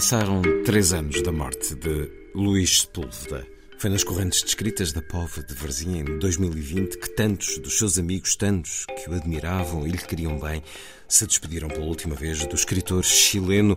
[0.00, 3.46] Passaram três anos da morte de Luís Sepúlveda.
[3.76, 8.34] Foi nas correntes descritas da Pova de Varzim em 2020 que tantos dos seus amigos,
[8.34, 10.62] tantos que o admiravam e lhe queriam bem,
[11.06, 13.76] se despediram pela última vez do escritor chileno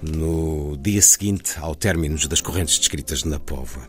[0.00, 3.88] no dia seguinte ao término das correntes descritas na Póvoa.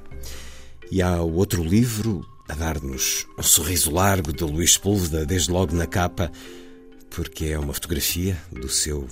[0.91, 5.87] E há outro livro a dar-nos um sorriso largo de Luís Sepúlveda, desde logo na
[5.87, 6.31] capa,
[7.13, 9.07] porque é uma fotografia do seu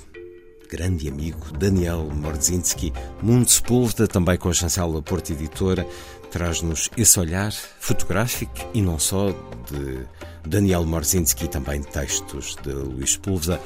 [0.69, 2.91] grande amigo Daniel Mordzinski.
[3.21, 5.85] Mundo Sepúlveda, também com a chancela Porta Editora,
[6.31, 10.05] traz-nos esse olhar fotográfico e não só de
[10.47, 13.61] Daniel Mordzinski, também textos de Luís Sepúlveda.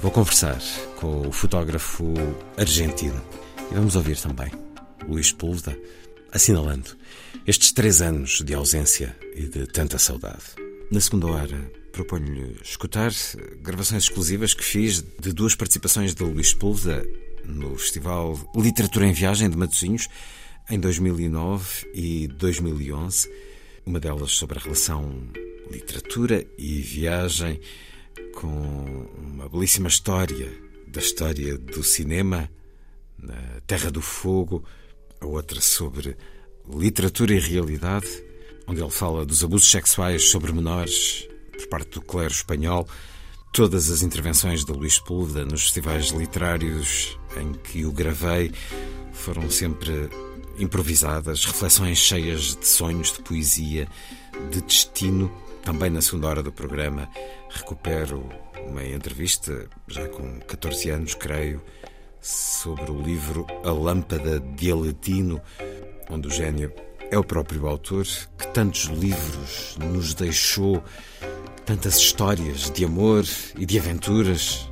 [0.00, 0.58] Vou conversar
[0.96, 2.12] com o fotógrafo
[2.56, 3.22] argentino
[3.70, 4.50] e vamos ouvir também
[5.06, 5.78] Luís Sepúlveda
[6.32, 6.96] assinalando
[7.46, 10.42] estes três anos de ausência e de tanta saudade.
[10.90, 13.10] Na segunda hora, proponho-lhe escutar
[13.62, 17.02] gravações exclusivas que fiz de duas participações de Luís Sepúlveda
[17.42, 20.06] no Festival Literatura em Viagem de Matosinhos
[20.68, 23.32] em 2009 e 2011.
[23.86, 25.26] Uma delas sobre a relação
[25.70, 27.58] literatura e viagem
[28.34, 30.52] com uma belíssima história
[30.88, 32.50] da história do cinema
[33.18, 34.62] na Terra do Fogo,
[35.18, 36.14] a outra sobre
[36.68, 38.22] literatura e realidade,
[38.66, 42.88] onde ele fala dos abusos sexuais sobre menores por parte do clero espanhol.
[43.52, 48.52] Todas as intervenções de Luís Sepúlveda nos festivais literários em que o gravei
[49.12, 50.10] foram sempre
[50.58, 53.88] improvisadas, reflexões cheias de sonhos, de poesia,
[54.50, 55.32] de destino.
[55.62, 57.08] Também na segunda hora do programa
[57.50, 58.28] recupero
[58.68, 61.62] uma entrevista, já com 14 anos, creio,
[62.20, 65.40] sobre o livro A Lâmpada de Aladino,
[66.10, 66.72] onde o gênio
[67.10, 68.04] é o próprio autor,
[68.36, 70.82] que tantos livros nos deixou,
[71.66, 73.24] tantas histórias de amor
[73.58, 74.70] e de aventuras,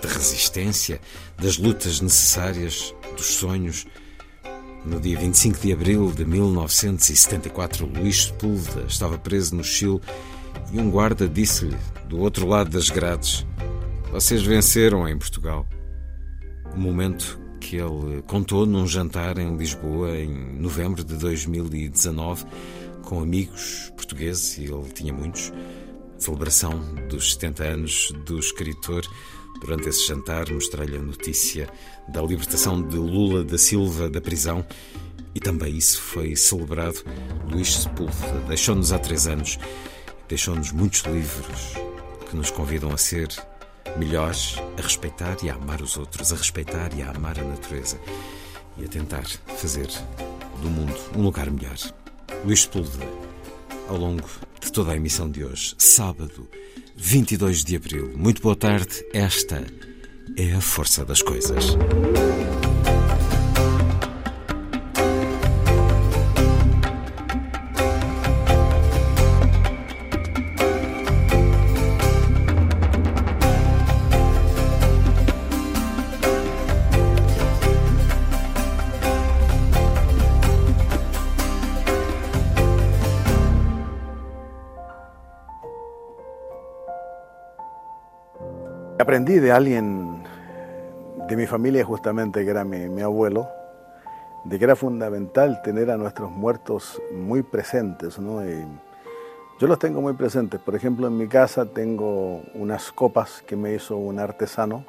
[0.00, 1.00] de resistência,
[1.40, 3.86] das lutas necessárias, dos sonhos.
[4.84, 10.00] No dia 25 de abril de 1974, Luís Sepúlveda estava preso no Chile
[10.70, 11.76] e um guarda disse-lhe,
[12.06, 13.46] do outro lado das grades:
[14.12, 15.66] Vocês venceram em Portugal.
[16.76, 22.44] um momento que ele contou num jantar em Lisboa em novembro de 2019
[23.02, 25.52] com amigos portugueses, e ele tinha muitos,
[26.18, 26.78] celebração
[27.08, 29.04] dos 70 anos do escritor.
[29.60, 31.68] Durante esse jantar mostrei-lhe a notícia
[32.08, 34.64] da libertação de Lula da Silva da prisão
[35.34, 37.04] e também isso foi celebrado.
[37.50, 39.58] Luís Sepúlveda deixou-nos há três anos,
[40.28, 41.74] deixou-nos muitos livros
[42.28, 43.28] que nos convidam a ser
[43.96, 47.98] melhores, a respeitar e a amar os outros, a respeitar e a amar a natureza
[48.76, 49.24] e a tentar
[49.56, 49.88] fazer
[50.60, 51.76] do mundo um lugar melhor.
[52.44, 53.06] Luís Sepúlveda,
[53.88, 54.28] ao longo
[54.60, 56.48] de toda a emissão de hoje, sábado,
[56.96, 58.12] 22 de abril.
[58.16, 59.64] Muito boa tarde, esta
[60.36, 61.76] é a força das coisas.
[89.04, 90.22] Aprendí de alguien
[91.28, 93.50] de mi familia justamente, que era mi, abuelo,
[94.44, 98.18] de que era fundamental tener a nuestros muertos muy presentes.
[98.18, 98.42] ¿no?
[98.42, 98.64] Y
[99.60, 100.58] yo los tengo muy presentes.
[100.58, 104.86] Por ejemplo, en mi casa tengo unas copas que me hizo un artesano.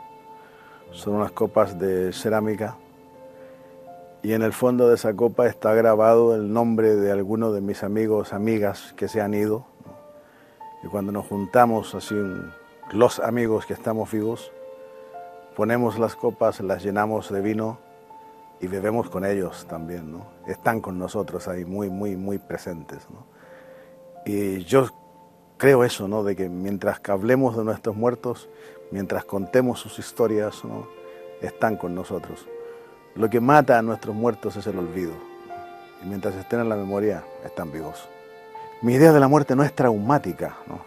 [0.94, 2.78] Son unas copas de cerámica.
[4.24, 7.84] Y en el fondo de esa copa está grabado el nombre de alguno de mis
[7.84, 9.66] amigos, amigas que se han ido.
[10.86, 12.16] Y cuando nos juntamos así
[12.92, 14.52] los amigos que estamos vivos,
[15.56, 17.80] ponemos las copas, las llenamos de vino
[18.60, 20.28] y bebemos con ellos también, ¿no?
[20.48, 23.26] Están con nosotros ahí muy, muy, muy presentes, ¿no?
[24.26, 24.90] Y yo
[25.58, 26.24] creo eso, ¿no?
[26.24, 28.50] De que mientras hablemos de nuestros muertos,
[28.92, 30.62] mientras contemos sus historias.
[31.42, 32.48] Están con nosotros.
[33.16, 35.12] Lo que mata a nuestros muertos es el olvido.
[36.02, 38.08] Y mientras estén en la memoria, están vivos.
[38.82, 40.80] Mi idea de la muerte no es traumática, ¿no?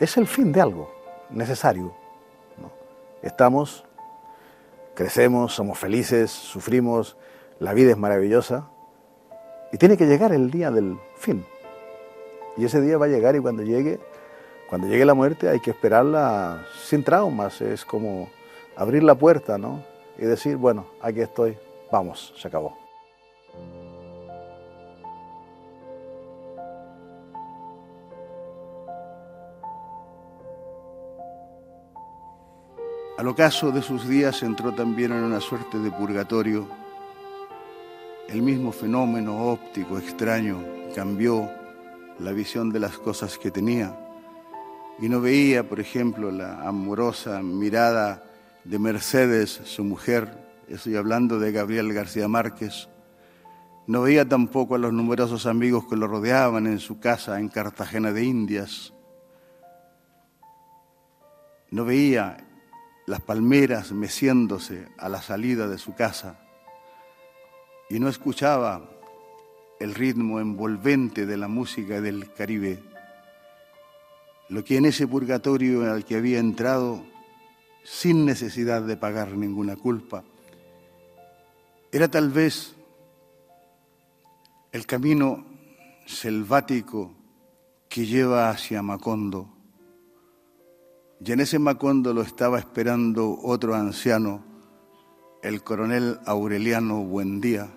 [0.00, 1.01] Es el fin de algo
[1.32, 1.94] necesario.
[3.22, 3.84] Estamos,
[4.94, 7.16] crecemos, somos felices, sufrimos,
[7.60, 8.68] la vida es maravillosa
[9.72, 11.44] y tiene que llegar el día del fin.
[12.56, 14.00] Y ese día va a llegar y cuando llegue,
[14.68, 18.28] cuando llegue la muerte hay que esperarla sin traumas, es como
[18.76, 19.82] abrir la puerta, ¿no?
[20.18, 21.56] Y decir, bueno, aquí estoy,
[21.90, 22.81] vamos, se acabó.
[33.22, 36.66] Al ocaso de sus días entró también en una suerte de purgatorio.
[38.28, 40.58] El mismo fenómeno óptico extraño
[40.92, 41.48] cambió
[42.18, 43.96] la visión de las cosas que tenía.
[44.98, 48.24] Y no veía, por ejemplo, la amorosa mirada
[48.64, 50.28] de Mercedes, su mujer,
[50.66, 52.88] estoy hablando de Gabriel García Márquez,
[53.86, 58.10] no veía tampoco a los numerosos amigos que lo rodeaban en su casa en Cartagena
[58.10, 58.92] de Indias,
[61.70, 62.48] no veía
[63.06, 66.38] las palmeras meciéndose a la salida de su casa
[67.90, 68.88] y no escuchaba
[69.80, 72.82] el ritmo envolvente de la música del Caribe,
[74.48, 77.04] lo que en ese purgatorio al que había entrado
[77.82, 80.22] sin necesidad de pagar ninguna culpa,
[81.90, 82.74] era tal vez
[84.70, 85.44] el camino
[86.06, 87.12] selvático
[87.88, 89.51] que lleva hacia Macondo
[91.24, 94.44] y en ese Macondo lo estaba esperando otro anciano,
[95.42, 97.68] el coronel Aureliano Buendía,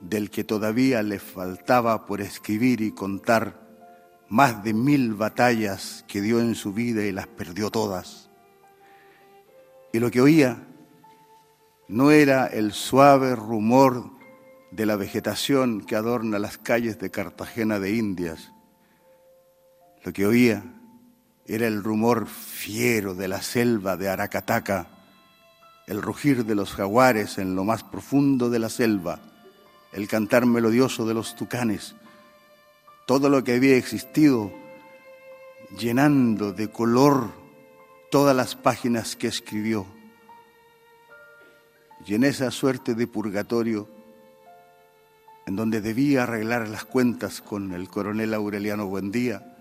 [0.00, 3.60] del que todavía le faltaba por escribir y contar
[4.28, 8.30] más de mil batallas que dio en su vida y las perdió todas.
[9.92, 10.66] Y lo que oía
[11.86, 14.10] no era el suave rumor
[14.72, 18.50] de la vegetación que adorna las calles de Cartagena de Indias.
[20.02, 20.64] Lo que oía
[21.46, 24.86] era el rumor fiero de la selva de Aracataca,
[25.86, 29.20] el rugir de los jaguares en lo más profundo de la selva,
[29.92, 31.94] el cantar melodioso de los tucanes,
[33.06, 34.52] todo lo que había existido
[35.78, 37.30] llenando de color
[38.10, 39.86] todas las páginas que escribió.
[42.06, 43.88] Y en esa suerte de purgatorio,
[45.46, 49.51] en donde debía arreglar las cuentas con el coronel Aureliano Buendía,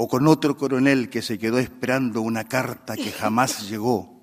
[0.00, 4.22] o con otro coronel que se quedó esperando una carta que jamás llegó.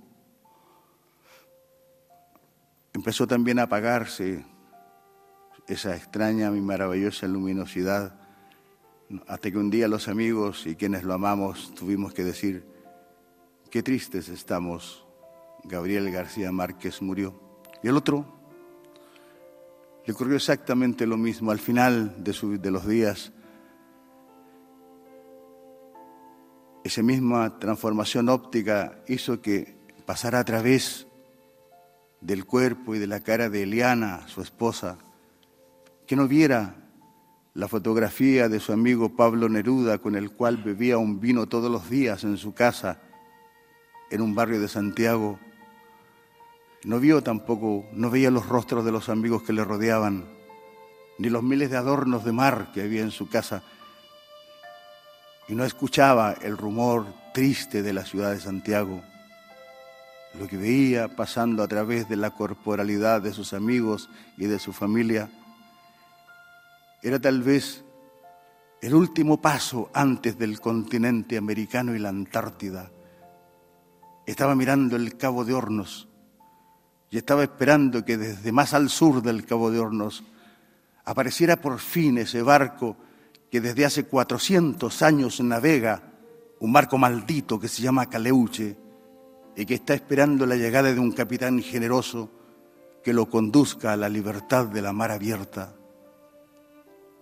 [2.93, 4.45] Empezó también a apagarse
[5.67, 8.17] esa extraña y maravillosa luminosidad,
[9.27, 12.65] hasta que un día los amigos y quienes lo amamos tuvimos que decir,
[13.69, 15.05] qué tristes estamos,
[15.65, 17.59] Gabriel García Márquez murió.
[17.83, 18.25] Y el otro
[20.05, 23.33] le ocurrió exactamente lo mismo al final de, de los días.
[26.85, 29.75] Esa misma transformación óptica hizo que
[30.05, 31.07] pasara a través
[32.21, 34.99] del cuerpo y de la cara de Eliana, su esposa,
[36.05, 36.75] que no viera
[37.55, 41.89] la fotografía de su amigo Pablo Neruda, con el cual bebía un vino todos los
[41.89, 43.01] días en su casa,
[44.11, 45.39] en un barrio de Santiago.
[46.83, 50.25] No vio tampoco, no veía los rostros de los amigos que le rodeaban,
[51.17, 53.63] ni los miles de adornos de mar que había en su casa,
[55.47, 59.01] y no escuchaba el rumor triste de la ciudad de Santiago.
[60.39, 64.73] Lo que veía pasando a través de la corporalidad de sus amigos y de su
[64.73, 65.29] familia
[67.01, 67.83] era tal vez
[68.81, 72.91] el último paso antes del continente americano y la Antártida.
[74.25, 76.07] Estaba mirando el Cabo de Hornos
[77.11, 80.23] y estaba esperando que desde más al sur del Cabo de Hornos
[81.05, 82.97] apareciera por fin ese barco
[83.51, 86.13] que desde hace 400 años navega,
[86.59, 88.77] un barco maldito que se llama Caleuche
[89.55, 92.29] y que está esperando la llegada de un capitán generoso
[93.03, 95.75] que lo conduzca a la libertad de la mar abierta.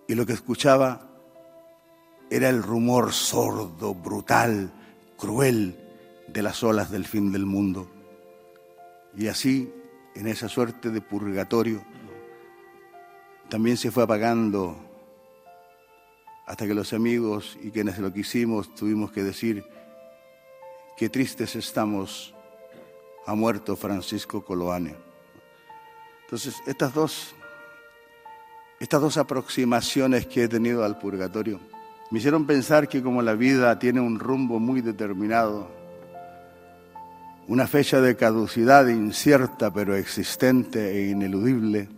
[0.07, 1.09] Y lo que escuchaba
[2.29, 4.71] era el rumor sordo, brutal,
[5.17, 5.77] cruel
[6.27, 7.89] de las olas del fin del mundo.
[9.15, 9.71] Y así,
[10.15, 11.83] en esa suerte de purgatorio,
[13.49, 14.92] también se fue apagando
[16.45, 19.63] hasta que los amigos y quienes lo quisimos tuvimos que decir,
[20.97, 22.33] qué tristes estamos,
[23.25, 24.95] ha muerto Francisco Coloane.
[26.25, 27.35] Entonces, estas dos,
[28.79, 31.59] estas dos aproximaciones que he tenido al purgatorio
[32.11, 35.67] me hicieron pensar que como la vida tiene un rumbo muy determinado,
[37.47, 41.89] una fecha de caducidad incierta pero existente e ineludible,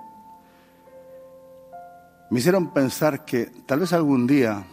[2.30, 4.64] me hicieron pensar que tal vez algún día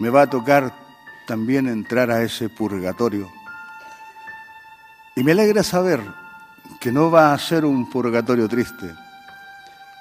[0.00, 0.72] me va a tocar
[1.26, 3.30] también entrar a ese purgatorio.
[5.16, 6.00] Y me alegra saber
[6.80, 8.94] que no va a ser un purgatorio triste,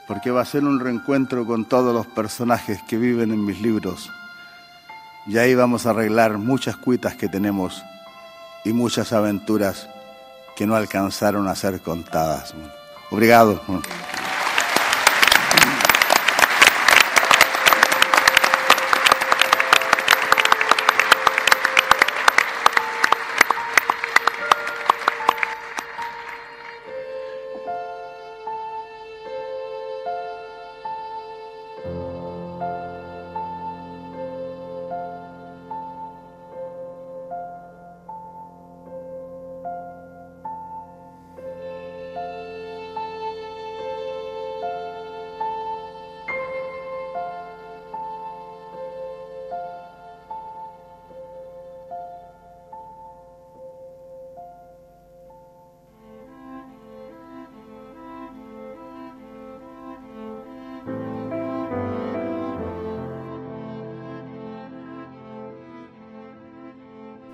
[0.08, 4.10] porque va a ser un reencuentro con todos los personajes que viven en mis libros.
[5.27, 7.84] Y ahí vamos a arreglar muchas cuitas que tenemos
[8.65, 9.88] y muchas aventuras
[10.56, 12.53] que no alcanzaron a ser contadas.
[13.12, 13.62] Obrigado.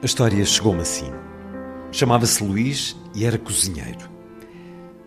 [0.09, 1.11] História chegou-me assim.
[1.91, 4.09] Chamava-se Luís e era cozinheiro.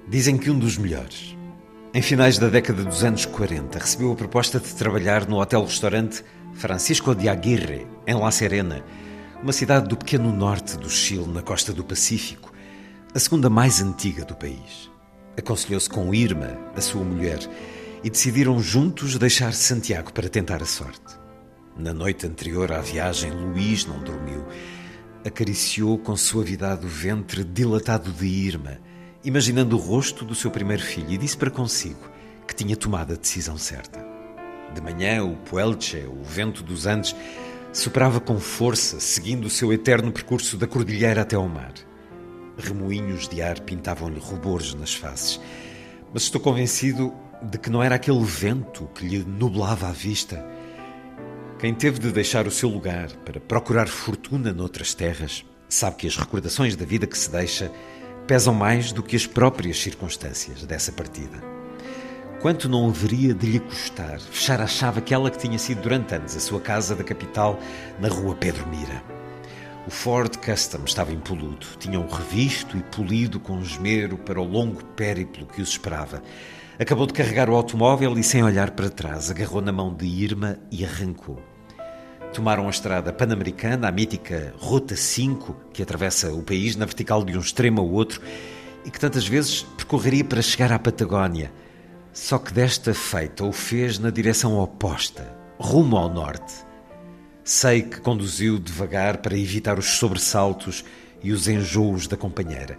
[0.09, 1.37] Dizem que um dos melhores.
[1.93, 6.23] Em finais da década dos anos 40, recebeu a proposta de trabalhar no hotel-restaurante
[6.55, 8.85] Francisco de Aguirre, em La Serena,
[9.43, 12.53] uma cidade do pequeno norte do Chile, na costa do Pacífico,
[13.13, 14.89] a segunda mais antiga do país.
[15.37, 17.41] Aconselhou-se com Irma, a sua mulher,
[18.05, 21.19] e decidiram juntos deixar Santiago para tentar a sorte.
[21.77, 24.47] Na noite anterior à viagem, Luís não dormiu
[25.25, 28.79] acariciou com suavidade o ventre dilatado de Irma,
[29.25, 32.11] imaginando o rosto do seu primeiro filho, e disse para consigo
[32.47, 34.05] que tinha tomado a decisão certa.
[34.75, 37.15] De manhã, o Puelche, o vento dos Andes,
[37.73, 41.73] soprava com força, seguindo o seu eterno percurso da cordilheira até ao mar.
[42.59, 45.41] Remoinhos de ar pintavam-lhe rubores nas faces,
[46.13, 47.13] mas estou convencido
[47.43, 50.45] de que não era aquele vento que lhe nublava a vista
[51.63, 56.17] quem teve de deixar o seu lugar para procurar fortuna noutras terras, sabe que as
[56.17, 57.71] recordações da vida que se deixa
[58.27, 61.41] pesam mais do que as próprias circunstâncias dessa partida.
[62.41, 66.35] Quanto não haveria de lhe custar fechar a chave aquela que tinha sido durante anos
[66.35, 67.57] a sua casa da capital
[68.01, 69.01] na rua Pedro Mira?
[69.87, 75.47] O Ford Custom estava impoluto, tinham revisto e polido com esmero para o longo périplo
[75.47, 76.25] que os esperava.
[76.77, 80.59] Acabou de carregar o automóvel e, sem olhar para trás, agarrou na mão de Irma
[80.69, 81.52] e arrancou.
[82.33, 87.37] Tomaram a estrada pan-americana, a mítica Rota 5, que atravessa o país na vertical de
[87.37, 88.23] um extremo ao outro
[88.87, 91.53] e que tantas vezes percorreria para chegar à Patagónia.
[92.11, 96.55] Só que desta feita o fez na direção oposta, rumo ao norte.
[97.45, 100.83] Sei que conduziu devagar para evitar os sobressaltos
[101.23, 102.79] e os enjoos da companheira.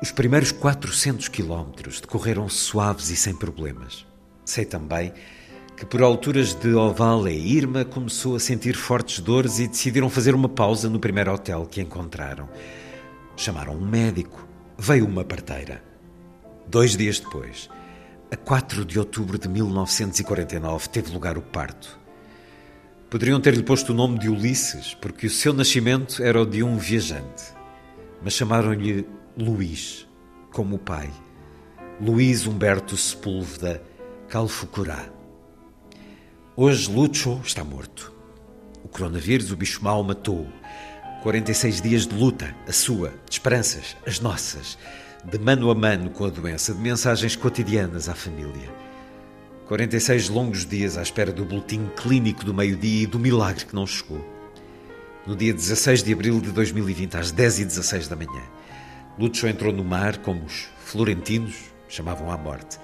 [0.00, 4.06] Os primeiros 400 quilómetros decorreram suaves e sem problemas.
[4.46, 5.20] Sei também que
[5.86, 10.48] por alturas de Oval e Irma começou a sentir fortes dores e decidiram fazer uma
[10.48, 12.48] pausa no primeiro hotel que encontraram.
[13.36, 14.46] Chamaram um médico.
[14.76, 15.82] Veio uma parteira.
[16.66, 17.70] Dois dias depois,
[18.30, 21.98] a 4 de outubro de 1949, teve lugar o parto.
[23.08, 26.76] Poderiam ter-lhe posto o nome de Ulisses, porque o seu nascimento era o de um
[26.76, 27.54] viajante.
[28.22, 29.06] Mas chamaram-lhe
[29.36, 30.06] Luís,
[30.52, 31.10] como o pai.
[32.00, 33.82] Luís Humberto Sepúlveda
[34.28, 35.17] Calfucurá.
[36.60, 38.12] Hoje Lucho está morto.
[38.82, 40.52] O coronavírus, o bicho mau, matou-o.
[41.22, 44.76] 46 dias de luta, a sua, de esperanças, as nossas,
[45.24, 48.74] de mano a mano com a doença, de mensagens cotidianas à família.
[49.68, 53.86] 46 longos dias à espera do boletim clínico do meio-dia e do milagre que não
[53.86, 54.26] chegou.
[55.24, 58.42] No dia 16 de abril de 2020, às 10h16 da manhã,
[59.16, 61.54] Lucho entrou no mar como os florentinos
[61.88, 62.80] chamavam à morte.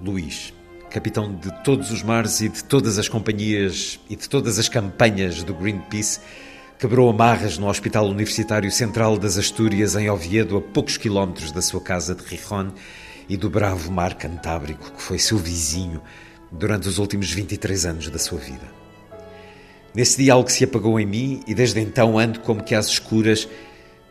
[0.00, 0.54] Luís,
[0.90, 5.42] capitão de todos os mares e de todas as companhias e de todas as campanhas
[5.42, 6.20] do Greenpeace,
[6.78, 11.80] quebrou amarras no Hospital Universitário Central das Astúrias, em Oviedo, a poucos quilómetros da sua
[11.80, 12.72] casa de Rijon
[13.28, 16.00] e do bravo mar Cantábrico, que foi seu vizinho
[16.50, 18.78] durante os últimos 23 anos da sua vida.
[19.94, 23.48] Nesse dia algo se apagou em mim e desde então ando como que às escuras,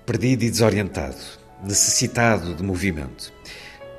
[0.05, 1.17] perdido e desorientado,
[1.63, 3.31] necessitado de movimento.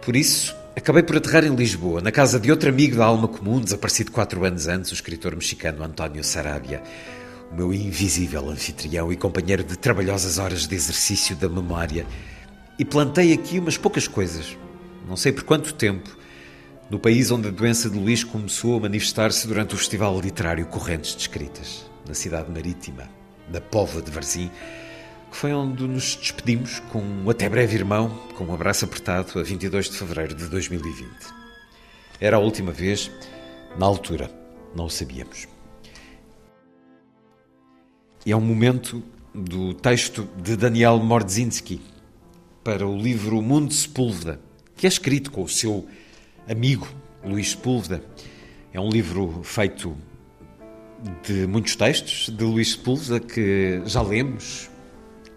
[0.02, 3.60] Por isso, Acabei por aterrar em Lisboa, na casa de outro amigo da alma comum,
[3.60, 6.80] desaparecido quatro anos antes, o escritor mexicano António Sarabia,
[7.50, 12.06] o meu invisível anfitrião e companheiro de trabalhosas horas de exercício da memória.
[12.78, 14.56] E plantei aqui umas poucas coisas,
[15.08, 16.16] não sei por quanto tempo,
[16.88, 21.16] no país onde a doença de Luís começou a manifestar-se durante o Festival Literário Correntes
[21.16, 23.10] de Escritas, na cidade marítima,
[23.48, 24.48] da Póvoa de Varzim,
[25.30, 29.42] que foi onde nos despedimos com um até breve irmão, com um abraço apertado, a
[29.42, 31.08] 22 de fevereiro de 2020.
[32.20, 33.10] Era a última vez,
[33.78, 34.30] na altura,
[34.74, 35.46] não o sabíamos.
[38.26, 39.02] E é um momento
[39.34, 41.80] do texto de Daniel Mordzinski
[42.64, 44.40] para o livro Mundo Sepúlveda,
[44.76, 45.86] que é escrito com o seu
[46.48, 46.88] amigo
[47.24, 48.02] Luís Sepúlveda.
[48.72, 49.96] É um livro feito
[51.22, 54.68] de muitos textos de Luís Sepúlveda que já lemos,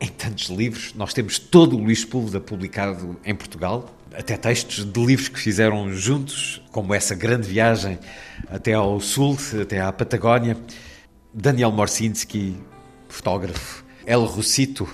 [0.01, 0.93] em tantos livros.
[0.95, 5.93] Nós temos todo o Luís Sepúlveda publicado em Portugal, até textos de livros que fizeram
[5.93, 7.99] juntos, como essa grande viagem
[8.49, 10.57] até ao sul, até à Patagónia.
[11.31, 12.57] Daniel Morsinski,
[13.07, 13.85] fotógrafo.
[14.05, 14.89] El Rossito,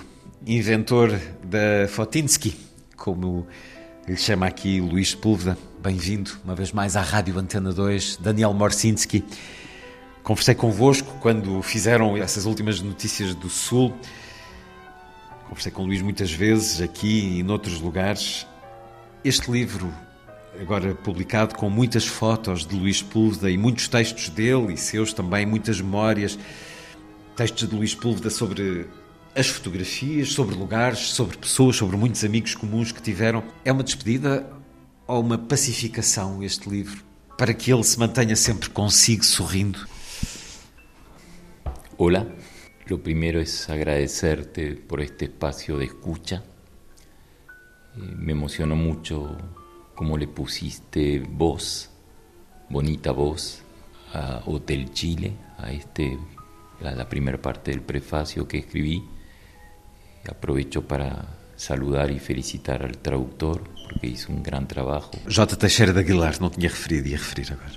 [0.46, 2.54] inventor da Fotinsky,
[2.94, 3.46] como
[4.06, 5.56] lhe chama aqui Luís Sepúlveda.
[5.82, 9.24] Bem-vindo uma vez mais à Rádio Antena 2, Daniel Morsinski.
[10.22, 13.94] Conversei convosco quando fizeram essas últimas notícias do Sul
[15.48, 18.46] Conversei com o Luís muitas vezes, aqui e noutros lugares.
[19.24, 19.90] Este livro,
[20.60, 25.46] agora publicado com muitas fotos de Luís Púlveda e muitos textos dele e seus também,
[25.46, 26.38] muitas memórias,
[27.34, 28.86] textos de Luís Púlveda sobre
[29.34, 33.42] as fotografias, sobre lugares, sobre pessoas, sobre muitos amigos comuns que tiveram.
[33.64, 34.46] É uma despedida
[35.06, 37.02] ou uma pacificação este livro,
[37.38, 39.88] para que ele se mantenha sempre consigo sorrindo?
[41.96, 42.26] Olá.
[42.88, 46.42] Lo primero es agradecerte por este espacio de escucha.
[47.96, 49.36] Eh, me emocionó mucho
[49.94, 51.90] cómo le pusiste voz,
[52.70, 53.62] bonita voz,
[54.14, 56.16] a Hotel Chile, a, este,
[56.82, 59.04] a la primera parte del prefacio que escribí.
[60.26, 65.10] Aprovecho para saludar y felicitar al traductor porque hizo un gran trabajo.
[65.26, 65.58] J.
[65.58, 67.72] Teixeira de Aguilar, no tenía referido, ia referir agora.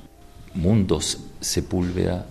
[0.54, 2.26] Mundos Sepúlveda,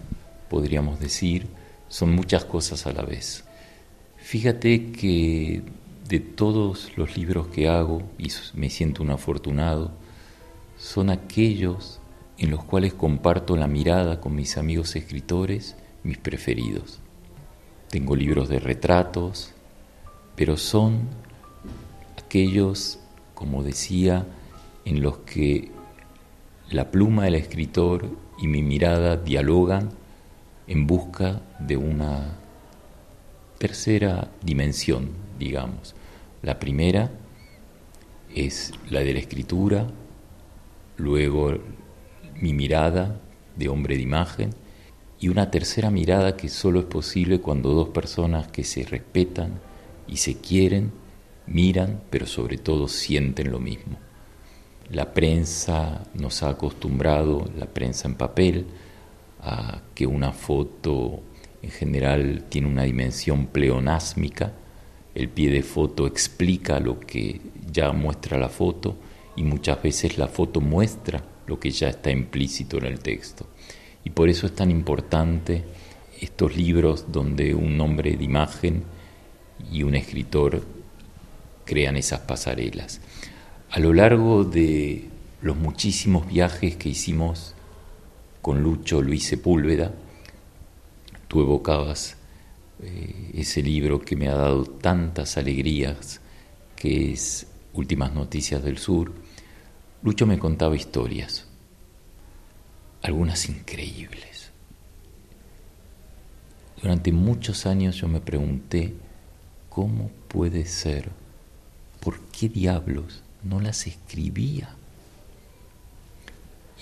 [0.48, 1.59] podríamos decir,
[1.90, 3.44] son muchas cosas a la vez.
[4.16, 5.62] Fíjate que
[6.08, 9.90] de todos los libros que hago, y me siento un afortunado,
[10.78, 12.00] son aquellos
[12.38, 17.00] en los cuales comparto la mirada con mis amigos escritores, mis preferidos.
[17.90, 19.52] Tengo libros de retratos,
[20.36, 21.08] pero son
[22.16, 23.00] aquellos,
[23.34, 24.26] como decía,
[24.84, 25.72] en los que
[26.70, 29.90] la pluma del escritor y mi mirada dialogan
[30.68, 32.36] en busca de una
[33.58, 35.94] tercera dimensión, digamos.
[36.42, 37.10] La primera
[38.34, 39.86] es la de la escritura,
[40.96, 41.58] luego
[42.40, 43.20] mi mirada
[43.56, 44.50] de hombre de imagen
[45.18, 49.60] y una tercera mirada que solo es posible cuando dos personas que se respetan
[50.08, 50.92] y se quieren
[51.46, 53.98] miran, pero sobre todo sienten lo mismo.
[54.90, 58.66] La prensa nos ha acostumbrado, la prensa en papel,
[59.42, 61.20] a que una foto
[61.62, 64.52] en general tiene una dimensión pleonásmica,
[65.14, 68.96] el pie de foto explica lo que ya muestra la foto
[69.36, 73.46] y muchas veces la foto muestra lo que ya está implícito en el texto.
[74.04, 75.64] Y por eso es tan importante
[76.20, 78.84] estos libros donde un nombre de imagen
[79.70, 80.62] y un escritor
[81.64, 83.00] crean esas pasarelas.
[83.70, 85.08] A lo largo de
[85.42, 87.54] los muchísimos viajes que hicimos
[88.42, 89.92] con Lucho Luis Sepúlveda,
[91.30, 92.16] tú evocabas
[92.82, 96.20] eh, ese libro que me ha dado tantas alegrías,
[96.74, 99.12] que es Últimas Noticias del Sur.
[100.02, 101.46] Lucho me contaba historias,
[103.02, 104.50] algunas increíbles.
[106.82, 108.94] Durante muchos años yo me pregunté
[109.68, 111.10] cómo puede ser,
[112.00, 114.74] por qué diablos no las escribía.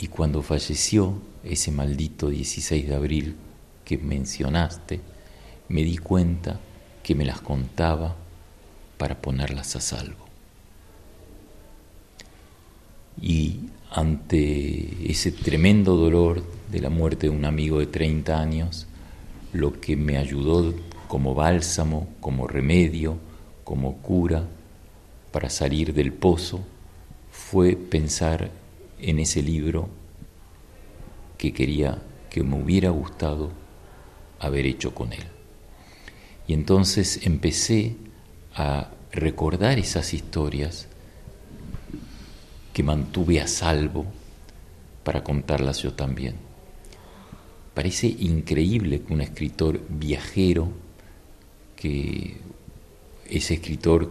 [0.01, 3.37] Y cuando falleció ese maldito 16 de abril
[3.89, 5.01] que mencionaste,
[5.71, 6.61] me di cuenta
[7.03, 8.17] que me las contaba
[8.99, 10.27] para ponerlas a salvo.
[13.19, 18.87] Y ante ese tremendo dolor de la muerte de un amigo de 30 años,
[19.55, 20.75] lo que me ayudó
[21.09, 23.17] como bálsamo, como remedio,
[23.65, 24.45] como cura
[25.33, 26.61] para salir del pozo
[27.31, 28.51] fue pensar
[29.01, 29.89] en ese libro
[31.39, 33.51] que quería, que me hubiera gustado
[34.39, 35.25] haber hecho con él.
[36.47, 37.97] Y entonces empecé
[38.55, 40.87] a recordar esas historias
[42.73, 44.07] que mantuve a salvo
[45.05, 46.37] para contarlas yo también.
[47.75, 50.71] Parece increíble que un escritor viajero,
[51.77, 52.37] que
[53.29, 54.11] ese escritor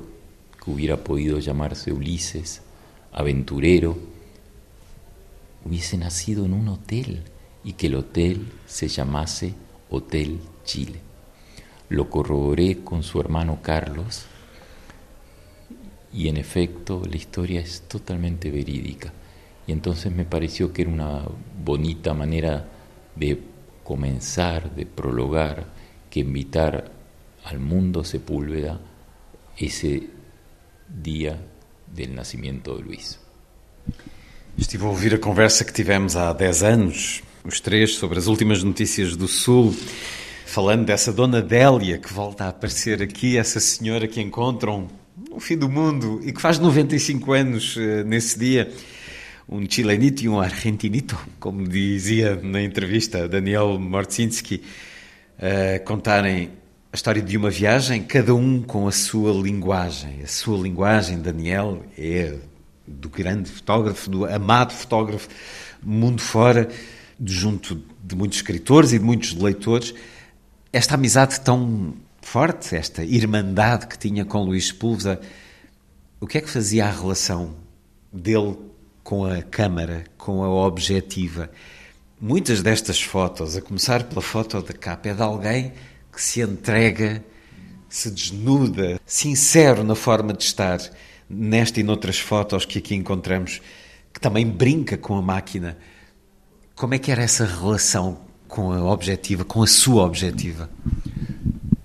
[0.63, 2.61] que hubiera podido llamarse Ulises,
[3.11, 3.97] aventurero,
[5.65, 7.23] hubiese nacido en un hotel
[7.63, 9.53] y que el hotel se llamase
[9.89, 11.00] Hotel Chile.
[11.89, 14.26] Lo corroboré con su hermano Carlos
[16.13, 19.13] y en efecto la historia es totalmente verídica.
[19.65, 21.23] Y entonces me pareció que era una
[21.63, 22.67] bonita manera
[23.15, 23.41] de
[23.84, 25.65] comenzar, de prologar,
[26.10, 26.91] que invitar
[27.43, 28.80] al mundo Sepúlveda
[29.58, 30.10] ese
[30.88, 31.38] dia
[31.93, 33.19] del nascimento de Luís.
[34.58, 38.62] Estive a ouvir a conversa que tivemos há 10 anos, os três, sobre as últimas
[38.62, 39.73] notícias do Sul,
[40.45, 44.88] falando dessa dona Délia que volta a aparecer aqui, essa senhora que encontram
[45.29, 48.71] no fim do mundo e que faz 95 anos uh, nesse dia.
[49.47, 54.62] Um chilenito e um argentinito, como dizia na entrevista Daniel Mortzinski,
[55.39, 56.49] uh, contarem
[56.91, 60.19] a história de uma viagem, cada um com a sua linguagem.
[60.21, 62.36] A sua linguagem, Daniel, é
[62.86, 65.29] do grande fotógrafo, do amado fotógrafo,
[65.81, 66.67] mundo fora,
[67.23, 69.93] junto de muitos escritores e de muitos leitores.
[70.71, 75.19] Esta amizade tão forte, esta irmandade que tinha com Luís Sepúlveda,
[76.19, 77.56] o que é que fazia a relação
[78.12, 78.58] dele
[79.03, 81.49] com a câmara, com a objetiva?
[82.19, 85.73] Muitas destas fotos, a começar pela foto da capa, é de alguém
[86.12, 87.23] que se entrega,
[87.88, 90.80] se desnuda, sincero na forma de estar,
[91.30, 93.62] nesta e noutras fotos que aqui encontramos,
[94.12, 95.77] que também brinca com a máquina.
[96.77, 100.69] Como é que era essa relação com a objetiva, com a sua objetiva?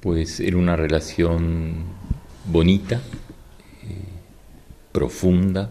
[0.02, 1.86] Pues era una relación
[2.44, 3.00] bonita,
[3.84, 4.04] eh,
[4.92, 5.70] profunda,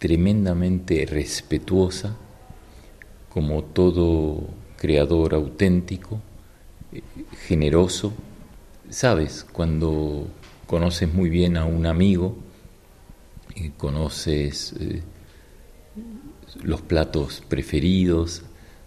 [0.00, 2.16] tremendamente respetuosa,
[3.28, 6.18] como todo creador auténtico,
[6.90, 7.02] eh,
[7.46, 8.14] generoso.
[8.88, 10.26] Sabes, cuando
[10.66, 12.38] conoces muy bien a un amigo,
[13.54, 15.02] y conoces eh,
[16.68, 18.42] los platos preferidos,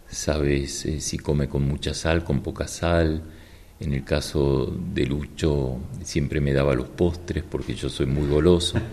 [0.07, 3.23] sabes eh, si come con mucha sal, con poca sal,
[3.79, 8.77] en el caso de Lucho siempre me daba los postres porque yo soy muy goloso.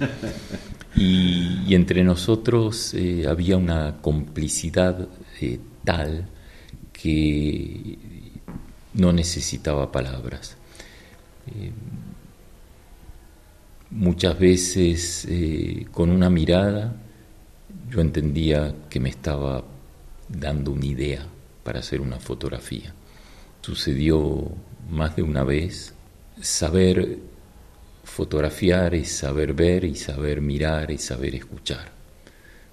[0.96, 5.06] Y, entre nosotros eh, había una complicidad
[5.40, 6.26] eh, tal
[6.92, 7.98] que
[8.94, 10.56] no necesitaba palabras.
[11.46, 11.70] Eh,
[13.90, 15.28] muchas veces
[15.92, 16.96] con una mirada
[17.90, 19.64] yo entendía que me estaba
[20.28, 21.26] dando una idea
[21.64, 22.94] para hacer una fotografía.
[23.62, 24.50] Sucedió
[24.90, 25.94] más de una vez,
[26.40, 27.18] saber
[28.04, 31.90] fotografiar es saber ver y saber mirar y saber escuchar.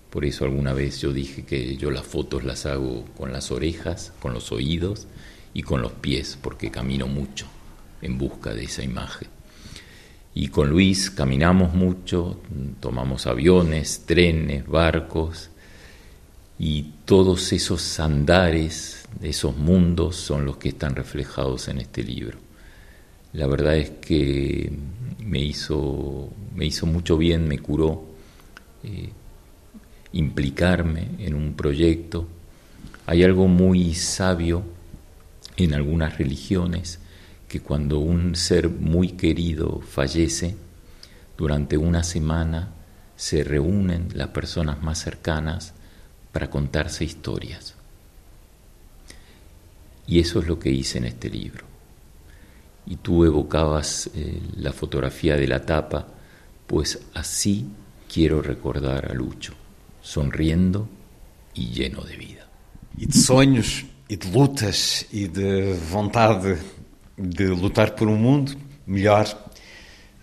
[0.10, 4.13] Por eso alguna vez yo dije que yo las fotos las hago con las orejas,
[4.21, 5.08] con los oídos
[5.54, 7.47] y con los pies, porque camino mucho
[8.01, 9.35] en busca de esa imagen.
[10.38, 12.41] Y con Luis caminamos mucho,
[12.82, 15.50] tomamos aviones, trenes, barcos,
[16.60, 22.38] y todos esos andares, esos mundos son los que están reflejados en este libro.
[23.32, 24.74] La verdad es que
[25.19, 28.04] me hizo, me hizo mucho bien, me curó
[28.84, 29.10] eh,
[30.12, 32.28] implicarme en un proyecto.
[33.06, 34.63] Hay algo muy sabio
[35.56, 37.00] en algunas religiones
[37.56, 40.58] que cuando un ser muy querido fallece,
[41.38, 42.74] durante una semana
[43.15, 45.72] se reúnen las personas más cercanas
[46.34, 47.74] para contarse historias.
[50.06, 51.63] Y eso es lo que hice en este libro.
[52.88, 56.08] Y tú evocabas eh, la fotografía de la tapa,
[56.68, 57.68] pues así
[58.13, 59.54] quiero recordar a Lucho,
[60.02, 60.89] sonriendo
[61.54, 62.50] y lleno de vida.
[63.00, 66.74] E de sonhos, e de lutas, e de vontade
[67.17, 69.25] de lutar por um mundo melhor.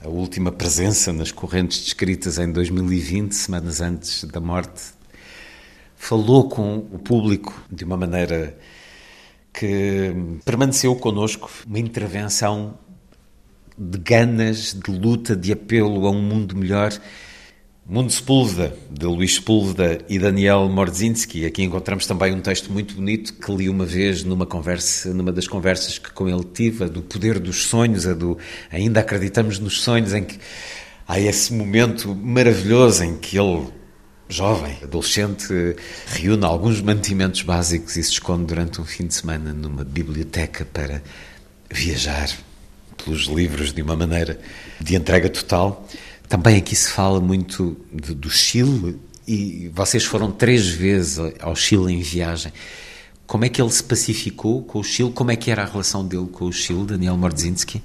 [0.05, 4.83] A última presença nas correntes descritas em 2020, semanas antes da morte,
[5.96, 8.59] falou com o público de uma maneira
[9.52, 10.12] que
[10.44, 12.78] permaneceu connosco, uma intervenção
[13.78, 16.92] de ganas, de luta, de apelo a um mundo melhor
[17.92, 21.44] Mundo Sepúlveda, de Luís Sepúlveda e Daniel Mordzinski.
[21.44, 25.46] Aqui encontramos também um texto muito bonito que li uma vez numa conversa, numa das
[25.46, 28.38] conversas que com ele tive, a do poder dos sonhos, a do
[28.70, 30.38] ainda acreditamos nos sonhos, em que
[31.07, 33.66] há esse momento maravilhoso em que ele,
[34.26, 35.52] jovem, adolescente,
[36.07, 41.02] reúne alguns mantimentos básicos e se esconde durante um fim de semana numa biblioteca para
[41.70, 42.31] viajar
[43.05, 44.40] pelos livros de uma maneira
[44.81, 45.87] de entrega total.
[46.33, 51.92] Também aqui se fala muito de, do Chile e vocês foram três vezes ao Chile
[51.92, 52.51] em viagem.
[53.27, 55.12] Como é que ele se pacificou com o Chile?
[55.12, 57.83] Como é que era a relação dele com o Chile, Daniel Mordzinski?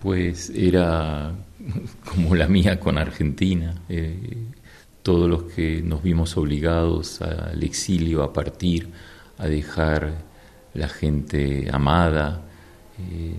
[0.00, 1.34] Pues era
[2.06, 3.74] como la mía con Argentina.
[3.88, 4.36] Eh,
[5.02, 8.86] todos los que nos vimos obligados al exilio, a partir,
[9.36, 10.12] a dejar
[10.74, 12.40] la gente amada,
[13.00, 13.34] eh,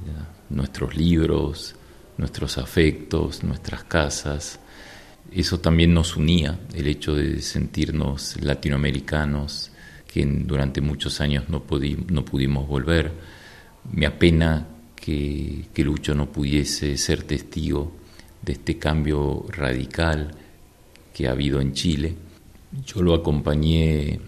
[0.49, 1.73] nuestros libros,
[2.17, 4.59] nuestros afectos, nuestras casas.
[5.31, 9.71] Eso también nos unía, el hecho de sentirnos latinoamericanos,
[10.11, 11.63] que durante muchos años no,
[12.09, 13.11] no pudimos volver.
[13.91, 17.93] Me apena que, que Lucho no pudiese ser testigo
[18.41, 20.35] de este cambio radical
[21.13, 22.15] que ha habido en Chile.
[22.85, 24.19] Yo lo acompañé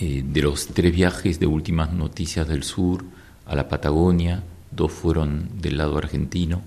[0.00, 3.04] eh, de los tres viajes de últimas noticias del sur
[3.46, 6.62] a la Patagonia, dos fueron del lado argentino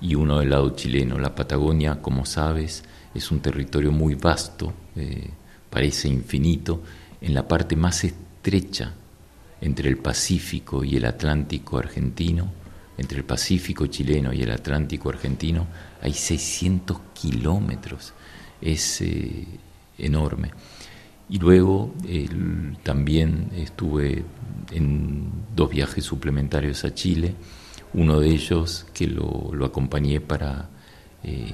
[0.00, 1.18] y uno del lado chileno.
[1.18, 2.84] La Patagonia, como sabes,
[3.14, 5.30] es un territorio muy vasto, eh,
[5.70, 6.82] parece infinito,
[7.20, 8.94] en la parte más estrecha
[9.60, 12.52] entre el Pacífico y el Atlántico argentino,
[12.96, 15.66] entre el Pacífico chileno y el Atlántico argentino,
[16.00, 18.12] hay 600 kilómetros,
[18.60, 19.46] es eh,
[19.98, 20.50] enorme.
[21.30, 21.92] Y luego
[22.82, 24.24] también estuve
[24.70, 27.34] en dos viajes suplementarios a Chile,
[27.94, 30.68] uno de ellos que lo, acompañé para
[31.22, 31.52] eh,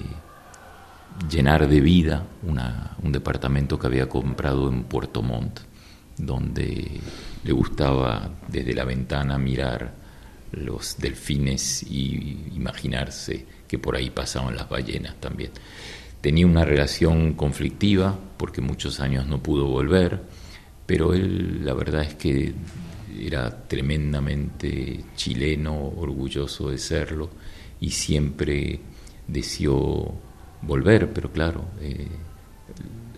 [1.31, 5.61] llenar de vida un departamento que había comprado en Puerto Montt,
[6.17, 7.01] donde
[7.43, 9.95] le gustaba desde la ventana mirar
[10.53, 15.51] los delfines y imaginarse que por ahí pasaban las ballenas también.
[16.21, 20.23] Tenía una relación conflictiva porque muchos años no pudo volver,
[20.87, 22.55] pero él la verdad es que
[23.19, 27.31] era tremendamente chileno, orgulloso de serlo
[27.81, 28.81] y siempre
[29.27, 30.15] deseó
[30.63, 32.09] volver, pero claro, eh,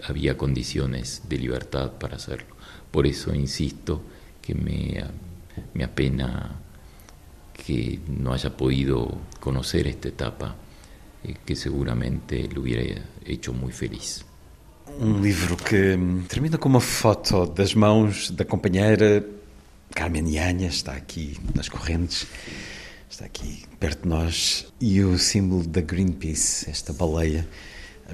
[0.04, 2.56] había condiciones de libertad para hacerlo.
[2.90, 4.02] Por eso insisto
[4.40, 5.02] que me,
[5.74, 6.60] me apena
[7.52, 10.54] que no haya podido conocer esta etapa
[11.24, 14.24] eh, que seguramente lo hubiera hecho muy feliz.
[15.00, 19.24] Un livro que termina con una foto das mãos da companheira
[19.94, 22.26] Carmen Yanha está aqui nas correntes,
[23.10, 27.46] está aqui perto de nós, e o símbolo da Greenpeace, esta baleia,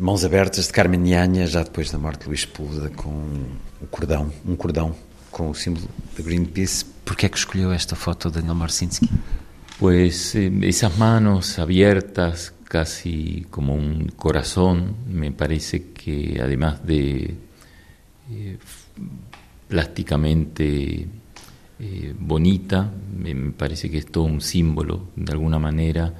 [0.01, 3.47] mãos abertas de Carmen Yanha, já depois da morte de Luís Sepúlveda, com
[3.81, 4.95] o cordão, um cordão
[5.31, 6.85] com o símbolo da Greenpeace.
[7.05, 9.09] Por que é que escolheu esta foto, Daniel Marcinski?
[9.79, 17.35] Pues esas manos abiertas, casi como un corazón, me parece que además de
[18.31, 18.59] eh,
[19.69, 21.09] plásticamente
[21.85, 26.15] eh, bonita, me parece que es todo un símbolo, de alguna manera,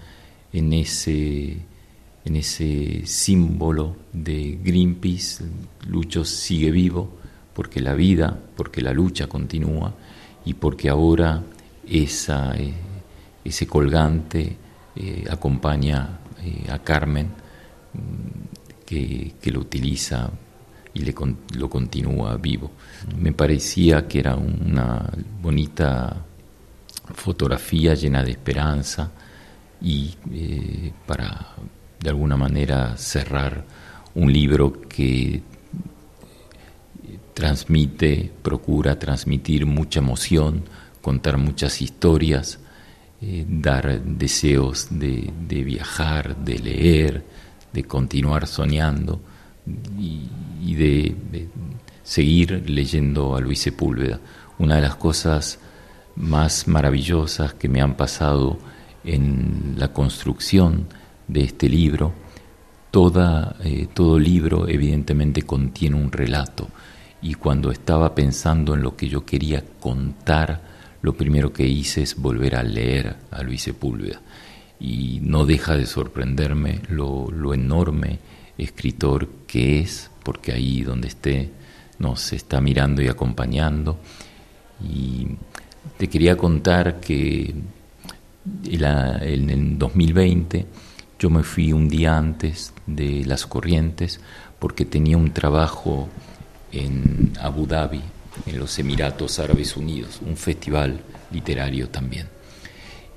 [0.53, 1.57] en ese,
[2.25, 5.45] en ese símbolo de Greenpeace,
[5.87, 7.17] Lucho sigue vivo,
[7.55, 9.95] porque la vida, porque la lucha continúa
[10.45, 11.41] y porque ahora
[11.89, 12.75] esa, eh,
[13.45, 14.57] ese colgante
[14.97, 16.19] eh, acompaña
[16.71, 17.29] a Carmen,
[17.93, 20.29] mm, que, que, lo utiliza
[20.95, 21.15] y le,
[21.57, 22.71] lo continúa vivo.
[23.19, 25.09] Me parecía que era una
[25.41, 26.25] bonita
[27.15, 29.11] fotografía llena de esperanza
[29.81, 30.15] y
[31.07, 31.55] para
[32.01, 33.65] de alguna manera cerrar
[34.15, 35.43] un libro que
[37.35, 40.65] transmite, procura transmitir mucha emoción,
[41.01, 42.59] contar muchas historias,
[43.21, 47.25] eh, dar deseos de, viajar, de leer,
[47.73, 49.21] de continuar soñando
[49.99, 51.15] y, de,
[52.03, 54.21] seguir leyendo a Luis Sepúlveda.
[54.59, 55.59] Una de las cosas
[56.17, 58.59] más maravillosas que me han pasado
[59.05, 60.87] en la construcción
[61.29, 62.13] de este libro,
[62.91, 66.69] toda, eh, todo libro evidentemente contiene un relato
[67.23, 70.61] y cuando estaba pensando en lo que yo quería contar,
[71.03, 74.21] lo primero que hice es volver a leer a Luis Sepúlveda
[74.79, 78.19] y no deja de sorprenderme lo, lo enorme
[78.59, 81.51] escritor que es, porque ahí donde esté
[81.99, 83.99] nos está mirando y acompañando.
[84.83, 85.29] Y
[85.97, 87.55] te quería contar que
[88.65, 90.67] en el 2020
[91.19, 94.21] yo me fui un día antes de las corrientes
[94.59, 96.09] porque tenía un trabajo
[96.73, 98.01] en Abu Dhabi,
[98.47, 102.29] en los Emiratos Árabes Unidos, un festival literario también.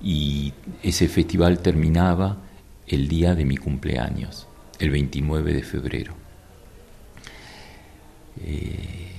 [0.01, 2.37] Y ese festival terminaba
[2.87, 4.47] el día de mi cumpleaños,
[4.79, 6.13] el 29 de febrero.
[8.43, 9.11] Eh,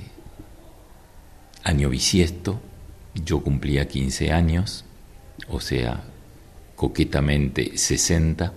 [1.64, 2.60] año bisiesto,
[3.14, 4.84] yo cumplía 15 años,
[5.48, 6.04] o sea,
[6.74, 8.52] coquetamente 60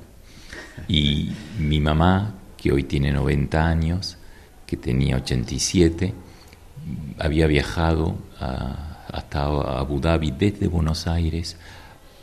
[0.88, 4.18] y mi mamá, que hoy tiene 90 años,
[4.66, 6.14] que tenía 87,
[7.18, 8.18] había viajado
[9.12, 11.58] hasta Abu Dhabi desde Buenos Aires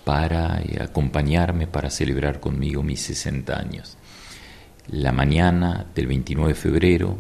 [0.05, 3.97] para eh, acompañarme, para celebrar conmigo mis 60 años.
[4.89, 7.19] La mañana del 29 de febrero,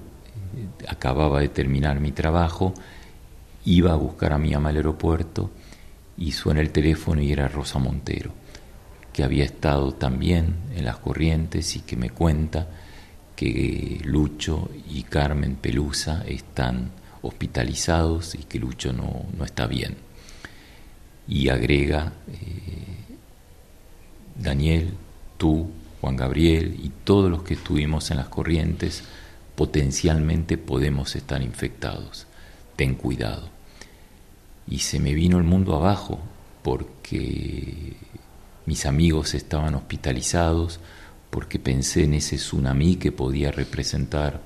[0.57, 2.75] eh, acababa de terminar mi trabajo,
[3.65, 5.51] iba a buscar a mi mamá al aeropuerto
[6.17, 8.33] y suena el teléfono y era Rosa Montero
[9.17, 12.69] que había estado también en las corrientes y que me cuenta
[13.35, 16.91] que Lucho y Carmen Pelusa están
[17.23, 19.97] hospitalizados y que Lucho no, está bien.
[21.27, 23.17] Y agrega, eh,
[24.39, 24.93] Daniel,
[25.39, 25.71] tú,
[26.07, 29.03] Juan Gabriel y todos los que estuvimos en las corrientes,
[29.57, 32.29] potencialmente podemos estar infectados.
[32.77, 33.49] Ten cuidado.
[34.69, 36.21] Y se me vino el mundo abajo
[36.63, 37.95] porque
[38.67, 40.79] mis amigos estaban hospitalizados
[41.31, 44.43] porque pensé en ese tsunami que podía representar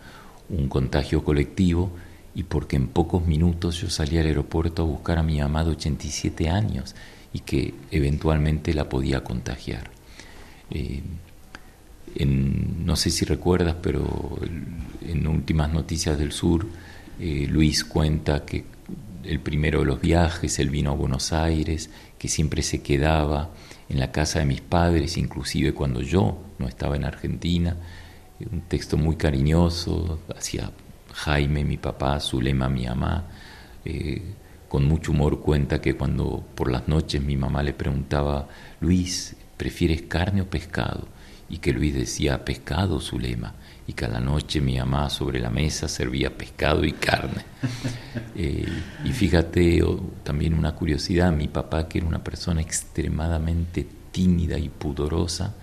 [0.48, 1.90] un contagio colectivo
[2.34, 5.72] y porque en pocos minutos yo salí al aeropuerto a buscar a mi mamá de
[5.72, 6.94] 87 años
[7.34, 9.90] y que eventualmente la podía contagiar.
[10.70, 11.02] Eh,
[12.18, 14.38] no sé si recuerdas, pero
[15.00, 16.66] en últimas noticias del sur,
[17.18, 18.64] eh, Luis cuenta que
[19.24, 23.50] el primero de los viajes, él vino a Buenos Aires, que siempre se quedaba
[23.88, 27.76] en la casa de mis padres, inclusive cuando yo no estaba en Argentina.
[28.50, 30.70] Un texto muy cariñoso hacia
[31.12, 33.24] Jaime, mi papá, Zulema, mi mamá.
[33.84, 34.22] Eh,
[34.68, 38.48] con mucho humor cuenta que cuando por las noches mi mamá le preguntaba,
[38.80, 41.08] Luis, ¿prefieres carne o pescado?
[41.50, 43.54] Y que Luis decía, pescado, Zulema.
[43.86, 47.44] Y cada noche mi mamá sobre la mesa servía pescado y carne.
[48.36, 48.66] Eh,
[49.04, 49.84] y fíjate,
[50.22, 55.54] también una curiosidad, mi papá, que era una persona extremadamente tímida y pudorosa,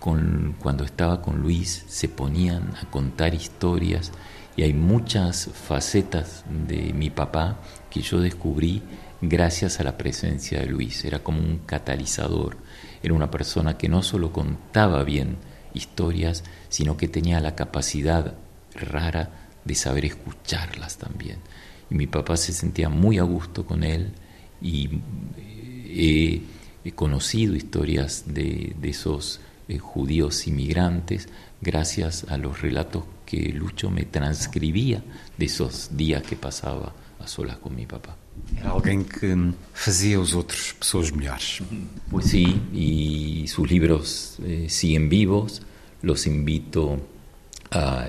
[0.00, 4.10] con, cuando estaba con Luis se ponían a contar historias
[4.56, 8.82] y hay muchas facetas de mi papá que yo descubrí
[9.20, 11.04] gracias a la presencia de Luis.
[11.04, 12.56] Era como un catalizador.
[13.02, 15.36] Era una persona que no solo contaba bien
[15.74, 18.34] historias, sino que tenía la capacidad
[18.74, 19.30] rara
[19.64, 21.38] de saber escucharlas también.
[21.90, 24.12] Y mi papá se sentía muy a gusto con él
[24.60, 24.88] y
[25.38, 26.42] eh,
[26.84, 31.28] he, conocido historias de, esos eh, judíos inmigrantes
[31.60, 35.02] gracias a los relatos que Lucho me transcribía
[35.36, 38.16] de esos días que pasaba a solas con mi papá.
[38.56, 41.62] Era alguien que hacía los otros personas mejores.
[42.10, 45.62] Pues sí, y sus libros eh, siguen vivos.
[46.02, 47.00] Los invito
[47.70, 48.08] a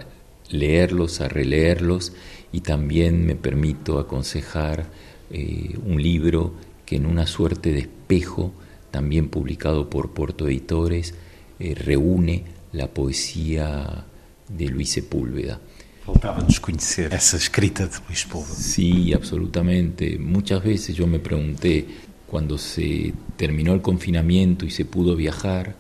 [0.49, 2.13] leerlos, a releerlos
[2.51, 4.86] y también me permito aconsejar
[5.32, 6.53] eh, un libro
[6.86, 8.53] que en una suerte de espejo,
[8.91, 11.15] también publicado por Porto Editores,
[11.59, 14.05] eh, reúne la poesía
[14.47, 15.59] de Luis Sepúlveda.
[16.05, 18.47] Faltava-nos conhecer essa escrita de Luís Pulva.
[18.47, 20.17] Sí, absolutamente.
[20.19, 21.85] Muchas veces yo me pregunté,
[22.27, 25.75] cuando se terminó el confinamiento y se pudo viajar,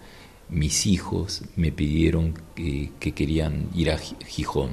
[0.49, 4.71] mis hijos me pidieron que, que querían ir a Gijón.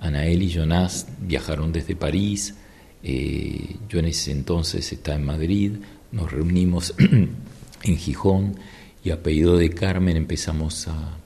[0.00, 2.54] Anael y Jonás viajaron desde París,
[3.02, 5.72] eh, yo en ese entonces estaba en Madrid,
[6.12, 8.56] nos reunimos en Gijón
[9.04, 11.18] y a pedido de Carmen empezamos a,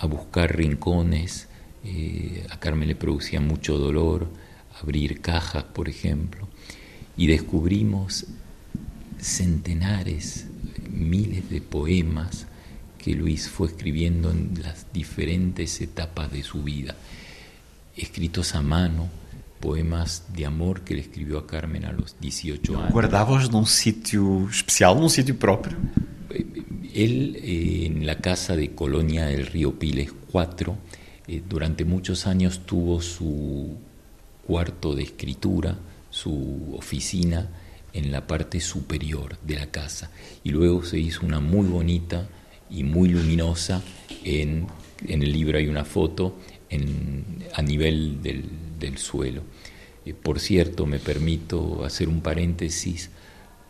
[0.00, 1.47] a, buscar rincones.
[1.84, 4.28] Eh, a Carmen le producía mucho dolor
[4.82, 6.48] abrir cajas, por ejemplo,
[7.16, 8.26] y descubrimos
[9.18, 10.46] centenares,
[10.90, 12.46] miles de poemas
[12.98, 16.96] que Luis fue escribiendo en las diferentes etapas de su vida,
[17.96, 19.08] escritos a mano,
[19.60, 22.92] poemas de amor que le escribió a Carmen a los 18 años.
[22.92, 25.76] ¿Guardabas num sitio especial, num sitio propio?
[26.94, 30.76] Él eh, en la casa de Colonia del Río Piles 4,
[31.28, 33.76] eh, durante muchos años tuvo su
[34.46, 35.76] cuarto de escritura,
[36.08, 37.48] su oficina
[37.92, 40.10] en la parte superior de la casa
[40.42, 42.28] y luego se hizo una muy bonita
[42.70, 43.82] y muy luminosa
[44.24, 44.66] en,
[45.06, 46.36] en el libro hay una foto
[46.70, 48.44] en, a nivel del,
[48.78, 49.42] del suelo.
[50.04, 53.10] Eh, por cierto, me permito hacer un paréntesis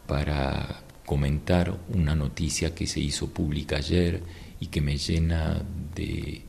[0.06, 4.22] para comentar una noticia que se hizo pública ayer
[4.60, 5.62] y que me llena
[5.94, 6.42] de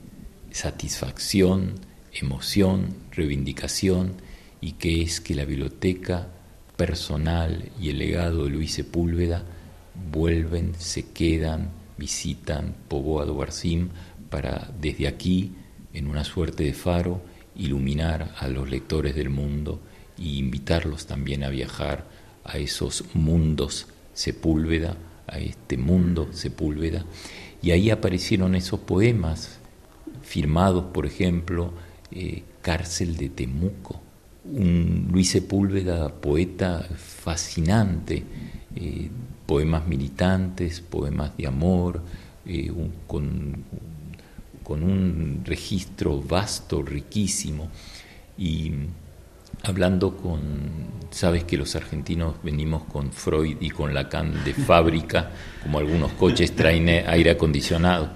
[0.59, 1.75] satisfacción,
[2.11, 4.11] emoción, reivindicación,
[4.59, 6.27] y que es que la biblioteca
[6.75, 9.45] personal y el legado de Luis Sepúlveda
[10.11, 13.39] vuelven, se quedan, visitan Poboa do
[14.29, 15.53] para desde aquí,
[15.93, 17.21] en una suerte de faro,
[17.55, 19.79] iluminar a los lectores del mundo
[20.17, 22.05] e invitarlos también a viajar
[22.43, 27.05] a esos mundos Sepúlveda, a este mundo Sepúlveda,
[27.61, 29.58] y ahí aparecieron esos poemas
[30.29, 31.73] firmados, por ejemplo,
[32.11, 33.99] eh, Cárcel de Temuco,
[34.45, 38.23] un Luis Sepúlveda, poeta fascinante,
[38.75, 39.09] eh,
[39.47, 42.03] poemas militantes, poemas de amor,
[42.45, 42.71] eh,
[43.07, 43.65] con
[44.63, 47.69] con un registro vasto, riquísimo,
[48.37, 48.71] y
[49.63, 50.37] hablando con,
[51.09, 55.31] sabes que los argentinos venimos con Freud y con Lacan de fábrica,
[55.63, 58.11] como algunos coches traen aire acondicionado,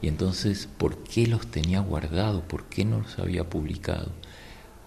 [0.00, 2.42] y entonces, ¿por qué los tenía guardados?
[2.44, 4.12] ¿Por qué no los había publicado?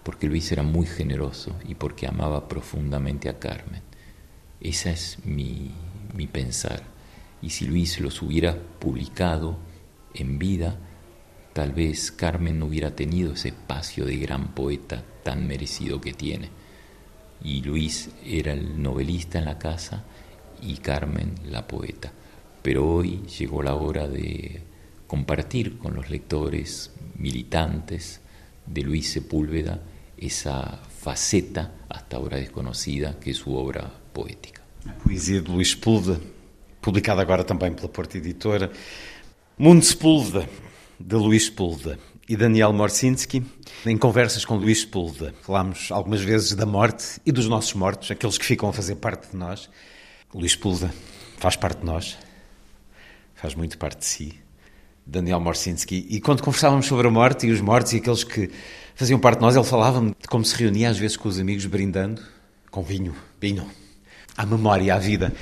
[0.02, 3.82] Porque Luis era muy generoso y porque amaba profundamente a Carmen.
[4.60, 5.70] Esa es mi,
[6.14, 6.82] mi pensar.
[7.42, 9.58] Y si Luis los hubiera publicado
[10.14, 10.78] en vida,
[11.52, 16.48] tal vez Carmen no hubiera tenido ese espacio de gran poeta tan merecido que tiene.
[17.44, 20.04] Y Luis era el novelista en la casa
[20.62, 22.12] y Carmen la poeta.
[22.62, 24.71] Pero hoy llegó la hora de
[25.12, 28.22] compartir con los lectores militantes
[28.64, 29.78] de Luis Sepúlveda
[30.16, 34.62] esa faceta hasta ahora desconocida que es su obra poética.
[35.04, 36.18] Poesia de Luís Sepúlveda,
[36.80, 38.72] publicada agora também pela Porta Editora.
[39.58, 40.48] Mundo Sepúlveda,
[40.98, 43.44] de Luís Sepúlveda e Daniel Morsinski.
[43.84, 48.38] Em conversas com Luís Sepúlveda, falámos algumas vezes da morte e dos nossos mortos, aqueles
[48.38, 49.68] que ficam a fazer parte de nós.
[50.32, 50.90] Luís Sepúlveda
[51.36, 52.16] faz parte de nós,
[53.34, 54.41] faz muito parte de si.
[55.06, 56.06] Daniel Morsinski.
[56.08, 58.50] E quando conversávamos sobre a morte e os mortos e aqueles que
[58.94, 61.66] faziam parte de nós, ele falava-me de como se reunia às vezes com os amigos
[61.66, 62.22] brindando
[62.70, 63.66] com vinho, vinho,
[64.36, 65.32] à memória, à vida.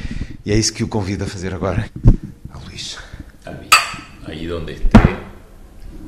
[0.45, 1.89] E é isso que o convido a fazer agora.
[2.51, 2.99] A Luís.
[4.27, 5.21] Aí onde esteja.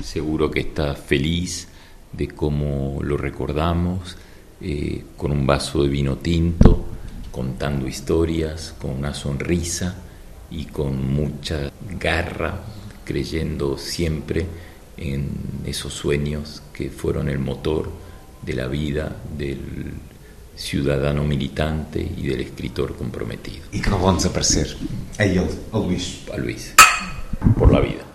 [0.02, 1.68] seguro que está feliz
[2.12, 4.16] de cómo lo recordamos,
[4.60, 6.84] eh, con un vaso de vino tinto,
[7.30, 9.94] contando historias, con una sonrisa
[10.50, 12.60] y con mucha garra,
[13.04, 14.46] creyendo siempre
[14.96, 15.30] en
[15.66, 17.90] esos sueños que fueron el motor
[18.42, 19.58] de la vida del
[20.56, 23.64] ciudadano militante y del escritor comprometido.
[23.72, 24.76] ¿Y cómo vamos a desaparecer?
[25.18, 25.42] A él,
[25.72, 26.22] a Luis.
[26.32, 26.74] A Luis,
[27.58, 28.11] por la vida.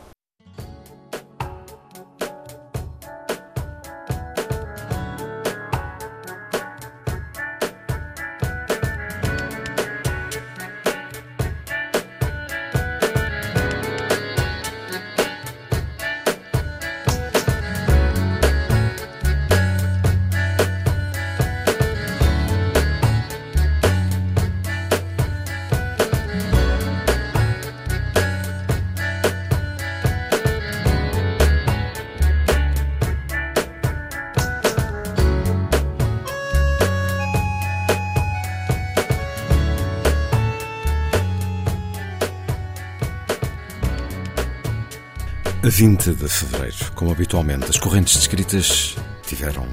[45.77, 48.95] 20 de fevereiro, como habitualmente, as correntes descritas
[49.27, 49.67] tiveram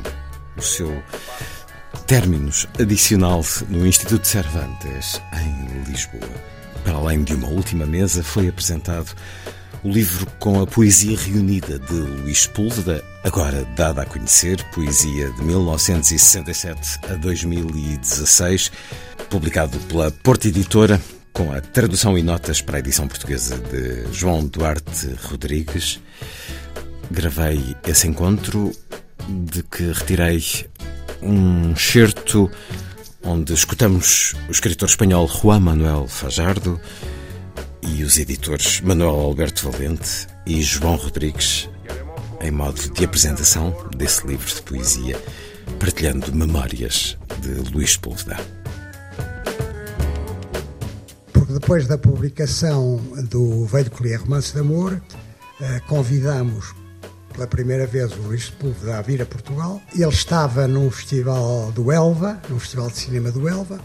[0.54, 1.02] o seu
[2.06, 6.28] términos adicional no Instituto Cervantes, em Lisboa.
[6.84, 9.14] Para além de uma última mesa, foi apresentado
[9.82, 15.42] o livro com a poesia reunida de Luís Sepúlveda, agora dada a conhecer, poesia de
[15.42, 18.70] 1967 a 2016,
[19.30, 21.00] publicado pela Porta Editora,
[21.34, 26.00] com a tradução e notas para a edição portuguesa de João Duarte Rodrigues.
[27.10, 28.72] Gravei esse encontro
[29.28, 30.42] de que retirei
[31.20, 32.50] um certo
[33.22, 36.80] onde escutamos o escritor espanhol Juan Manuel Fajardo
[37.82, 41.68] e os editores Manuel Alberto Valente e João Rodrigues
[42.40, 45.20] em modo de apresentação desse livro de poesia,
[45.80, 48.63] partilhando memórias de Luís Púlveda.
[51.54, 52.96] Depois da publicação
[53.30, 55.00] do Velho Colher Romance de Amor,
[55.60, 56.74] eh, convidamos
[57.32, 59.80] pela primeira vez o Luís Sepúlveda a vir a Portugal.
[59.94, 63.80] Ele estava num festival do Elva, num festival de cinema do Elva,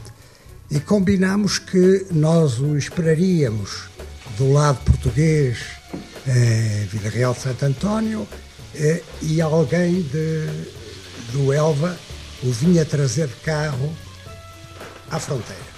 [0.72, 3.84] e combinámos que nós o esperaríamos
[4.36, 5.60] do lado português,
[6.28, 8.28] eh, Vila Real de Santo António,
[8.74, 10.48] eh, e alguém de,
[11.32, 11.96] do Elva
[12.42, 13.96] o vinha trazer de carro
[15.12, 15.69] à fronteira.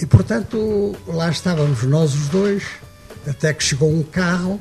[0.00, 2.62] E portanto lá estávamos nós os dois,
[3.26, 4.60] até que chegou um carro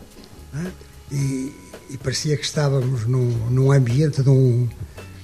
[0.51, 0.71] né,
[1.11, 1.53] e,
[1.91, 4.67] e, parecia que estávamos num, num ambiente de um,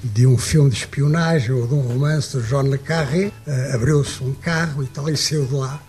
[0.04, 3.32] de um filme de espionagem ou de um romance de John Le Carré.
[3.48, 5.82] Uh, Abriu-se um carro e tal, e saiu de lá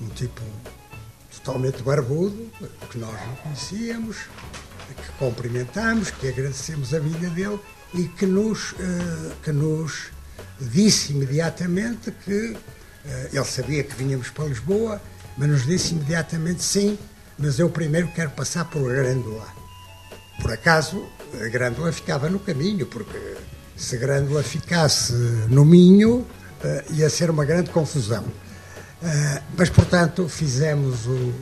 [0.00, 0.42] um tipo
[1.42, 2.50] totalmente barbudo,
[2.90, 4.16] que nós não conhecíamos,
[4.88, 7.58] que cumprimentamos, que agradecemos a vida dele
[7.94, 10.10] e que nos, uh, que nos
[10.60, 12.54] disse imediatamente que
[13.32, 15.00] ele sabia que vinhamos para Lisboa,
[15.36, 16.98] mas nos disse imediatamente sim,
[17.38, 19.46] mas eu primeiro quero passar por Grândola.
[20.40, 21.06] Por acaso,
[21.40, 23.36] a Grândola ficava no caminho, porque
[23.76, 25.12] se Grândola ficasse
[25.48, 28.24] no Minho, uh, ia ser uma grande confusão.
[28.24, 31.32] Uh, mas, portanto, fizemos o,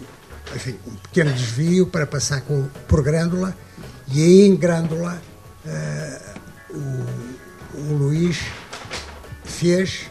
[0.54, 2.42] enfim, um pequeno desvio para passar
[2.86, 3.56] por Grândola
[4.08, 5.20] e aí em Grândola
[6.70, 8.38] o, o Luís
[9.44, 10.08] fez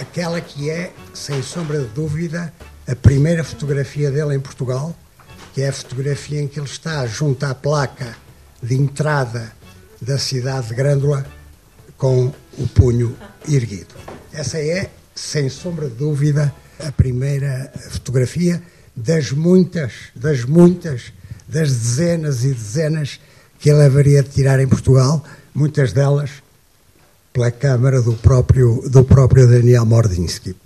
[0.00, 2.52] aquela que é, sem sombra de dúvida,
[2.88, 4.96] a primeira fotografia dele em Portugal,
[5.52, 8.16] que é a fotografia em que ele está junto à placa
[8.62, 9.52] de entrada
[10.00, 11.26] da cidade de Grândola
[11.96, 13.14] com o punho
[13.48, 13.94] erguido.
[14.32, 18.62] Essa é, sem sombra de dúvida, a primeira fotografia
[18.96, 21.12] das muitas, das muitas,
[21.46, 23.20] das dezenas e dezenas
[23.58, 25.22] que ele haveria de tirar em Portugal,
[25.54, 26.30] muitas delas
[27.32, 30.56] pela câmara do próprio, do próprio Daniel Mordinsky.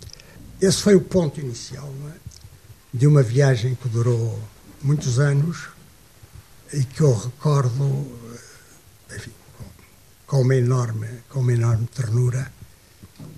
[0.60, 2.12] Esse foi o ponto inicial é?
[2.92, 4.38] de uma viagem que durou
[4.82, 5.68] muitos anos
[6.72, 8.06] e que eu recordo
[9.14, 9.32] enfim,
[10.26, 12.50] com, uma enorme, com uma enorme ternura.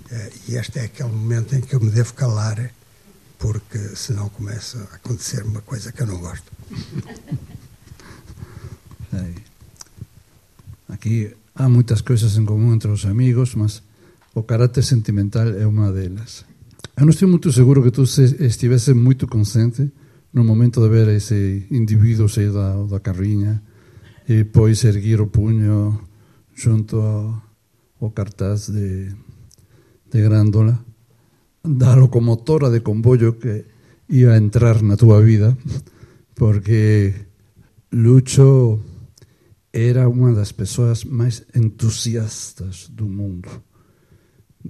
[0.09, 2.71] Eh, e este é aquele momento em que eu me devo calar,
[3.37, 6.51] porque senão começa a acontecer uma coisa que eu não gosto.
[10.89, 13.81] Aqui Há moitas cousas en común entre os amigos, mas
[14.37, 16.45] o carácter sentimental é unha delas.
[16.93, 19.89] Eu non estou moito seguro que tú estivese moito consciente
[20.37, 23.65] no momento de ver ese individuo sair da, da carriña
[24.29, 25.97] e pois erguir o puño
[26.53, 27.41] junto ao,
[28.05, 29.09] ao cartaz de,
[30.13, 30.77] de Grándola
[31.65, 33.65] da locomotora de comboio que
[34.13, 35.57] iba a entrar na túa vida
[36.37, 37.25] porque
[37.89, 38.77] Lucho
[39.79, 43.49] era uma das pessoas mais entusiastas do mundo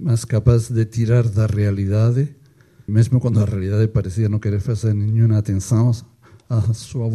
[0.00, 2.28] mas capaz de tirar da realidade,
[2.86, 5.92] mesmo quando a realidade parecia não querer fazer nenhuma atenção
[6.48, 7.08] à sua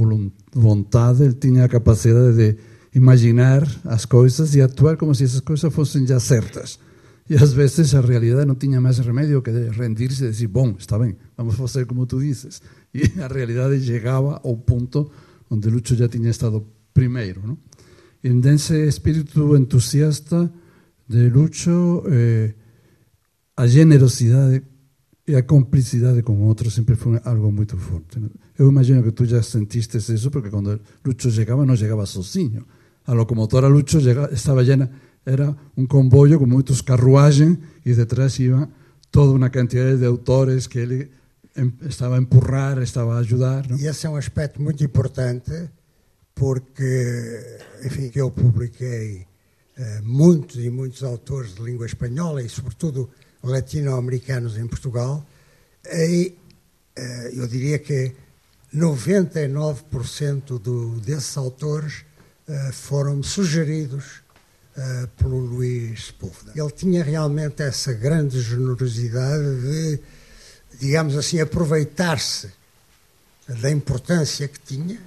[0.54, 2.58] vontade, ele tinha a capacidade de
[2.94, 6.80] imaginar as coisas e actuar como se essas coisas fossem já certas.
[7.30, 11.00] E às vezes a realidade não tinha mais remédio que rendir-se e dizer, bom, está
[11.00, 12.62] bem, vamos fazer como tu dizes.
[12.94, 15.10] E a realidade chegava ao ponto
[15.50, 17.42] onde Lucho já tinha estado primeiro.
[17.48, 17.58] Não?
[18.24, 20.52] E nesse espírito entusiasta
[21.08, 22.54] de Lucho, eh,
[23.58, 24.64] a generosidade
[25.28, 28.22] e a complicidade com outros sempre foi algo muito forte.
[28.58, 32.66] Eu imagino que tu já sentiste isso, porque quando Lucho chegava, não chegava sozinho.
[33.06, 34.00] A locomotora Lucho
[34.32, 34.90] estava llena,
[35.26, 38.70] era um comboio com muitos carruagens e detrás iam
[39.12, 41.12] toda uma quantidade de autores que ele
[41.88, 43.68] estava a empurrar, estava a ajudar.
[43.70, 43.78] Não?
[43.78, 45.70] E esse é aspecto muito importante,
[46.36, 49.28] porque, enfim, eu publiquei
[49.78, 53.10] uh, muitos e muitos autores de língua espanhola e, sobretudo,
[53.44, 55.26] latino-americanos em Portugal,
[55.86, 56.34] e
[56.96, 58.16] eh, eu diria que
[58.74, 62.06] 99% do, desses autores
[62.48, 64.22] uh, foram sugeridos
[64.78, 66.54] uh, pelo Luís Sepúlveda.
[66.56, 70.00] Ele tinha realmente essa grande generosidade de,
[70.80, 72.52] digamos assim, aproveitar-se
[73.48, 75.00] da importância que tinha,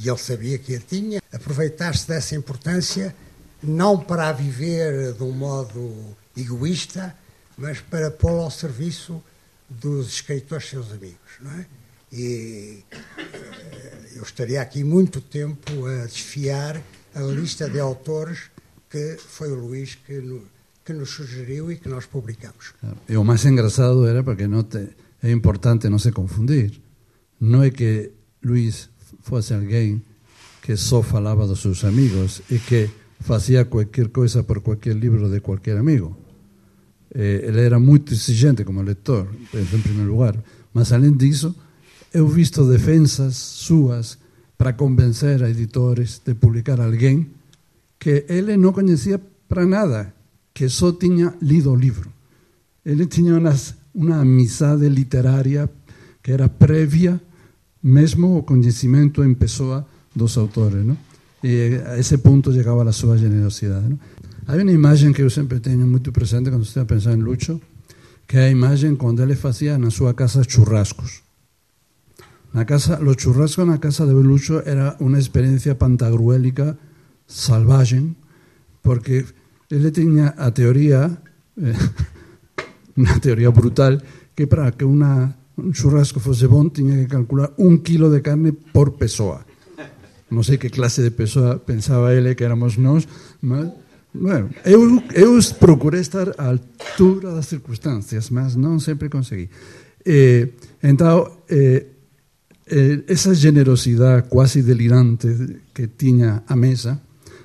[0.00, 3.14] e ele sabia que a tinha, aproveitar-se dessa importância
[3.62, 7.14] não para a viver de um modo egoísta,
[7.56, 9.22] mas para pô-la ao serviço
[9.68, 11.66] dos escritores seus amigos, não é?
[12.12, 16.80] E eh, eu estaria aqui muito tempo a desfiar
[17.14, 18.50] a lista de autores
[18.88, 20.44] que foi o Luís que, no,
[20.84, 22.74] que nos sugeriu e que nós publicamos.
[23.08, 24.88] E o mais engraçado era porque não te,
[25.22, 26.80] é importante não se confundir.
[27.40, 28.12] Não é que
[28.44, 28.88] Luís
[29.22, 30.02] fosse alguém
[30.62, 32.90] que só falava dos seus amigos e que
[33.20, 36.16] fazia qualquer coisa por qualquer livro de qualquer amigo.
[37.14, 40.36] Eh, ele era muito exigente como leitor, em primeiro lugar.
[40.74, 41.54] Mas, além disso,
[42.12, 44.18] eu visto defensas suas
[44.58, 47.30] para convencer a editores de publicar alguém
[47.98, 50.12] que ele não conhecia para nada,
[50.52, 52.10] que só tinha lido o livro.
[52.84, 55.68] Ele tinha umas, uma amizade literária
[56.22, 57.20] que era prévia,
[57.86, 60.84] mesmo o conhecimento em pessoa dos autores.
[60.84, 60.96] Não?
[61.42, 63.88] E a esse ponto chegava a sua generosidade.
[63.88, 63.98] Não?
[64.48, 67.60] Há uma imagem que eu sempre tenho muito presente quando estou a pensar em Lucho,
[68.26, 71.22] que é a imagem quando ele fazia na sua casa churrascos.
[72.52, 76.76] Na casa, los churrascos na casa de Lucho era uma experiência pantagruélica
[77.26, 78.02] salvaje,
[78.82, 79.24] porque
[79.70, 81.18] ele tinha a teoria,
[81.58, 81.74] eh,
[82.96, 83.98] uma teoria brutal,
[84.34, 88.52] que para que una, un churrasco fosse bom tinha que calcular un kilo de carne
[88.52, 89.44] por pessoa.
[90.30, 93.08] Non sei que clase de pessoa pensaba ele que éramos nós,
[93.40, 93.72] mas
[94.18, 99.50] Bueno, eu, eu procurei estar à altura das circunstâncias, mas não sempre consegui.
[100.06, 100.48] Eh,
[100.82, 101.84] então, eh,
[102.66, 107.00] eh, essa generosidade quase delirante que tinha a mesa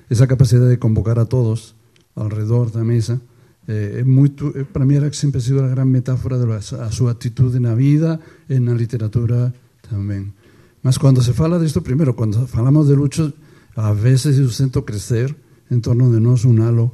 [0.09, 1.75] esa capacidade de convocar a todos
[2.15, 3.30] alrededor da mesa eh,
[3.67, 7.59] é muito, eh, para mim era sempre ha sido a gran metáfora da súa atitude
[7.59, 9.53] na vida e na literatura
[9.85, 10.33] tamén.
[10.81, 13.33] Mas quando se fala disto, primeiro, quando falamos de Lucho,
[13.75, 15.35] a veces eu sinto crecer
[15.69, 16.91] en torno de nós un halo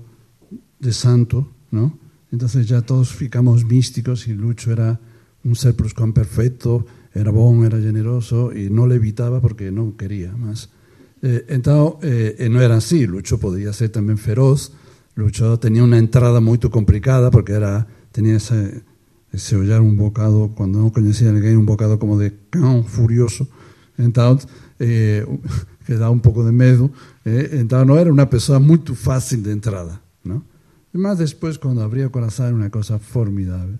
[0.79, 1.97] de santo, ¿no?
[2.31, 4.99] Entonces ya todos ficamos místicos y Lucho era
[5.43, 10.69] un ser perfecto, era bon, era generoso y no le evitaba porque no quería más.
[11.23, 13.05] Eh, então, eh, não era assim.
[13.05, 14.71] Lucho podia ser também feroz.
[15.17, 18.83] Lucho tinha uma entrada muito complicada porque era tinha esse,
[19.33, 23.47] esse olhar um bocado, quando não conhecia ninguém, um bocado como de cão furioso.
[23.97, 24.37] Então,
[24.79, 25.25] eh,
[25.85, 26.91] que dá um pouco de medo.
[27.25, 29.99] Eh, então, não era uma pessoa muito fácil de entrada.
[30.23, 30.41] Não?
[30.93, 33.75] Mas depois, quando abria o coração, era uma coisa formidável.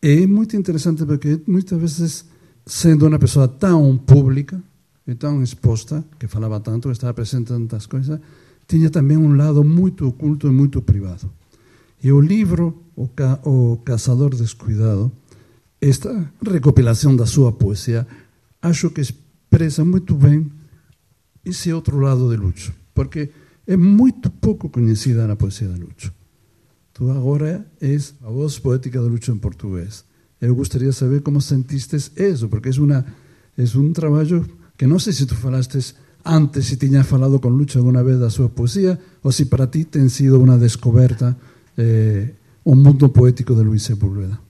[0.00, 2.24] É muito interessante porque muitas vezes,
[2.66, 4.60] sendo uma pessoa tão pública,
[5.06, 8.18] e tão exposta, que falava tanto, estava presente em tantas coisas,
[8.66, 11.30] tinha também um lado muito oculto e muito privado.
[12.02, 15.10] E o livro, O, Ca o Caçador Descuidado,
[15.80, 18.06] esta recopilação da sua poesia,
[18.62, 20.50] acho que expressa muito bem
[21.44, 23.30] esse outro lado de Lucho, porque
[23.66, 26.12] é muito pouco conhecida a poesia de Lucho.
[26.92, 30.04] Tu agora és a voz poética de Lucho em português.
[30.40, 33.04] Eu gostaria de saber como sentiste isso, porque é, uma,
[33.56, 34.46] é um trabalho
[34.76, 35.78] que non sei se tú falaste
[36.24, 39.84] antes se tiñas falado con Lucho alguna vez da súa poesía ou se para ti
[39.84, 41.36] ten sido unha descoberta
[41.76, 42.32] eh,
[42.64, 44.40] o mundo poético de Luís Sepúlveda.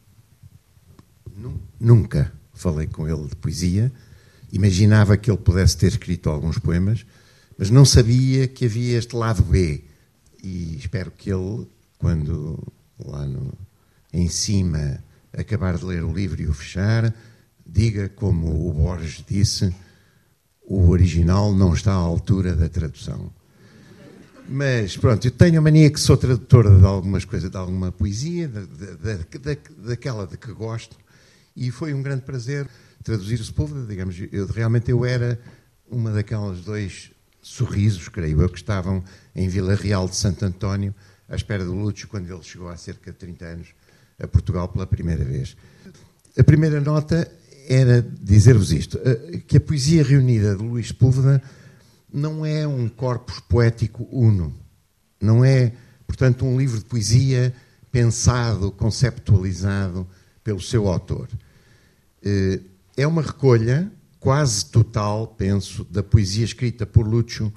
[1.82, 3.92] Nunca falei com ele de poesia,
[4.52, 7.04] imaginava que ele pudesse ter escrito alguns poemas,
[7.58, 9.82] mas não sabia que havia este lado B.
[10.42, 11.66] E espero que ele,
[11.98, 12.62] quando
[13.04, 13.52] lá no,
[14.12, 15.02] em cima
[15.36, 17.12] acabar de ler o livro e o fechar,
[17.66, 19.74] diga como o Borges disse
[20.66, 23.30] o original não está à altura da tradução.
[24.48, 28.46] Mas pronto, eu tenho a mania que sou tradutor de algumas coisas, de alguma poesia,
[28.46, 30.96] de, de, de, daquela de que gosto,
[31.56, 32.68] e foi um grande prazer
[33.02, 35.38] traduzir o povo, digamos, eu, realmente eu era
[35.90, 37.10] uma daquelas dois
[37.40, 39.04] sorrisos, creio eu, que estavam
[39.34, 40.94] em Vila Real de Santo António,
[41.28, 43.68] à espera do Lúcio, quando ele chegou há cerca de 30 anos
[44.18, 45.56] a Portugal pela primeira vez.
[46.38, 47.30] A primeira nota
[47.68, 51.42] era dizer-vos isto, eh, que a poesia reunida de Luís Sepúlveda
[52.12, 54.54] não é um corpus poético uno,
[55.20, 55.72] não é,
[56.06, 57.54] portanto, um livro de poesia
[57.90, 60.06] pensado, conceptualizado
[60.42, 61.28] pelo seu autor.
[62.22, 62.60] Eh,
[62.96, 63.90] é uma recolha
[64.20, 67.52] quase total, penso, da poesia escrita por Lúcio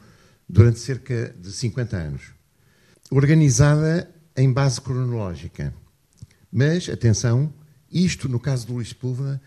[0.50, 2.22] durante cerca de 50 anos,
[3.10, 5.74] organizada em base cronológica.
[6.52, 7.54] Mas, atenção,
[7.92, 9.42] isto, no caso de Luís Sepúlveda,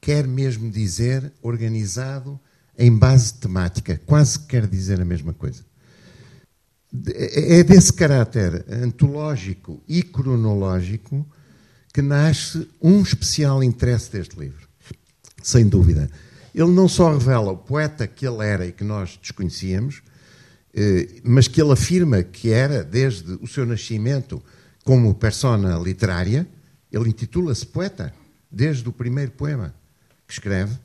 [0.00, 2.40] quer mesmo dizer organizado
[2.78, 5.62] em base temática, quase quer dizer a mesma coisa.
[7.14, 11.28] É desse caráter antológico e cronológico
[11.92, 14.66] que nasce um especial interesse deste livro,
[15.42, 16.10] sem dúvida.
[16.54, 20.02] Ele não só revela o poeta que ele era e que nós desconhecíamos,
[20.74, 24.42] eh, mas que ele afirma que era, desde o seu nascimento,
[24.82, 26.48] como persona literária,
[26.90, 28.12] ele intitula-se poeta,
[28.50, 29.74] desde o primeiro poema
[30.30, 30.78] que escreve,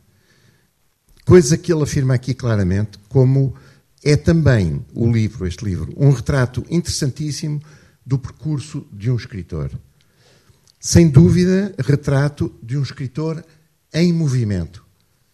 [1.24, 3.56] coisa que ele afirma aqui claramente, como
[4.04, 7.62] é também o livro, este livro, um retrato interessantíssimo
[8.04, 9.72] do percurso de um escritor.
[10.80, 13.44] Sem dúvida, retrato de um escritor
[13.94, 14.84] em movimento,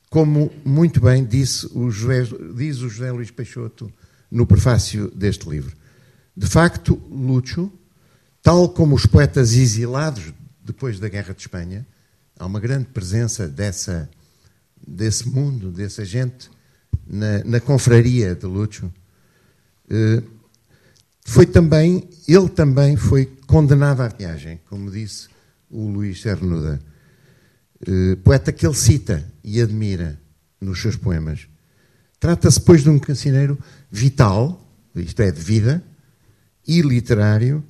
[0.10, 3.92] como muito bem disse o José, diz o José Luís Peixoto
[4.30, 5.76] no prefácio deste livro.
[6.36, 7.72] De facto, Lúcio,
[8.42, 10.34] tal como os poetas exilados
[10.64, 11.86] depois da Guerra de Espanha,
[12.42, 14.10] há uma grande presença dessa,
[14.86, 16.50] desse mundo, dessa gente
[17.06, 18.92] na, na confraria de Lúcio.
[19.88, 20.24] Eh,
[21.24, 25.28] foi também, ele também foi condenado à viagem, como disse
[25.70, 26.82] o Luís Cernuda,
[27.88, 30.20] eh, poeta que ele cita e admira
[30.60, 31.48] nos seus poemas.
[32.20, 33.56] Trata-se, pois, de um cancioneiro
[33.92, 35.84] vital, isto é, de vida,
[36.68, 37.64] e literário,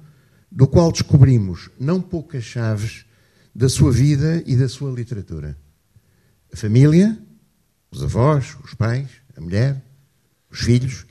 [0.49, 3.05] do qual descobrimos não poucas chaves
[3.53, 5.57] da sua vida e da sua literatura.
[6.51, 7.17] A família,
[7.91, 9.81] os avós, os pais, a mulher,
[10.49, 11.05] os filhos,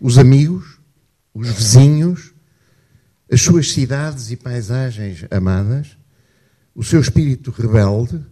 [0.00, 0.78] os amigos,
[1.32, 2.34] os vizinhos,
[3.30, 5.96] as suas cidades e paisagens amadas,
[6.74, 8.24] o seu espírito rebelde,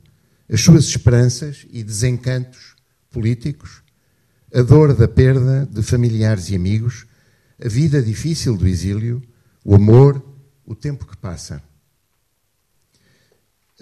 [0.49, 2.75] as suas esperanças e desencantos
[3.11, 3.83] políticos,
[4.55, 7.07] a dor da perda de familiares e amigos,
[7.65, 9.23] a vida difícil do exílio,
[9.65, 10.23] o amor,
[10.67, 11.63] o tempo que passa.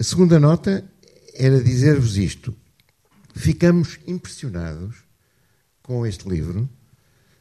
[0.01, 0.83] A segunda nota
[1.35, 2.55] era dizer-vos isto.
[3.35, 4.95] Ficamos impressionados
[5.83, 6.67] com este livro,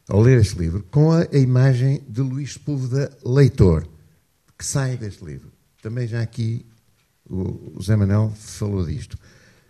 [0.06, 3.88] ao ler este livro, com a, a imagem de Luís Sepúlveda leitor,
[4.58, 5.50] que sai deste livro.
[5.80, 6.66] Também já aqui
[7.24, 9.18] o, o Zé Manuel falou disto.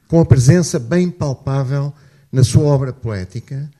[0.08, 1.94] Com a presença bem palpável
[2.32, 3.70] na sua obra poética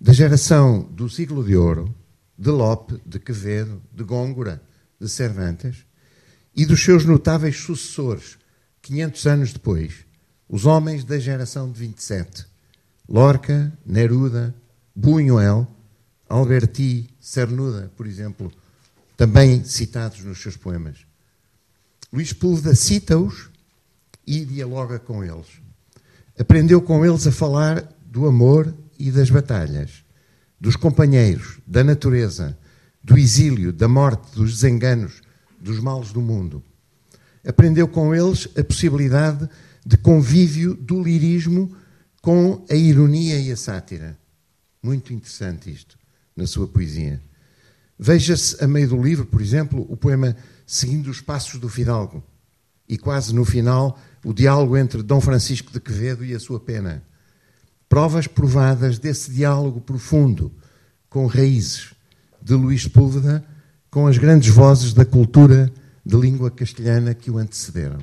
[0.00, 1.92] da geração do siglo de ouro,
[2.38, 4.62] de Lope, de Quevedo, de Góngora,
[5.00, 5.84] de Cervantes,
[6.54, 8.40] e dos seus notáveis sucessores,
[8.82, 10.04] 500 anos depois,
[10.48, 12.44] os homens da geração de 27,
[13.08, 14.54] Lorca, Neruda,
[14.94, 15.66] Buñuel,
[16.28, 18.52] Alberti, Cernuda, por exemplo,
[19.16, 21.06] também citados nos seus poemas.
[22.12, 23.50] Luís Púlveda cita-os
[24.26, 25.46] e dialoga com eles.
[26.38, 30.04] Aprendeu com eles a falar do amor e das batalhas,
[30.60, 32.58] dos companheiros, da natureza,
[33.02, 35.22] do exílio, da morte, dos desenganos,
[35.60, 36.62] dos males do mundo.
[37.46, 39.48] Aprendeu com eles a possibilidade
[39.84, 41.74] de convívio do lirismo
[42.20, 44.16] com a ironia e a sátira.
[44.82, 45.98] Muito interessante isto
[46.36, 47.20] na sua poesia.
[47.98, 50.36] Veja-se a meio do livro, por exemplo, o poema
[50.66, 52.22] Seguindo os Passos do Fidalgo
[52.88, 57.02] e quase no final o diálogo entre Dom Francisco de Quevedo e a sua pena.
[57.88, 60.52] Provas provadas desse diálogo profundo
[61.10, 61.92] com raízes
[62.40, 63.44] de Luís Sepúlveda
[63.90, 65.70] com as grandes vozes da cultura
[66.04, 68.00] de língua castelhana que o antecederam.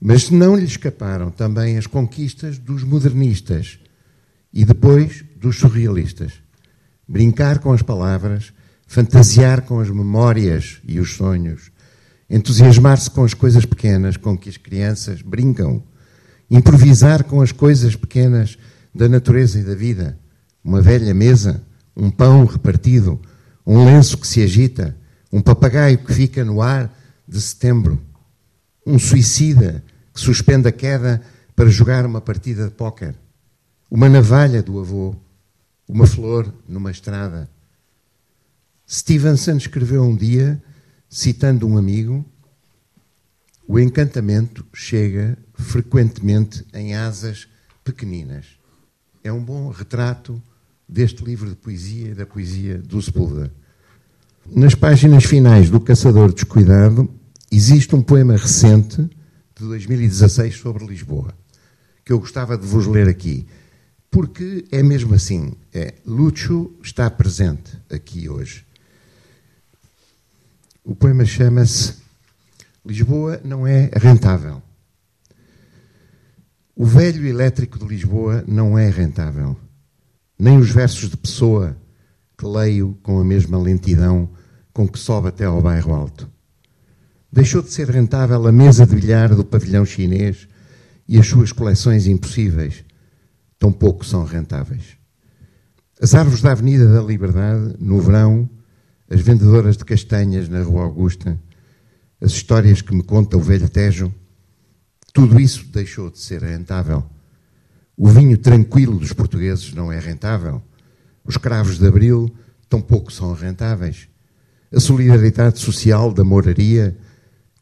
[0.00, 3.78] Mas não lhe escaparam também as conquistas dos modernistas
[4.52, 6.32] e depois dos surrealistas.
[7.08, 8.52] Brincar com as palavras,
[8.86, 11.70] fantasiar com as memórias e os sonhos,
[12.28, 15.82] entusiasmar-se com as coisas pequenas com que as crianças brincam,
[16.50, 18.58] improvisar com as coisas pequenas
[18.94, 20.18] da natureza e da vida,
[20.62, 21.62] uma velha mesa,
[21.96, 23.20] um pão repartido,
[23.66, 24.96] um lenço que se agita,
[25.32, 26.92] um papagaio que fica no ar
[27.26, 28.00] de setembro,
[28.86, 29.82] um suicida
[30.14, 31.22] que suspende a queda
[31.54, 33.14] para jogar uma partida de póquer,
[33.90, 35.16] uma navalha do avô,
[35.88, 37.50] uma flor numa estrada.
[38.88, 40.62] Stevenson escreveu um dia,
[41.08, 42.24] citando um amigo,
[43.66, 47.48] o encantamento chega frequentemente em asas
[47.82, 48.46] pequeninas.
[49.24, 50.40] É um bom retrato
[50.88, 53.52] deste livro de poesia e da poesia do Sepúlveda.
[54.48, 57.10] Nas páginas finais do Caçador Descuidado,
[57.50, 59.02] existe um poema recente,
[59.58, 61.34] de 2016, sobre Lisboa,
[62.04, 63.46] que eu gostava de vos ler aqui,
[64.10, 65.52] porque é mesmo assim.
[65.74, 68.64] É, Lúcio está presente aqui hoje.
[70.84, 71.94] O poema chama-se
[72.84, 74.62] Lisboa não é rentável.
[76.74, 79.56] O velho elétrico de Lisboa não é rentável.
[80.38, 81.76] Nem os versos de Pessoa
[82.38, 84.28] que leio com a mesma lentidão
[84.76, 86.30] com que sobe até ao bairro alto.
[87.32, 90.46] Deixou de ser rentável a mesa de bilhar do pavilhão chinês
[91.08, 92.84] e as suas coleções impossíveis
[93.58, 94.98] tão pouco são rentáveis.
[95.98, 98.50] As árvores da Avenida da Liberdade, no verão,
[99.08, 101.40] as vendedoras de castanhas na Rua Augusta,
[102.20, 104.14] as histórias que me conta o velho Tejo,
[105.10, 107.02] tudo isso deixou de ser rentável.
[107.96, 110.62] O vinho tranquilo dos portugueses não é rentável.
[111.24, 112.30] Os cravos de abril
[112.68, 114.06] tampouco são rentáveis.
[114.76, 116.94] A solidariedade social da moraria,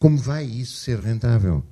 [0.00, 1.62] como vai isso ser rentável?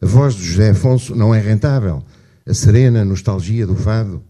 [0.00, 2.02] A voz de José Afonso não é rentável.
[2.46, 4.24] A serena nostalgia do fado,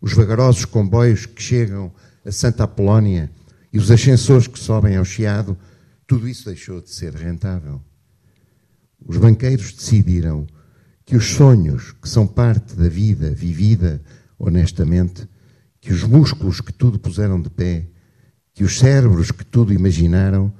[0.00, 1.92] os vagarosos comboios que chegam
[2.24, 3.30] a Santa Apolónia
[3.70, 5.54] e os ascensores que sobem ao Chiado,
[6.06, 7.78] tudo isso deixou de ser rentável.
[9.04, 10.46] Os banqueiros decidiram
[11.04, 14.00] que os sonhos, que são parte da vida vivida
[14.38, 15.28] honestamente,
[15.78, 17.86] que os músculos que tudo puseram de pé,
[18.58, 20.52] que os cérebros que tudo imaginaram,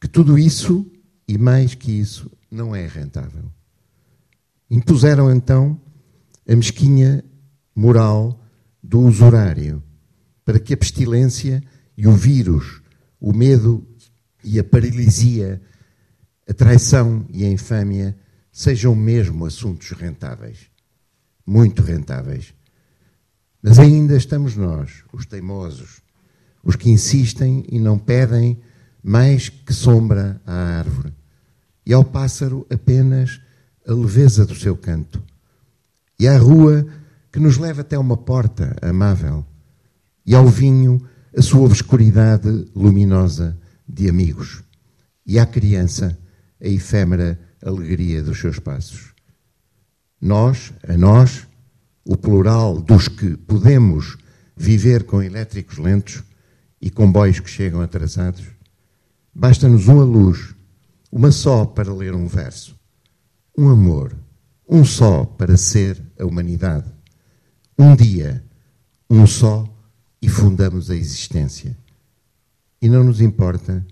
[0.00, 0.90] que tudo isso
[1.28, 3.44] e mais que isso não é rentável.
[4.70, 5.78] Impuseram então
[6.48, 7.22] a mesquinha
[7.74, 8.42] moral
[8.82, 9.82] do usurário
[10.46, 11.62] para que a pestilência
[11.94, 12.80] e o vírus,
[13.20, 13.86] o medo
[14.42, 15.60] e a paralisia,
[16.48, 18.16] a traição e a infâmia
[18.50, 20.70] sejam mesmo assuntos rentáveis,
[21.46, 22.54] muito rentáveis.
[23.62, 26.05] Mas ainda estamos nós, os teimosos,
[26.66, 28.58] os que insistem e não pedem
[29.00, 31.14] mais que sombra à árvore,
[31.86, 33.40] e ao pássaro apenas
[33.86, 35.22] a leveza do seu canto,
[36.18, 36.84] e à rua
[37.30, 39.46] que nos leva até uma porta amável,
[40.26, 41.00] e ao vinho
[41.36, 43.56] a sua obscuridade luminosa
[43.88, 44.64] de amigos,
[45.24, 46.18] e à criança
[46.60, 49.14] a efêmera alegria dos seus passos.
[50.20, 51.46] Nós, a nós,
[52.04, 54.18] o plural dos que podemos
[54.56, 56.24] viver com elétricos lentos
[56.80, 58.44] e comboios que chegam atrasados,
[59.34, 60.54] basta-nos uma luz,
[61.10, 62.76] uma só para ler um verso,
[63.56, 64.16] um amor,
[64.68, 66.90] um só para ser a humanidade,
[67.78, 68.44] um dia,
[69.08, 69.66] um só
[70.20, 71.76] e fundamos a existência.
[72.80, 73.86] E não nos importa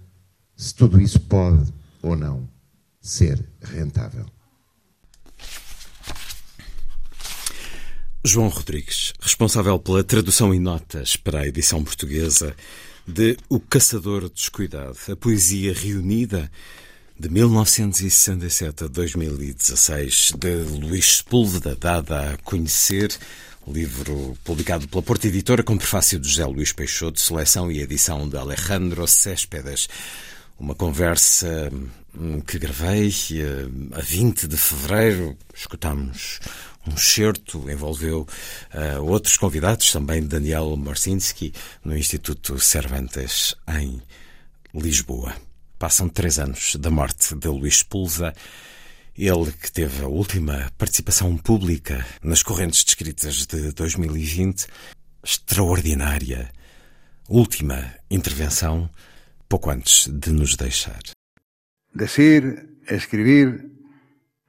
[0.57, 1.73] se tudo isso pode
[2.03, 2.49] ou não
[3.01, 4.27] ser rentável.
[8.27, 12.57] João Rodrigues, responsável pela tradução e notas para a edição portuguesa
[13.07, 16.51] de O Caçador Descuidado, a poesia reunida
[17.21, 23.15] de 1967 a 2016 de Luís Sepúlveda, dada a conhecer,
[23.69, 28.39] livro publicado pela Porta Editora com prefácio de José Luís Peixoto, seleção e edição de
[28.39, 29.87] Alejandro Céspedes.
[30.59, 31.71] Uma conversa
[32.17, 35.37] hum, que gravei eh, a 20 de fevereiro.
[35.53, 36.39] Escutamos
[36.87, 38.27] um certo, envolveu
[38.75, 41.53] uh, outros convidados, também Daniel Morsinski,
[41.85, 44.03] no Instituto Cervantes, em
[44.75, 45.35] Lisboa.
[45.79, 48.35] Passam três anos da morte de Luís Pulva,
[49.17, 54.67] ele que teve a última participação pública nas correntes descritas de 2020,
[55.23, 56.51] extraordinária,
[57.29, 58.91] última intervenção,
[59.49, 61.01] pouco antes de nos deixar.
[61.95, 63.71] Decir, escribir,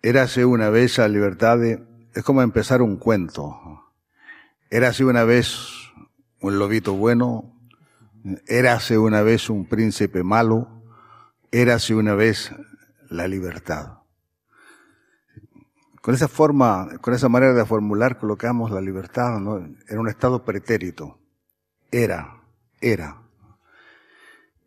[0.03, 1.79] érase una vez a liberdade
[2.15, 3.91] es como empezar un cuento.
[4.69, 5.67] Érase una vez
[6.39, 7.59] un lobito bueno,
[8.47, 10.81] érase una vez un príncipe malo,
[11.51, 12.51] érase una vez
[13.09, 13.99] la libertad.
[16.01, 19.57] Con esa forma, con esa manera de formular, colocamos la libertad ¿no?
[19.57, 21.19] en un estado pretérito.
[21.91, 22.41] Era,
[22.79, 23.21] era.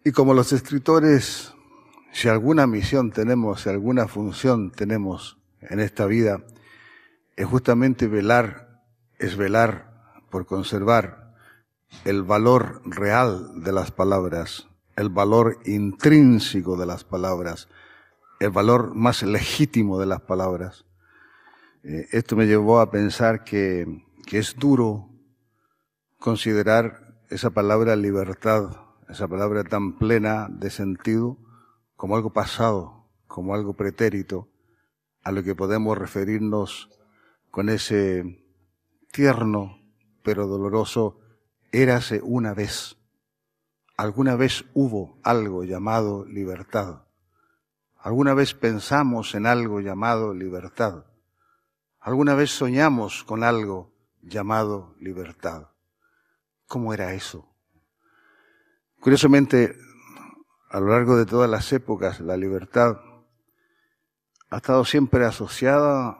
[0.05, 1.55] Y como los escritores,
[2.13, 6.43] si alguna misión tenemos, si alguna función tenemos en esta vida,
[7.39, 8.83] es justamente velar,
[9.17, 11.37] es velar por conservar
[12.05, 14.67] el valor real de las palabras,
[14.97, 17.69] el valor intrínseco de las palabras,
[18.41, 20.85] el valor más legítimo de las palabras.
[21.85, 23.87] Eh, esto me llevó a pensar que,
[24.27, 25.09] que es duro
[26.19, 28.73] considerar esa palabra libertad,
[29.09, 31.39] esa palabra tan plena de sentido,
[31.95, 34.49] como algo pasado, como algo pretérito,
[35.23, 36.98] a lo que podemos referirnos
[37.51, 38.45] con ese
[39.13, 39.79] tierno
[40.23, 41.19] pero doloroso
[41.73, 42.97] érase una vez.
[43.97, 47.07] Alguna vez hubo algo llamado libertad.
[47.97, 51.07] Alguna vez pensamos en algo llamado libertad.
[51.99, 55.69] Alguna vez soñamos con algo llamado libertad.
[56.67, 57.49] ¿Cómo era eso?
[59.01, 59.77] Curiosamente,
[60.71, 62.99] a lo largo de todas las épocas, la libertad
[64.51, 66.19] ha estado siempre asociada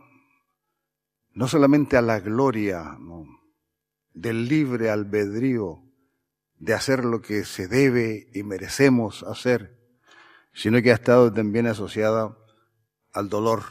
[1.39, 2.99] no solamente a la gloria
[4.13, 5.85] del libre albedrío
[6.57, 9.79] de hacer lo que se debe y merecemos hacer,
[10.53, 12.37] sino que ha estado también asociada
[13.13, 13.63] al dolor.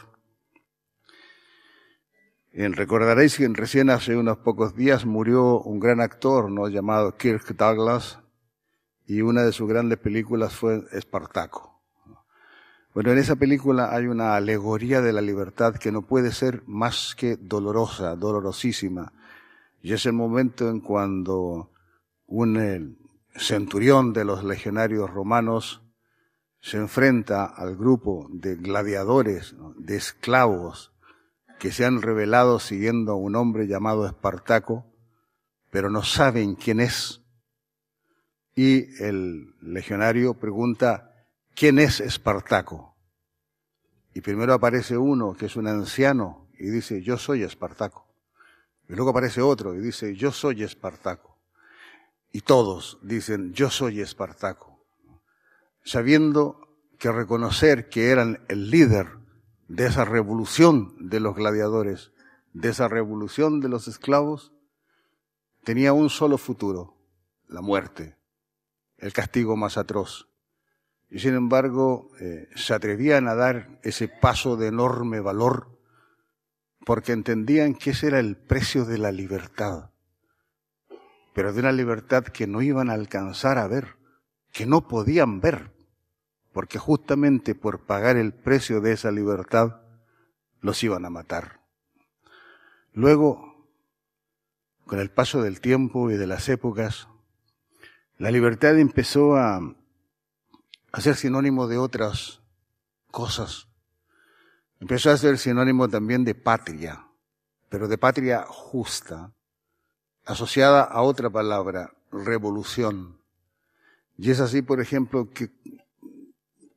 [2.54, 6.68] recordaréis que recién hace unos pocos días murió un gran actor ¿no?
[6.68, 8.18] llamado Kirk Douglas
[9.04, 11.77] y una de sus grandes películas fue Espartaco.
[12.94, 17.14] Bueno, en esa película hay una alegoría de la libertad que no puede ser más
[17.16, 19.12] que dolorosa, dolorosísima.
[19.82, 21.70] Y es el momento en cuando
[22.26, 22.98] un
[23.36, 25.82] centurión de los legionarios romanos
[26.60, 30.92] se enfrenta al grupo de gladiadores, de esclavos,
[31.58, 34.86] que se han revelado siguiendo a un hombre llamado Espartaco,
[35.70, 37.22] pero no saben quién es.
[38.54, 41.07] Y el legionario pregunta,
[41.58, 42.94] ¿quién es Espartaco?
[44.14, 48.06] Y primero aparece uno que es un anciano y dice, yo soy Espartaco.
[48.88, 51.36] Y luego aparece otro y dice, yo soy Espartaco.
[52.30, 54.86] Y todos dicen, yo soy Espartaco.
[55.82, 59.18] Sabiendo que reconocer que eran el líder
[59.66, 62.12] de esa revolución de los gladiadores,
[62.52, 64.52] de esa revolución de los esclavos,
[65.64, 66.96] tenía un solo futuro,
[67.48, 68.16] la muerte,
[68.96, 70.27] el castigo más atroz.
[71.10, 75.78] Y sin embargo, eh, se atrevían a dar ese paso de enorme valor
[76.84, 79.90] porque entendían que ese era el precio de la libertad,
[81.34, 83.96] pero de una libertad que no iban a alcanzar a ver,
[84.52, 85.78] que no podían ver
[86.58, 89.80] porque justamente por pagar el precio de esa libertad
[90.60, 91.60] los iban a matar.
[92.92, 93.68] Luego,
[94.84, 97.06] con el paso del tiempo y de las épocas,
[98.16, 99.60] la libertad empezó a,
[100.92, 102.40] a ser sinónimo de otras
[103.10, 103.68] cosas.
[104.80, 107.06] Empezó a ser sinónimo también de patria,
[107.68, 109.32] pero de patria justa,
[110.24, 113.18] asociada a otra palabra, revolución.
[114.16, 115.50] Y es así, por ejemplo, que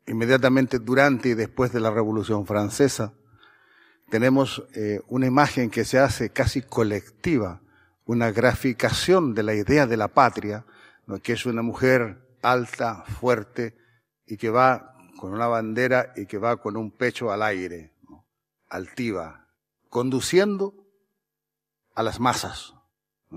[0.08, 3.14] inmediatamente durante y después de la Revolución Francesa,
[4.10, 7.62] tenemos eh, una imagen que se hace casi colectiva,
[8.06, 10.66] una graficación de la idea de la patria,
[11.24, 13.81] que es una mujer alta, fuerte
[14.32, 17.92] y que va con una bandera y que va con un pecho al aire,
[18.70, 19.50] altiva,
[19.90, 20.74] conduciendo
[21.96, 22.74] a las masas,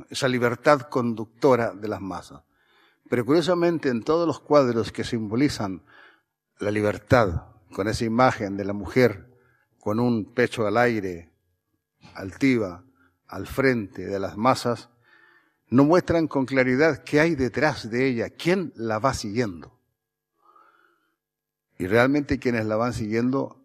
[0.08, 2.44] esa libertad conductora de las masas.
[3.10, 5.82] Pero curiosamente en todos los cuadros que simbolizan
[6.60, 9.34] la libertad, con esa imagen de la mujer
[9.80, 11.32] con un pecho al aire,
[12.14, 12.84] altiva,
[13.26, 14.90] al frente de las masas,
[15.70, 19.73] no muestran con claridad qué hay detrás de ella, quién la va siguiendo.
[21.78, 23.60] Y realmente quienes la van siguiendo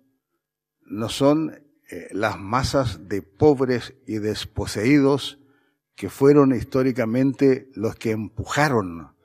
[0.82, 5.40] no son eh, las masas de pobres y desposeídos
[5.96, 9.16] que fueron históricamente los que empujaron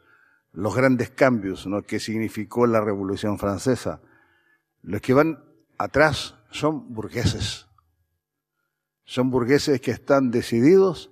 [0.52, 1.82] los grandes cambios ¿no?
[1.82, 4.00] que significó la Revolución Francesa.
[4.82, 5.44] Los que van
[5.78, 7.66] atrás son burgueses.
[9.04, 11.10] Son burgueses que están decididos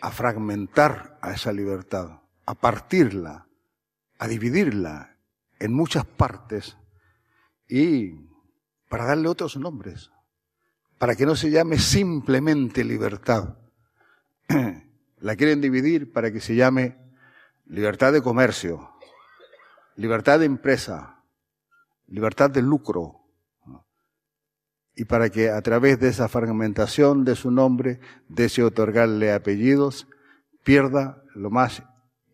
[0.00, 3.46] a fragmentar a esa libertad, a partirla,
[4.18, 5.16] a dividirla
[5.60, 6.76] en muchas partes
[7.76, 8.30] y
[8.88, 10.12] para darle otros nombres,
[10.96, 13.58] para que no se llame simplemente libertad.
[15.18, 16.96] La quieren dividir para que se llame
[17.66, 18.92] libertad de comercio,
[19.96, 21.24] libertad de empresa,
[22.06, 23.22] libertad de lucro,
[24.94, 27.98] y para que a través de esa fragmentación de su nombre,
[28.28, 30.06] de ese otorgarle apellidos,
[30.62, 31.82] pierda lo más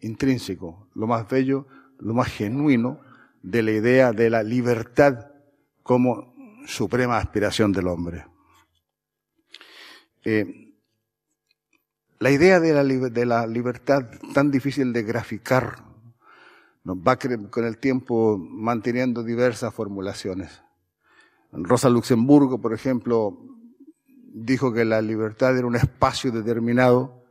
[0.01, 1.67] intrínseco, lo más bello,
[1.99, 3.01] lo más genuino
[3.43, 5.30] de la idea de la libertad
[5.91, 6.33] como
[6.67, 8.25] suprema aspiración del hombre.
[10.25, 10.73] Eh,
[12.21, 15.83] la idea de la, de la libertad tan difícil de graficar
[16.85, 20.63] nos va con el tiempo manteniendo diversas formulaciones.
[21.51, 23.37] Rosa Luxemburgo, por ejemplo,
[24.33, 27.25] dijo que la libertad era un espacio determinado,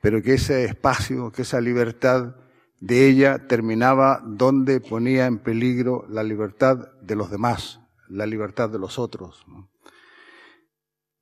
[0.00, 2.34] pero que ese espacio, que esa libertad
[2.82, 7.78] de ella terminaba donde ponía en peligro la libertad de los demás,
[8.08, 9.46] la libertad de los otros.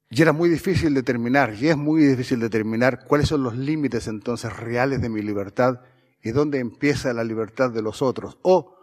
[0.08, 4.56] Y era muy difícil determinar, y es muy difícil determinar cuáles son los límites entonces
[4.56, 5.82] reales de mi libertad
[6.22, 8.38] y dónde empieza la libertad de los otros.
[8.40, 8.74] O,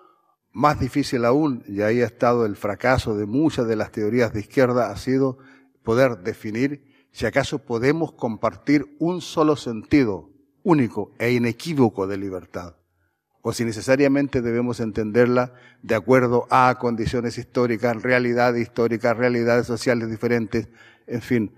[0.54, 4.42] más difícil aún, y ahí ha estado el fracaso de muchas de las teorías de
[4.42, 5.40] izquierda, ha sido
[5.82, 10.37] poder definir si acaso podemos compartir un solo sentido
[10.68, 12.76] único e inequívoco de libertad,
[13.42, 20.68] o si necesariamente debemos entenderla de acuerdo a condiciones históricas, realidades históricas, realidades sociales diferentes,
[21.08, 21.54] en fin,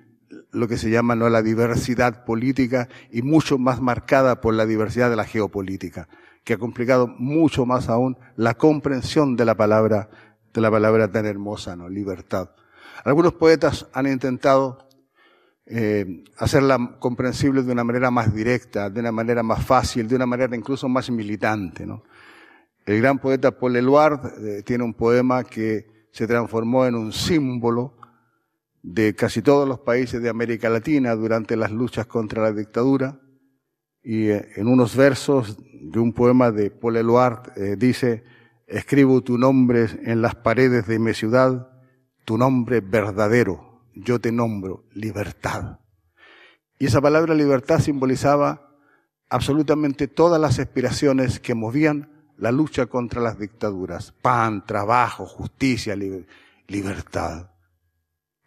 [0.52, 1.28] lo que se llama ¿no?
[1.28, 6.08] la diversidad política y mucho más marcada por la diversidad de la geopolítica,
[6.44, 10.12] que ha complicado mucho más aún la comprensión de la palabra,
[10.54, 11.90] de la palabra tan hermosa, ¿no?
[11.90, 12.52] Libertad.
[13.04, 14.89] Algunos poetas han intentado
[15.70, 20.26] eh, hacerla comprensible de una manera más directa, de una manera más fácil, de una
[20.26, 21.86] manera incluso más militante.
[21.86, 22.04] ¿no?
[22.86, 27.96] El gran poeta Paul Eluard eh, tiene un poema que se transformó en un símbolo
[28.82, 33.20] de casi todos los países de América Latina durante las luchas contra la dictadura.
[34.02, 38.24] Y eh, en unos versos de un poema de Paul Eluard eh, dice,
[38.66, 41.70] escribo tu nombre en las paredes de mi ciudad,
[42.26, 43.69] tu nombre verdadero,
[44.04, 45.80] yo te nombro libertad.
[46.78, 48.70] Y esa palabra libertad simbolizaba
[49.30, 54.14] absolutamente todas las aspiraciones que movían la lucha contra las dictaduras.
[54.22, 55.96] Pan, trabajo, justicia,
[56.68, 57.52] libertad.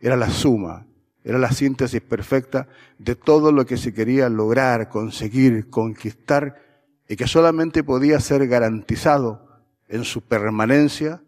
[0.00, 0.86] Era la suma,
[1.22, 6.56] era la síntesis perfecta de todo lo que se quería lograr, conseguir, conquistar
[7.08, 9.46] y que solamente podía ser garantizado
[9.88, 11.22] en su permanencia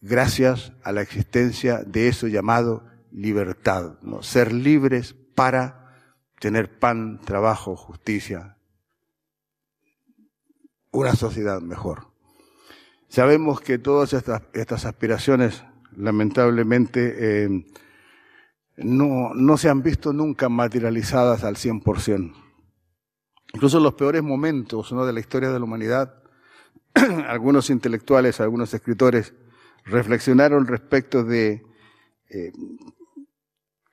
[0.00, 2.84] gracias a la existencia de eso llamado
[3.14, 4.22] libertad, ¿no?
[4.22, 5.96] ser libres para
[6.40, 8.58] tener pan, trabajo, justicia,
[10.90, 12.08] una sociedad mejor.
[13.08, 15.64] Sabemos que todas estas, aspiraciones,
[15.96, 17.64] lamentablemente, eh,
[18.76, 22.34] no, no se han visto nunca materializadas al 100%.
[23.54, 26.24] Incluso en los peores momentos de la historia de la humanidad,
[27.28, 29.32] algunos intelectuales, algunos escritores
[29.84, 31.62] reflexionaron respecto de
[32.30, 32.52] eh,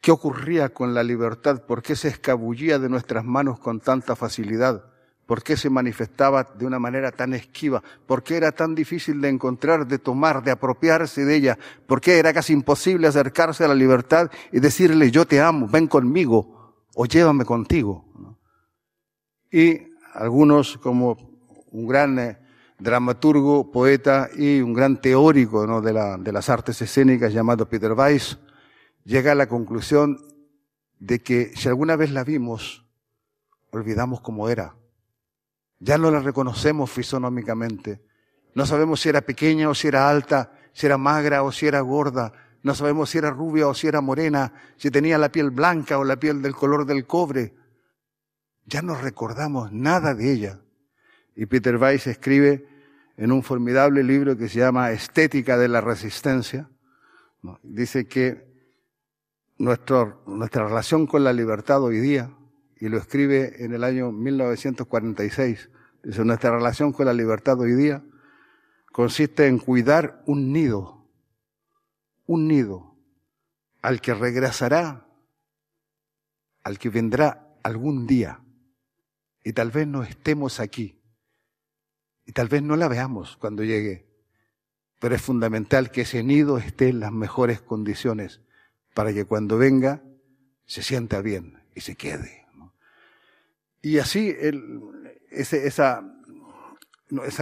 [0.01, 4.83] qué ocurría con la libertad, por qué se escabullía de nuestras manos con tanta facilidad,
[5.27, 9.29] por qué se manifestaba de una manera tan esquiva, por qué era tan difícil de
[9.29, 13.75] encontrar, de tomar, de apropiarse de ella, por qué era casi imposible acercarse a la
[13.75, 18.05] libertad y decirle yo te amo, ven conmigo o llévame contigo.
[19.51, 19.77] Y
[20.15, 21.17] algunos como
[21.71, 22.37] un gran eh,
[22.79, 28.37] dramaturgo, poeta y un gran teórico de, de las artes escénicas llamado Peter Weiss,
[29.03, 30.19] llega a la conclusión
[30.99, 32.85] de que si alguna vez la vimos,
[33.71, 34.75] olvidamos cómo era
[35.81, 38.01] ya no la reconocemos fisonómicamente.
[38.53, 41.81] No sabemos si era pequeña o si era alta, si era magra o si era
[41.81, 42.31] gorda.
[42.61, 46.03] No sabemos si era rubia o si era morena, si tenía la piel blanca o
[46.03, 47.55] la piel del color del cobre.
[48.65, 50.59] Ya no recordamos nada de ella.
[51.35, 52.67] Y Peter Weiss escribe
[53.17, 56.69] en un formidable libro que se llama Estética de la Resistencia.
[57.63, 58.50] Dice que
[59.61, 62.35] nuestro, nuestra relación con la libertad hoy día
[62.79, 65.69] y lo escribe en el año 1946.
[66.03, 68.03] Dice, nuestra relación con la libertad hoy día
[68.91, 71.07] consiste en cuidar un nido,
[72.25, 72.95] un nido
[73.83, 75.07] al que regresará,
[76.63, 78.43] al que vendrá algún día.
[79.43, 80.99] Y tal vez no estemos aquí.
[82.25, 84.07] Y tal vez no la veamos cuando llegue.
[84.97, 88.41] Pero es fundamental que ese nido esté en las mejores condiciones
[88.93, 90.01] para que cuando venga
[90.65, 92.45] se sienta bien y se quede.
[93.81, 94.35] Y así
[95.31, 96.03] esa,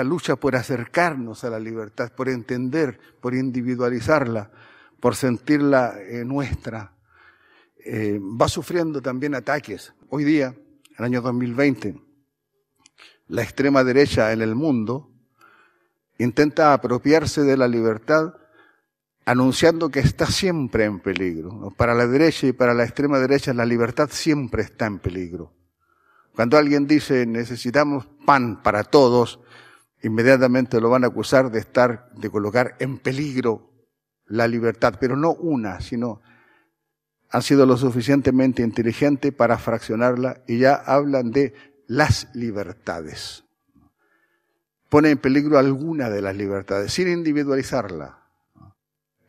[0.04, 4.52] lucha por acercarnos a la libertad, por entender, por individualizarla,
[5.00, 6.96] por sentirla eh, nuestra,
[7.84, 9.94] eh, va sufriendo también ataques.
[10.10, 12.02] Hoy día, en el año 2020,
[13.28, 15.12] la extrema derecha en el mundo
[16.18, 18.34] intenta apropiarse de la libertad
[19.30, 21.72] anunciando que está siempre en peligro.
[21.78, 25.54] Para la derecha y para la extrema derecha la libertad siempre está en peligro.
[26.34, 29.40] Cuando alguien dice necesitamos pan para todos,
[30.02, 33.70] inmediatamente lo van a acusar de estar, de colocar en peligro
[34.26, 36.22] la libertad, pero no una, sino
[37.30, 41.54] han sido lo suficientemente inteligentes para fraccionarla y ya hablan de
[41.86, 43.44] las libertades.
[44.90, 48.19] Pone en peligro alguna de las libertades, sin individualizarla,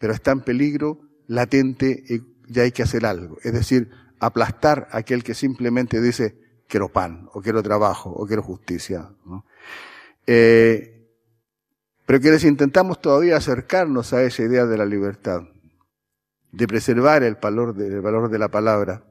[0.00, 3.36] pero está en peligro latente y ya hay que hacer algo.
[3.44, 8.42] Es decir, aplastar a aquel que simplemente dice, quiero pan, o quiero trabajo, o quiero
[8.42, 9.10] justicia.
[10.26, 11.06] Eh,
[12.06, 15.42] pero que les intentamos todavía acercarnos a esa idea de la libertad,
[16.50, 19.04] de preservar el valor de, el valor de la palabra.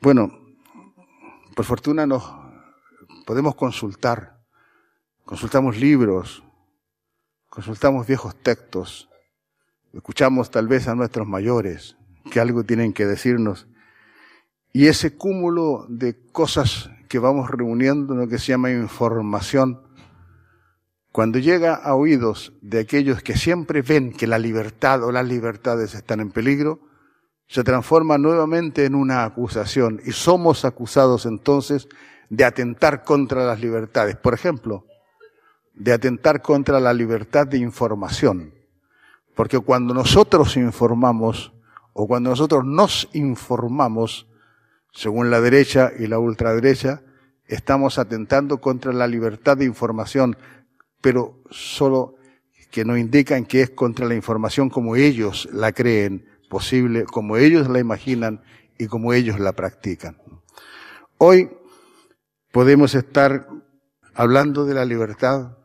[0.00, 0.56] Bueno,
[1.54, 2.24] por fortuna nos
[3.26, 4.40] podemos consultar,
[5.26, 6.42] consultamos libros,
[7.50, 9.10] consultamos viejos textos,
[9.96, 11.96] escuchamos tal vez a nuestros mayores
[12.30, 13.66] que algo tienen que decirnos
[14.76, 19.80] y ese cúmulo de cosas que vamos reuniendo, lo que se llama información,
[21.12, 25.94] cuando llega a oídos de aquellos que siempre ven que la libertad o las libertades
[25.94, 26.80] están en peligro,
[27.48, 31.88] se transforma nuevamente en una acusación y somos acusados entonces
[32.28, 34.16] de atentar contra las libertades.
[34.16, 34.84] Por ejemplo,
[35.72, 38.52] de atentar contra la libertad de información.
[39.36, 41.52] Porque cuando nosotros informamos,
[41.92, 44.26] o cuando nosotros nos informamos,
[44.92, 47.02] según la derecha y la ultraderecha,
[47.44, 50.38] estamos atentando contra la libertad de información,
[51.02, 52.14] pero solo
[52.70, 57.68] que no indican que es contra la información como ellos la creen posible, como ellos
[57.68, 58.42] la imaginan
[58.78, 60.16] y como ellos la practican.
[61.18, 61.50] Hoy
[62.52, 63.48] podemos estar
[64.14, 65.58] hablando de la libertad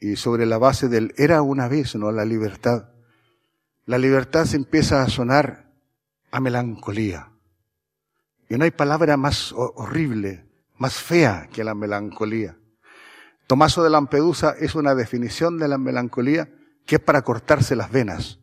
[0.00, 2.10] y sobre la base del era una vez, ¿no?
[2.10, 2.95] La libertad.
[3.86, 5.72] La libertad se empieza a sonar
[6.32, 7.30] a melancolía.
[8.48, 10.44] Y no hay palabra más horrible,
[10.76, 12.58] más fea que la melancolía.
[13.46, 16.50] Tomaso de Lampedusa es una definición de la melancolía
[16.84, 18.40] que es para cortarse las venas.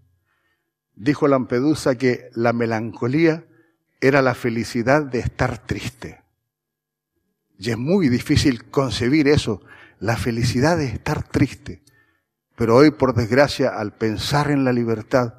[0.95, 3.45] Dijo Lampedusa que la melancolía
[3.99, 6.23] era la felicidad de estar triste.
[7.57, 9.61] Y es muy difícil concebir eso,
[9.99, 11.82] la felicidad de estar triste.
[12.55, 15.35] Pero hoy, por desgracia, al pensar en la libertad,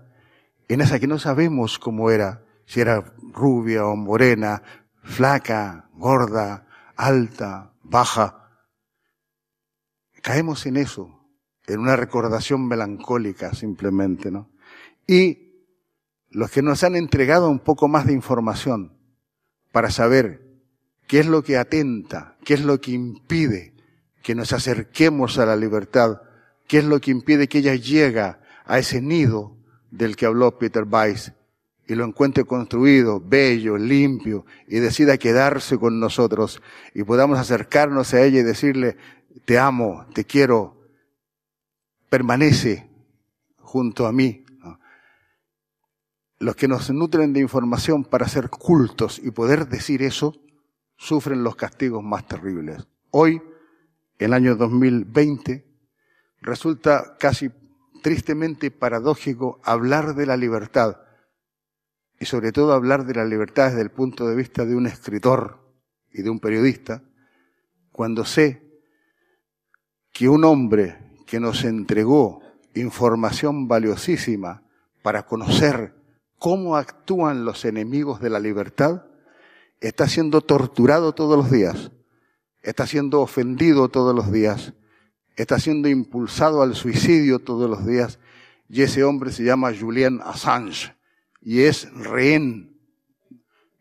[0.68, 4.62] en esa que no sabemos cómo era, si era rubia o morena,
[5.02, 6.66] flaca, gorda,
[6.96, 8.50] alta, baja,
[10.22, 11.28] caemos en eso,
[11.66, 14.50] en una recordación melancólica simplemente, ¿no?
[15.06, 15.44] Y
[16.30, 18.98] los que nos han entregado un poco más de información
[19.70, 20.44] para saber
[21.06, 23.74] qué es lo que atenta, qué es lo que impide
[24.24, 26.22] que nos acerquemos a la libertad,
[26.66, 29.56] qué es lo que impide que ella llegue a ese nido
[29.90, 31.32] del que habló Peter Weiss
[31.86, 36.62] y lo encuentre construido, bello, limpio y decida quedarse con nosotros
[36.94, 38.96] y podamos acercarnos a ella y decirle,
[39.44, 40.76] te amo, te quiero,
[42.08, 42.88] permanece
[43.58, 44.44] junto a mí.
[46.38, 50.34] Los que nos nutren de información para ser cultos y poder decir eso,
[50.96, 52.86] sufren los castigos más terribles.
[53.10, 53.42] Hoy,
[54.18, 55.64] el año 2020,
[56.44, 57.50] resulta casi
[58.02, 60.98] tristemente paradójico hablar de la libertad
[62.20, 65.58] y sobre todo hablar de la libertad desde el punto de vista de un escritor
[66.12, 67.02] y de un periodista,
[67.90, 68.62] cuando sé
[70.12, 72.42] que un hombre que nos entregó
[72.74, 74.62] información valiosísima
[75.02, 75.94] para conocer
[76.38, 79.06] cómo actúan los enemigos de la libertad,
[79.80, 81.90] está siendo torturado todos los días,
[82.62, 84.74] está siendo ofendido todos los días,
[85.36, 88.18] está siendo impulsado al suicidio todos los días,
[88.68, 90.94] y ese hombre se llama Julian Assange,
[91.40, 92.78] y es rehén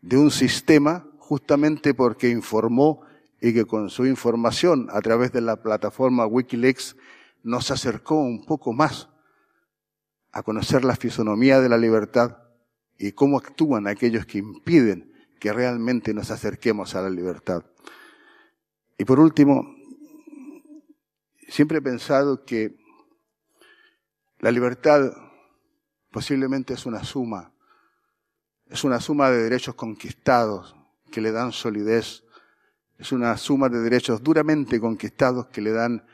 [0.02, 3.00] de un sistema justamente porque informó
[3.40, 6.96] y que con su información a través de la plataforma Wikileaks
[7.42, 9.08] nos acercó un poco más
[10.32, 12.38] a conocer la fisonomía de la libertad
[12.98, 17.64] y cómo actúan aquellos que impiden que realmente nos acerquemos a la libertad.
[18.96, 19.73] Y por último,
[21.48, 22.76] siempre he pensado que
[24.38, 25.12] la libertad
[26.10, 27.52] posiblemente es una suma,
[28.66, 30.76] es una suma de derechos conquistados
[31.10, 32.24] que le dan solidez
[32.98, 36.06] es una suma de derechos duramente conquistados que le dan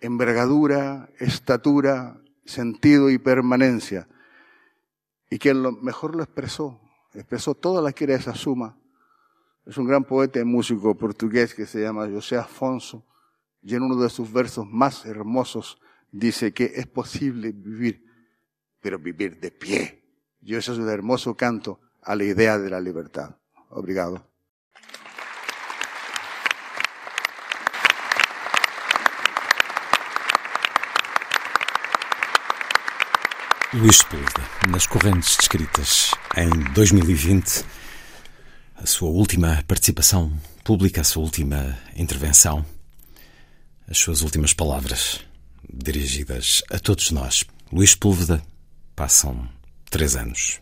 [0.00, 4.08] envergadura, estatura, sentido y permanencia.
[5.30, 6.80] Y quien lo mejor lo expresó,
[7.12, 8.78] expresó toda la que era esa suma.
[9.66, 13.04] Es un gran poeta y músico portugués que se llama José Afonso,
[13.68, 15.78] y en uno de sus versos más hermosos
[16.10, 18.02] dice que es posible vivir,
[18.80, 20.02] pero vivir de pie.
[20.40, 23.36] Y eso es un hermoso canto a la idea de la libertad.
[23.68, 24.26] Obrigado.
[33.74, 37.66] Luís Sepúlveda, nas correntes descritas em 2020,
[38.76, 40.32] a sua última participação
[40.64, 42.64] pública, a sua última intervenção,
[43.90, 45.20] as suas últimas palavras
[45.72, 47.44] dirigidas a todos nós.
[47.72, 48.42] Luís Sepúlveda,
[48.94, 49.48] passam
[49.90, 50.60] três anos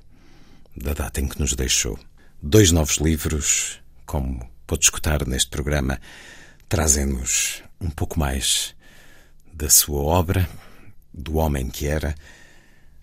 [0.77, 1.99] da data em que nos deixou.
[2.41, 6.01] Dois novos livros, como pode escutar neste programa,
[6.69, 8.75] trazem-nos um pouco mais
[9.53, 10.49] da sua obra,
[11.13, 12.15] do homem que era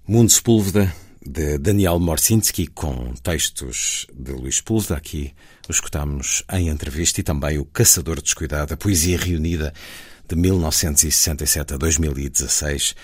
[0.08, 0.94] Mundo Sepúlveda,
[1.26, 4.96] de Daniel Morsinski, com textos de Luís Sepúlveda.
[4.96, 5.34] Aqui
[5.68, 9.74] o escutámos em entrevista e também O Caçador Descuidado, a poesia reunida
[10.28, 12.96] de 1967 a 2016.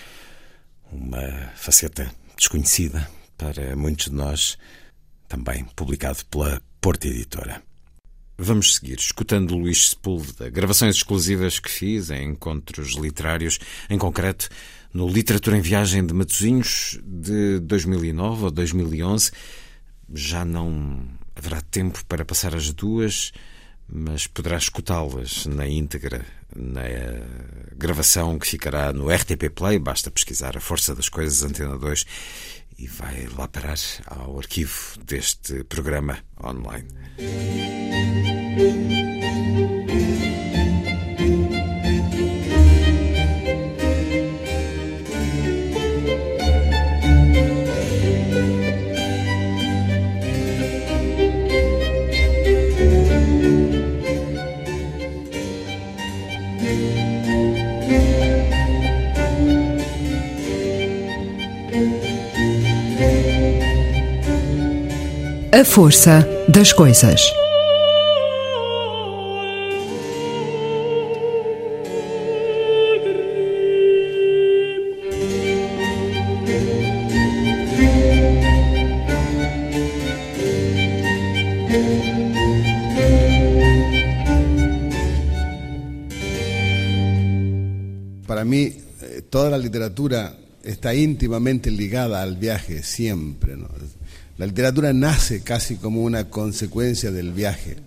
[0.92, 4.58] Uma faceta desconhecida para muitos de nós,
[5.28, 7.62] também publicado pela Porta Editora.
[8.38, 13.60] Vamos seguir escutando Luís Sepúlveda, gravações exclusivas que fiz em encontros literários,
[13.90, 14.50] em concreto
[14.94, 19.32] no Literatura em Viagem de Matosinhos de 2009 ou 2011.
[20.14, 21.06] Já não
[21.36, 23.32] haverá tempo para passar as duas,
[23.88, 26.26] mas poderá escutá-las na íntegra,
[26.56, 26.82] na
[27.76, 29.80] gravação que ficará no RTP Play.
[29.80, 32.06] Basta pesquisar A Força das Coisas Antena 2
[32.78, 33.78] e vai lá parar
[34.08, 36.88] ao arquivo deste programa online.
[65.60, 67.20] A força das coisas.
[88.26, 90.34] Para mí, eh, toda la literatura
[90.64, 93.58] está íntimamente ligada al viaje siempre.
[94.38, 97.78] La literatura nace casi como una consecuencia del viaje.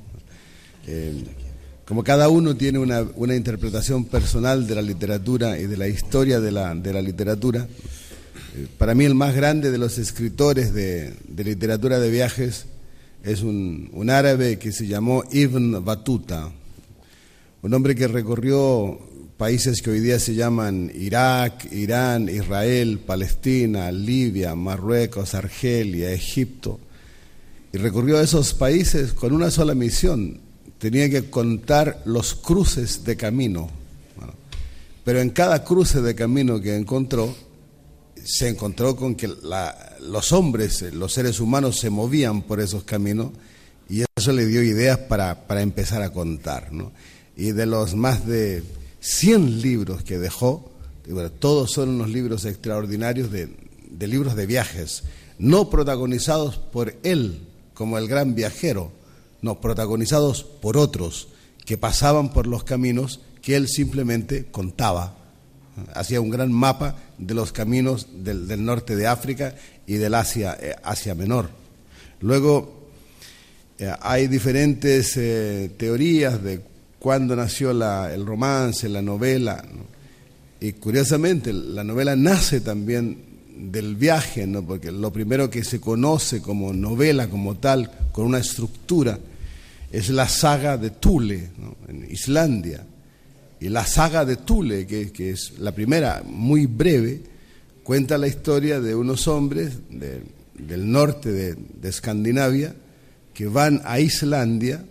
[1.84, 6.40] Como cada uno tiene una, una, interpretación personal de la literatura y de la historia
[6.40, 7.66] de la, de la literatura,
[8.56, 12.66] eh, para mí el más grande de los escritores de, de literatura de viajes
[13.24, 16.50] es un, un, árabe que se llamó Ibn Battuta,
[17.62, 18.98] un hombre que recorrió
[19.42, 26.78] países que hoy día se llaman Irak, Irán, Israel, Palestina, Libia, Marruecos, Argelia, Egipto,
[27.72, 30.38] y recorrió esos países con una sola misión,
[30.78, 33.68] tenía que contar los cruces de camino.
[35.02, 37.34] Pero en cada cruce de camino que encontró,
[38.22, 43.32] se encontró con que los hombres, los seres humanos se movían por esos caminos
[43.90, 46.70] y eso le dio ideas para, para empezar a contar.
[47.36, 48.62] Y de los más de
[49.02, 50.70] 100 libros que dejó,
[51.40, 53.48] todos son unos libros extraordinarios de,
[53.98, 55.02] libros de viajes,
[55.38, 57.40] no protagonizados por él
[57.74, 58.92] como el gran viajero,
[59.40, 61.28] no, protagonizados por otros
[61.66, 65.16] que pasaban por los caminos que él simplemente contaba.
[65.94, 70.56] Hacía un gran mapa de los caminos del, del norte de África y del Asia,
[70.60, 71.50] eh, Asia Menor.
[72.20, 72.88] Luego,
[73.80, 76.60] eh, hay diferentes eh, teorías de
[77.02, 79.60] cuándo nació la, el romance, la novela.
[79.74, 79.82] ¿no?
[80.60, 83.18] Y curiosamente, la novela nace también
[83.56, 84.62] del viaje, ¿no?
[84.62, 89.18] porque lo primero que se conoce como novela, como tal, con una estructura,
[89.90, 91.50] es la saga de Thule,
[91.88, 92.86] en Islandia.
[93.58, 97.20] Y la saga de Thule, que, es la primera, muy breve,
[97.82, 100.22] cuenta la historia de unos hombres de,
[100.54, 102.76] del norte de Escandinavia
[103.34, 104.84] que van a Islandia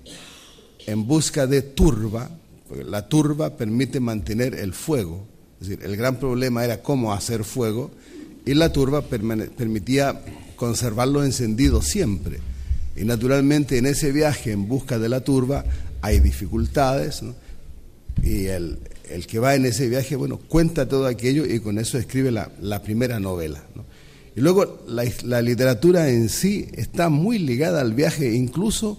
[0.87, 2.29] en busca de turba,
[2.67, 5.25] porque la turba permite mantener el fuego.
[5.59, 7.91] Es decir, el gran problema era cómo hacer fuego
[8.45, 10.21] y la turba permitía
[10.55, 12.39] conservarlo encendido siempre.
[12.95, 15.65] Y naturalmente en ese viaje en busca de la turba
[16.01, 17.35] hay dificultades ¿no?
[18.23, 18.79] y el,
[19.09, 22.51] el, que va en ese viaje, bueno, cuenta todo aquello y con eso escribe la,
[22.61, 23.63] la primera novela.
[23.75, 23.85] ¿no?
[24.35, 28.97] Y luego la, la literatura en sí está muy ligada al viaje, incluso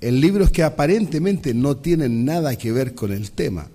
[0.00, 3.68] en libros que aparentemente no tienen nada que ver con el tema.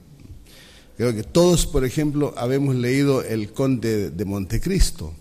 [0.97, 5.13] Creo que todos, por ejemplo, habemos leído El Conde de Montecristo.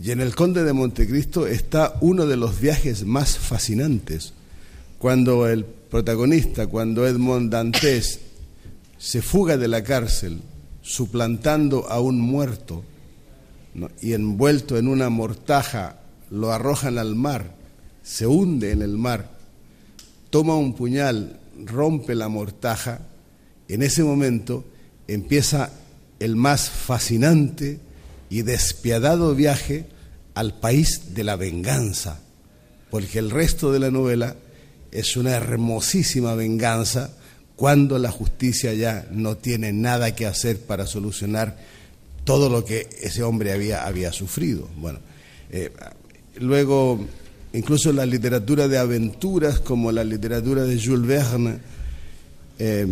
[0.00, 4.32] Y en El Conde de Montecristo está uno de los viajes más fascinantes,
[4.98, 8.20] cuando el protagonista, cuando Edmond Dantes
[8.98, 10.40] se fuga de la cárcel
[10.80, 12.84] suplantando a un muerto
[14.00, 17.61] y envuelto en una mortaja lo arrojan al mar
[18.02, 19.30] se hunde en el mar,
[20.30, 23.00] toma un puñal, rompe la mortaja,
[23.68, 24.64] en ese momento
[25.08, 25.70] empieza
[26.20, 27.80] el más fascinante
[28.30, 29.86] y despiadado viaje
[30.34, 32.20] al país de la venganza,
[32.90, 34.36] porque el resto de la novela
[34.90, 37.10] es una hermosísima venganza
[37.56, 41.56] cuando la justicia ya no tiene nada que hacer para solucionar
[42.24, 44.68] todo lo que ese hombre había, había sufrido.
[44.76, 45.00] Bueno,
[45.50, 45.72] eh,
[46.36, 47.06] luego
[47.52, 51.58] incluso la literatura de aventuras como la literatura de Jules Verne,
[52.58, 52.86] eh,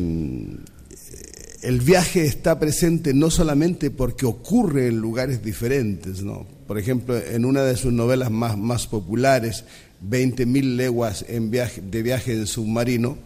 [1.62, 6.46] el viaje está presente no solamente porque ocurre en lugares diferentes, ¿no?
[6.70, 9.64] por ejemplo, en una de sus novelas más, más populares,
[10.08, 13.18] 20.000 leguas en viaje, de viaje en submarino,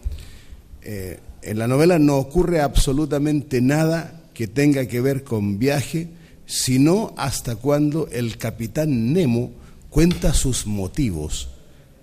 [0.83, 6.09] eh, en la novela no ocurre absolutamente nada que tenga que ver con viaje,
[6.47, 9.53] sino hasta cuando el capitán Nemo
[9.95, 11.51] cuenta sus motivos,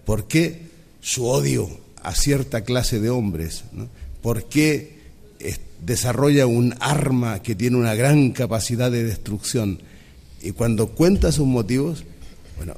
[0.06, 0.62] por qué
[1.02, 1.70] su odio
[2.02, 3.90] a cierta clase de hombres, ¿no?
[4.22, 5.02] por qué
[5.86, 9.80] desarrolla un arma que tiene una gran capacidad de destrucción.
[10.42, 12.06] Y cuando cuenta sus motivos,
[12.56, 12.76] bueno,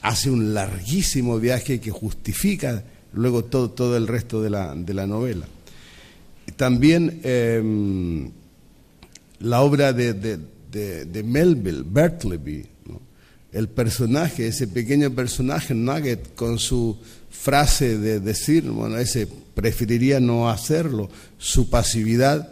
[0.00, 5.06] hace un larguísimo viaje que justifica luego todo, todo el resto de la, de la
[5.06, 5.46] novela.
[6.56, 8.30] También em,
[9.40, 12.64] la obra de, de, Melville, Bertleby,
[13.54, 16.98] el personaje, ese pequeño personaje, Nugget, con su
[17.30, 21.08] frase de decir, bueno, ese preferiría no hacerlo,
[21.38, 22.48] su pasividad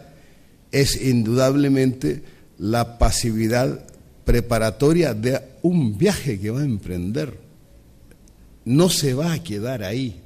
[0.71, 2.23] es indudablemente
[2.57, 3.85] la pasividad
[4.23, 7.37] preparatoria de un viaje que va a emprender.
[8.63, 10.21] No se va a quedar ahí.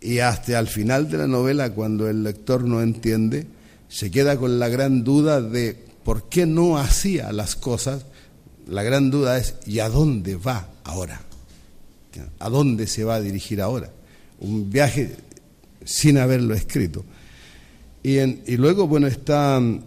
[0.00, 3.46] Y hasta al final de la novela, cuando el lector no entiende,
[3.88, 8.06] se queda con la gran duda de por qué no hacía las cosas.
[8.68, 11.20] La gran duda es, ¿y a dónde va ahora?
[12.38, 13.90] ¿A dónde se va a dirigir ahora?
[14.40, 15.16] Un viaje
[15.84, 17.04] sin haberlo escrito.
[18.02, 19.84] Y, y luego, bueno, están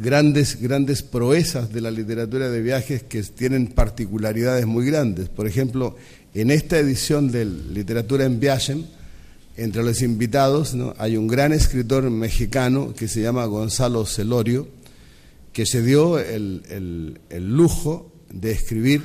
[0.00, 5.28] grandes, grandes proezas de la literatura de viajes que tienen particularidades muy grandes.
[5.28, 5.96] Por ejemplo,
[6.34, 8.76] en esta edición de Literatura en Viaje,
[9.56, 14.68] entre los invitados hay un gran escritor mexicano que se llama Gonzalo Celorio,
[15.52, 19.02] que se dio el, lujo de escribir.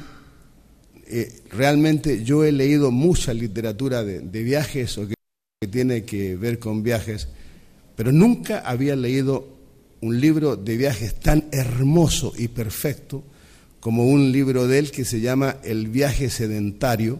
[1.07, 5.15] Eh, realmente yo he leído mucha literatura de, viajes o que,
[5.61, 7.27] que tiene que ver con viajes,
[7.95, 9.55] pero nunca había leído
[10.01, 13.23] un libro de viajes tan hermoso y perfecto
[13.79, 17.19] como un libro de él que se llama El viaje sedentario,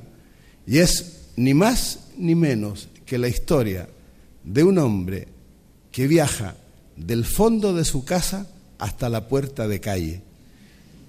[0.66, 3.88] y es ni más ni menos que la historia
[4.44, 5.28] de un hombre
[5.92, 6.56] que viaja
[6.98, 8.50] del fondo de su casa
[8.80, 10.22] hasta la puerta de calle,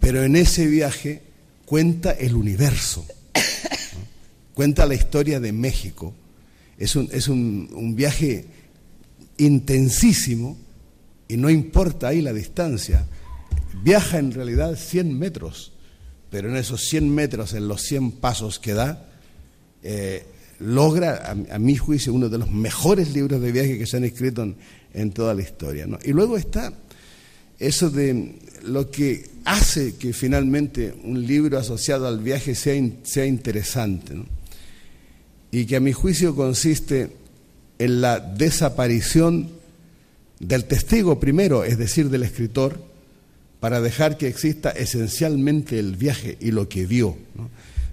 [0.01, 1.23] pero en ese viaje
[1.65, 3.05] cuenta el universo,
[4.55, 6.15] cuenta la historia de México.
[6.79, 8.45] Es un, es un, un viaje
[9.39, 10.57] intensísimo
[11.29, 13.07] y no importa ahí la distancia.
[13.83, 15.73] Viaja en realidad 100 metros,
[16.31, 19.09] pero en esos 100 metros, en los 100 pasos que da,
[19.83, 20.27] eh,
[20.59, 24.55] logra, a, mi juicio, uno de los mejores libros de viaje que se han escrito
[24.93, 25.87] en, toda la historia.
[26.05, 26.73] Y luego está
[27.59, 34.15] eso de lo que hace que finalmente un libro asociado al viaje sea, sea interesante,
[35.51, 37.11] y que a mi juicio consiste
[37.79, 39.51] en la desaparición
[40.41, 42.81] del testigo primero, es decir, del escritor,
[43.61, 47.17] para dejar que exista esencialmente el viaje y lo que vio.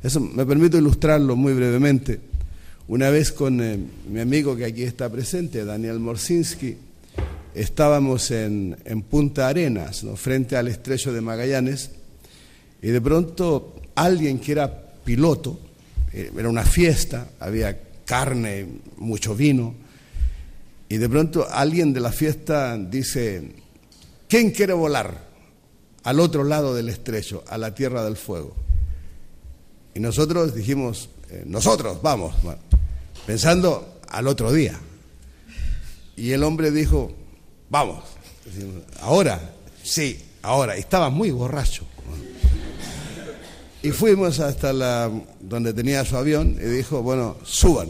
[0.03, 2.19] Eso me permito ilustrarlo muy brevemente.
[2.88, 3.80] Una vez con eh,
[4.11, 6.76] mi amigo que aquí está presente, Daniel Morsinski,
[7.56, 8.76] estábamos en,
[9.10, 11.92] Punta Arenas, frente al estrecho de Magallanes,
[12.82, 15.60] y de pronto alguien que era piloto,
[16.12, 18.68] eh, era una fiesta, había carne,
[18.98, 19.76] mucho vino,
[20.90, 23.52] y de pronto alguien de la fiesta dice,
[24.28, 25.28] ¿quién quiere volar
[26.04, 28.54] al otro lado del estrecho, a la Tierra del Fuego?
[29.96, 32.36] Y nosotros dijimos, eh, nosotros, vamos,
[33.26, 34.80] pensando al otro día.
[36.16, 37.12] Y el hombre dijo,
[37.74, 38.04] vamos,
[39.02, 39.40] ahora,
[39.82, 40.76] sí, ahora.
[40.78, 41.86] Estaba muy borracho.
[43.82, 47.90] Y fuimos hasta la, donde tenía su avión y dijo, bueno, suban.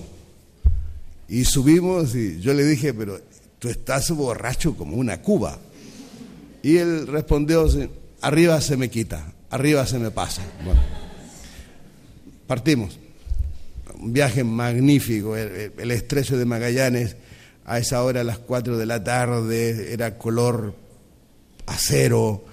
[1.28, 3.20] Y subimos y yo le dije, pero
[3.60, 5.60] tú estás borracho como una cuba.
[6.64, 7.68] Y él respondió,
[8.22, 10.42] arriba se me quita, arriba se me pasa.
[10.64, 10.82] Bueno,
[12.48, 12.98] partimos.
[14.00, 17.18] Un viaje magnífico, el, estrecho de Magallanes,
[17.66, 20.76] a esa hora a las 4 de la tarde, era color
[21.66, 22.44] acero,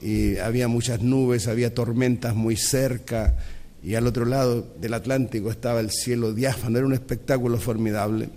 [0.00, 3.36] y había muchas nubes, había tormentas muy cerca
[3.84, 8.30] y al otro lado del Atlántico estaba el cielo diáfano, era un espectáculo formidable.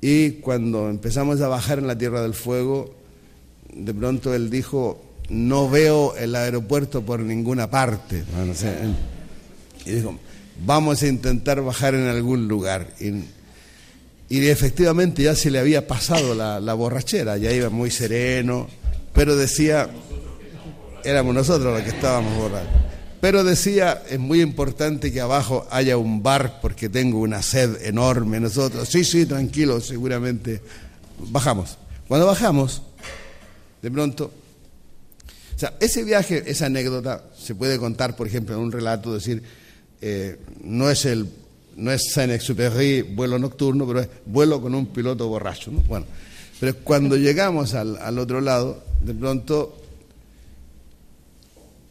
[0.00, 2.94] Y cuando empezamos a bajar en la Tierra del Fuego,
[3.72, 8.24] de pronto él dijo, no veo el aeropuerto por ninguna parte.
[9.86, 10.18] y dijo,
[10.64, 12.88] vamos a intentar bajar en algún lugar.
[14.38, 18.68] Efectivamente ya se le había pasado la, la borrachera, ya iba muy sereno,
[19.12, 19.90] pero decía,
[21.04, 22.82] éramos nosotros los que estábamos borrachos.
[23.22, 28.40] Pero decía, es muy importante que abajo haya un bar porque tengo una sed enorme.
[28.40, 30.60] Nosotros, sí, sí, tranquilo, seguramente.
[31.28, 31.78] Bajamos.
[32.08, 32.82] Cuando bajamos,
[33.80, 34.32] de pronto,
[35.54, 39.40] o sea, ese viaje, esa anécdota, se puede contar, por ejemplo, en un relato, decir,
[40.00, 41.28] eh, no es el
[41.76, 45.70] no es Saint-Exupéry, vuelo nocturno, pero es vuelo con un piloto borracho.
[45.70, 45.80] ¿no?
[45.80, 46.06] Bueno,
[46.60, 49.78] pero cuando llegamos al, al otro lado, de pronto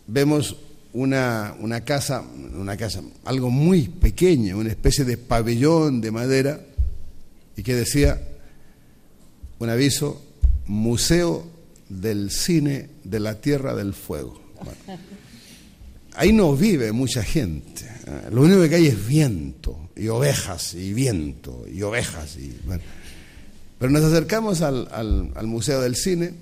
[0.08, 0.56] vemos
[0.94, 6.60] una, una, casa, una casa, algo muy pequeño, una especie de pabellón de madera,
[7.56, 8.22] y que decía
[9.60, 10.22] un aviso,
[10.68, 11.46] Museo
[11.88, 14.42] del Cine de la Tierra del Fuego.
[16.16, 17.91] ahí no vive mucha gente.
[18.12, 18.30] ¿Eh?
[18.32, 22.38] Lo único que hay es viento, y ovejas, y viento, y ovejas.
[22.38, 22.58] Y,
[23.80, 26.34] Pero nos acercamos al, al Museo del Cine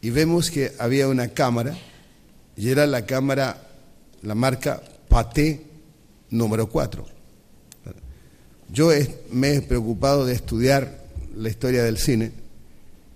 [0.00, 1.76] y vemos que había una cámara,
[2.56, 3.68] y era la cámara,
[4.22, 5.64] la marca Paté
[6.30, 7.06] número 4.
[8.72, 8.90] Yo
[9.30, 11.04] me he preocupado de estudiar
[11.36, 12.32] la historia del cine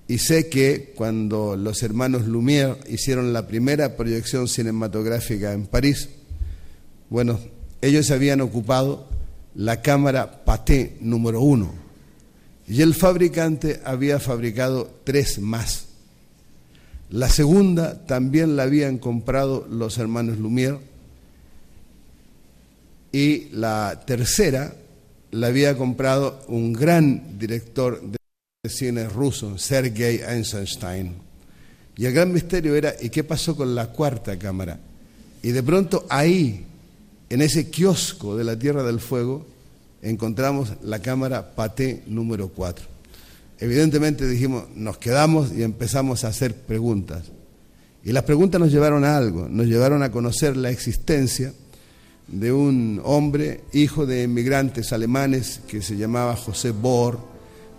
[0.06, 6.10] y sé que cuando los hermanos Lumière hicieron la primera proyección cinematográfica en París,
[7.08, 7.38] bueno,
[7.80, 9.06] ellos habían ocupado
[9.54, 11.72] la cámara Paté número uno
[12.68, 15.86] y el fabricante había fabricado tres más.
[17.10, 20.80] La segunda también la habían comprado los hermanos Lumière
[23.12, 24.74] y la tercera
[25.30, 28.18] la había comprado un gran director de
[28.68, 31.14] cine ruso, Sergei Eisenstein.
[31.96, 34.78] Y el gran misterio era, ¿y qué pasó con la cuarta cámara?
[35.42, 36.65] Y de pronto ahí,
[37.28, 39.46] en ese kiosco de la Tierra del Fuego,
[40.02, 42.86] encontramos la cámara Paté número 4.
[43.58, 47.24] Evidentemente dijimos, nos quedamos y empezamos a hacer preguntas.
[48.04, 51.52] Y las preguntas nos llevaron a algo, nos llevaron a conocer la existencia
[52.28, 57.18] de un hombre, hijo de inmigrantes alemanes, que se llamaba José Bohr,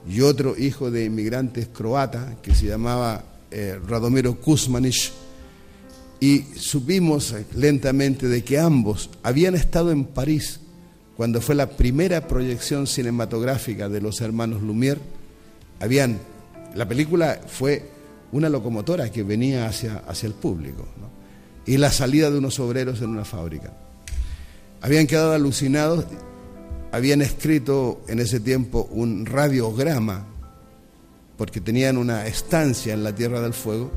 [0.09, 5.11] y otro hijo de inmigrantes croatas, que se llamaba eh, Radomiro Kuzmanic,
[6.19, 10.60] y supimos lentamente de que ambos habían estado en París
[11.15, 14.99] cuando fue la primera proyección cinematográfica de los hermanos Lumière.
[15.80, 16.19] Habían,
[16.76, 17.89] la película fue
[18.31, 20.88] una locomotora que venía hacia, hacia el público,
[21.65, 23.73] y la salida de unos obreros en una fábrica.
[24.81, 26.06] Habían quedado alucinados,
[26.91, 30.26] habían escrito en ese tiempo un radiograma,
[31.38, 33.91] porque tenían una estancia en la Tierra del Fuego,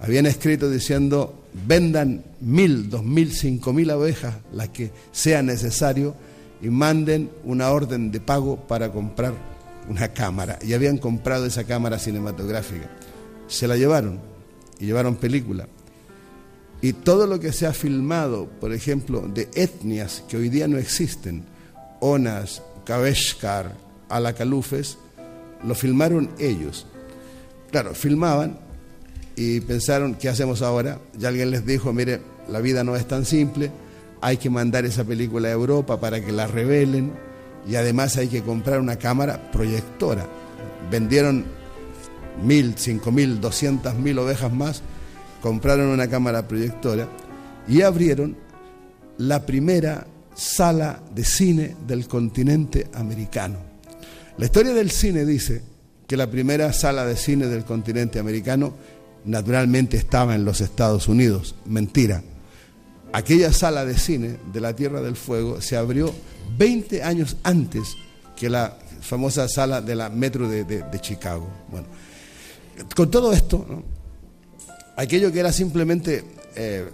[0.00, 6.14] habían escrito diciendo, vendan mil, dos mil, cinco mil abejas, las que sea necesario,
[6.60, 9.34] y manden una orden de pago para comprar
[9.88, 10.58] una cámara.
[10.62, 12.88] Y habían comprado esa cámara cinematográfica.
[13.48, 14.20] Se la llevaron
[14.78, 15.66] y llevaron película.
[16.80, 20.78] Y todo lo que se ha filmado, por ejemplo, de etnias que hoy día no
[20.78, 21.44] existen,
[22.00, 23.72] Onas, Kaveshkar,
[24.08, 24.98] Alacalufes,
[25.64, 26.86] lo filmaron ellos.
[27.70, 28.58] Claro, filmaban
[29.36, 30.98] y pensaron, ¿qué hacemos ahora?
[31.18, 33.70] Y alguien les dijo, mire, la vida no es tan simple,
[34.20, 37.12] hay que mandar esa película a Europa para que la revelen
[37.68, 40.26] y además hay que comprar una cámara proyectora.
[40.90, 41.44] Vendieron
[42.42, 44.82] mil, cinco mil, doscientas mil ovejas más
[45.42, 47.08] compraron una cámara proyectora
[47.68, 48.36] y abrieron
[49.18, 53.58] la primera sala de cine del continente americano.
[54.38, 55.62] La historia del cine dice
[56.06, 58.74] que la primera sala de cine del continente americano
[59.24, 61.54] naturalmente estaba en los Estados Unidos.
[61.64, 62.22] Mentira.
[63.12, 66.12] Aquella sala de cine de la Tierra del Fuego se abrió
[66.56, 67.96] 20 años antes
[68.36, 71.46] que la famosa sala de la Metro de, Chicago.
[71.70, 71.86] Bueno,
[72.96, 73.66] con todo esto,
[74.96, 76.24] aquello que era simplemente
[76.56, 76.88] eh,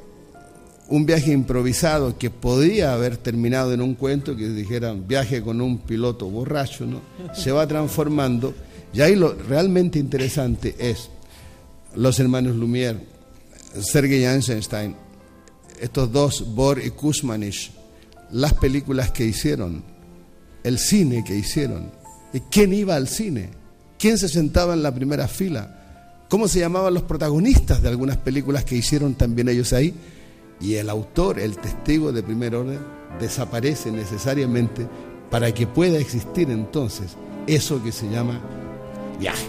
[0.88, 5.78] un viaje improvisado que podía haber terminado en un cuento que dijeran viaje con un
[5.78, 7.00] piloto borracho, ¿no?
[7.34, 8.54] se va transformando.
[8.92, 11.10] Y ahí lo realmente interesante es
[11.94, 13.00] los hermanos Lumière,
[13.80, 14.96] Sergei Eisenstein,
[15.80, 17.72] estos dos, Bor y Kuzmanich,
[18.30, 19.82] las películas que hicieron,
[20.64, 21.90] el cine que hicieron.
[22.32, 23.50] ¿Y quién iba al cine?
[23.98, 25.78] ¿Quién se sentaba en la primera fila?
[26.28, 29.94] cómo se llamaban los protagonistas de algunas películas que hicieron también ellos ahí,
[30.60, 32.78] y el autor, el testigo de primer orden,
[33.20, 34.86] desaparece necesariamente
[35.30, 37.16] para que pueda existir entonces
[37.46, 38.40] eso que se llama
[39.18, 39.46] viaje.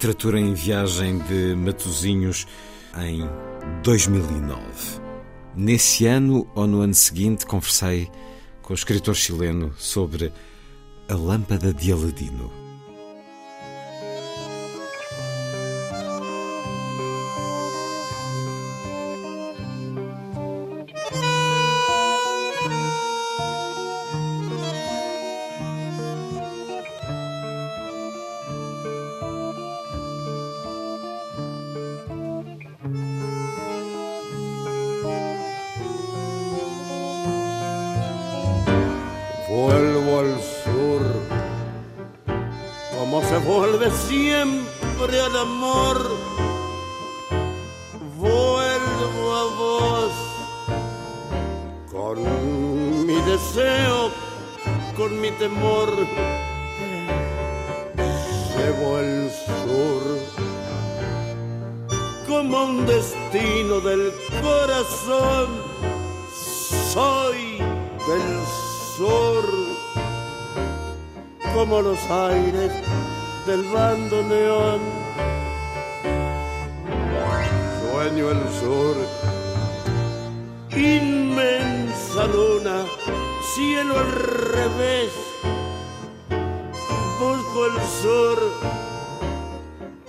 [0.00, 2.46] Literatura em Viagem de Matozinhos
[2.96, 3.20] em
[3.82, 4.58] 2009.
[5.54, 8.10] Nesse ano ou no ano seguinte conversei
[8.62, 10.32] com o escritor chileno sobre
[11.06, 12.59] a lâmpada de Aladino.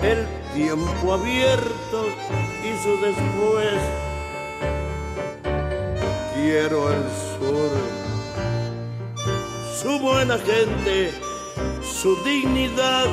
[0.03, 2.05] el tiempo abierto
[2.63, 3.79] hizo después.
[6.33, 7.03] Quiero el
[7.37, 7.71] sur,
[9.81, 11.11] su buena gente,
[11.83, 13.07] su dignidad.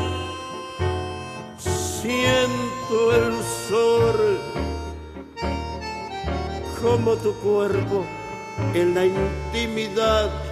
[1.59, 3.35] Siento el
[3.69, 4.39] sol
[6.81, 8.05] como tu cuerpo
[8.74, 10.48] en la intimidad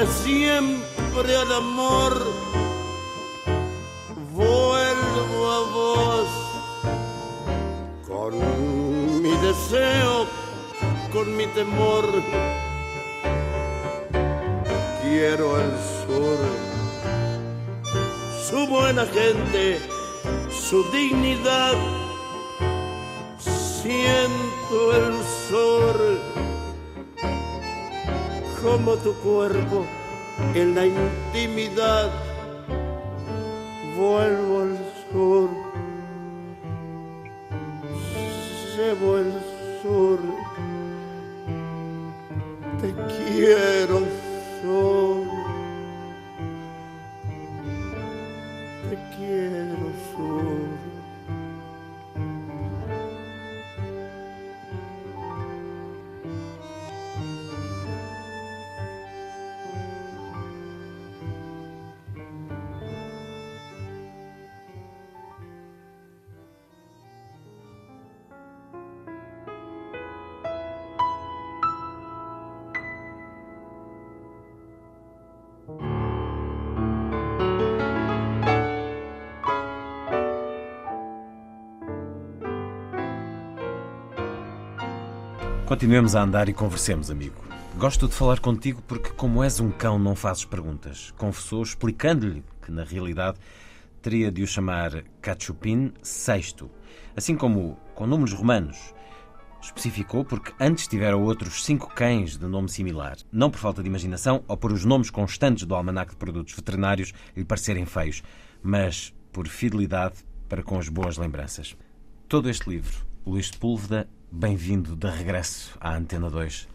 [0.00, 2.12] siempre al amor.
[4.34, 6.28] Vuelvo a vos
[8.08, 10.26] con mi deseo,
[11.12, 12.04] con mi temor.
[15.02, 15.70] Quiero el
[16.00, 16.38] sur,
[18.48, 19.78] su buena gente,
[20.50, 21.74] su dignidad.
[23.38, 25.21] Siento el
[28.72, 29.84] como tu cuerpo
[30.54, 32.10] en la intimidad
[85.72, 87.34] Continuemos a andar e conversemos, amigo.
[87.78, 91.14] Gosto de falar contigo porque, como és um cão, não fazes perguntas.
[91.16, 93.38] Confessou, explicando-lhe que, na realidade,
[94.02, 96.68] teria de o chamar Cachupin VI,
[97.16, 98.92] assim como com números romanos.
[99.62, 104.44] Especificou porque antes tivera outros cinco cães de nome similar, não por falta de imaginação
[104.46, 108.22] ou por os nomes constantes do almanac de produtos veterinários lhe parecerem feios,
[108.62, 110.16] mas por fidelidade
[110.50, 111.74] para com as boas lembranças.
[112.28, 116.66] Todo este livro, Luís Sepúlveda, Bem-vindo de regresso à Antena 2.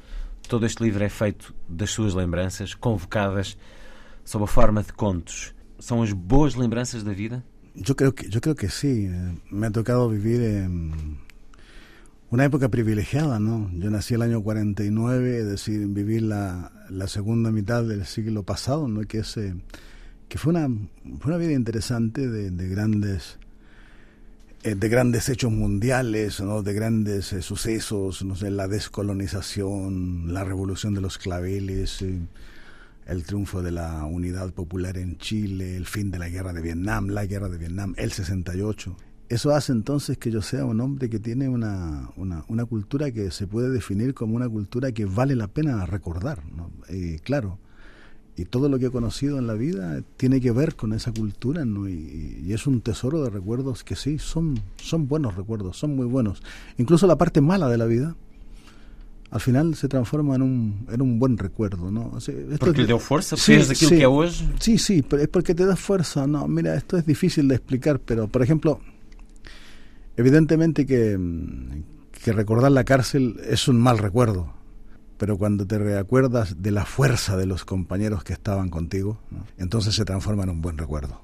[0.47, 3.57] Todo este livro é feito das suas lembranças, convocadas
[4.23, 5.55] sob a forma de contos.
[5.79, 7.43] São as boas lembranças da vida?
[7.75, 9.09] Eu creio que, eu creio que sim.
[9.51, 10.39] Me ha tocado vivir
[12.29, 13.71] una época privilegiada, ¿no?
[13.73, 18.87] Yo nací el año 49, es decir, vivir la, la segunda mitad del siglo pasado,
[18.87, 19.01] ¿no?
[19.01, 19.33] Que, es,
[20.29, 20.69] que fue, una,
[21.19, 23.39] fue una vida interesante de, de grandes
[24.63, 26.63] eh, de grandes hechos mundiales, ¿no?
[26.63, 32.19] de grandes eh, sucesos, no sé, la descolonización, la revolución de los claveles, eh,
[33.05, 37.09] el triunfo de la unidad popular en Chile, el fin de la guerra de Vietnam,
[37.09, 38.97] la guerra de Vietnam, el 68.
[39.29, 43.29] Eso hace entonces que yo sea un hombre que tiene una, una, una cultura que
[43.29, 46.43] se puede definir como una cultura que vale la pena recordar.
[46.51, 46.71] ¿no?
[47.23, 47.59] Claro,
[48.37, 51.65] y todo lo que he conocido en la vida tiene que ver con esa cultura
[51.65, 51.89] ¿no?
[51.89, 56.05] y, y, es un tesoro de recuerdos que sí, son, son buenos recuerdos, son muy
[56.05, 56.43] buenos.
[56.77, 58.15] Incluso la parte mala de la vida
[59.31, 61.89] al final se transforma en un, en un buen recuerdo.
[61.89, 62.11] ¿no?
[62.13, 64.29] O sea, esto porque es, dio fuerza, sí, es aquello sí, que hoy...
[64.59, 66.27] Sí, sí, pero es porque te da fuerza.
[66.27, 68.79] No, mira, esto es difícil de explicar, pero por ejemplo,
[70.15, 71.17] evidentemente que,
[72.23, 74.56] que recordar la cárcel es un mal recuerdo
[75.17, 79.45] pero cuando te recuerdas de la fuerza de los compañeros que estaban contigo, ¿no?
[79.57, 81.21] entonces se transforma en un buen recuerdo.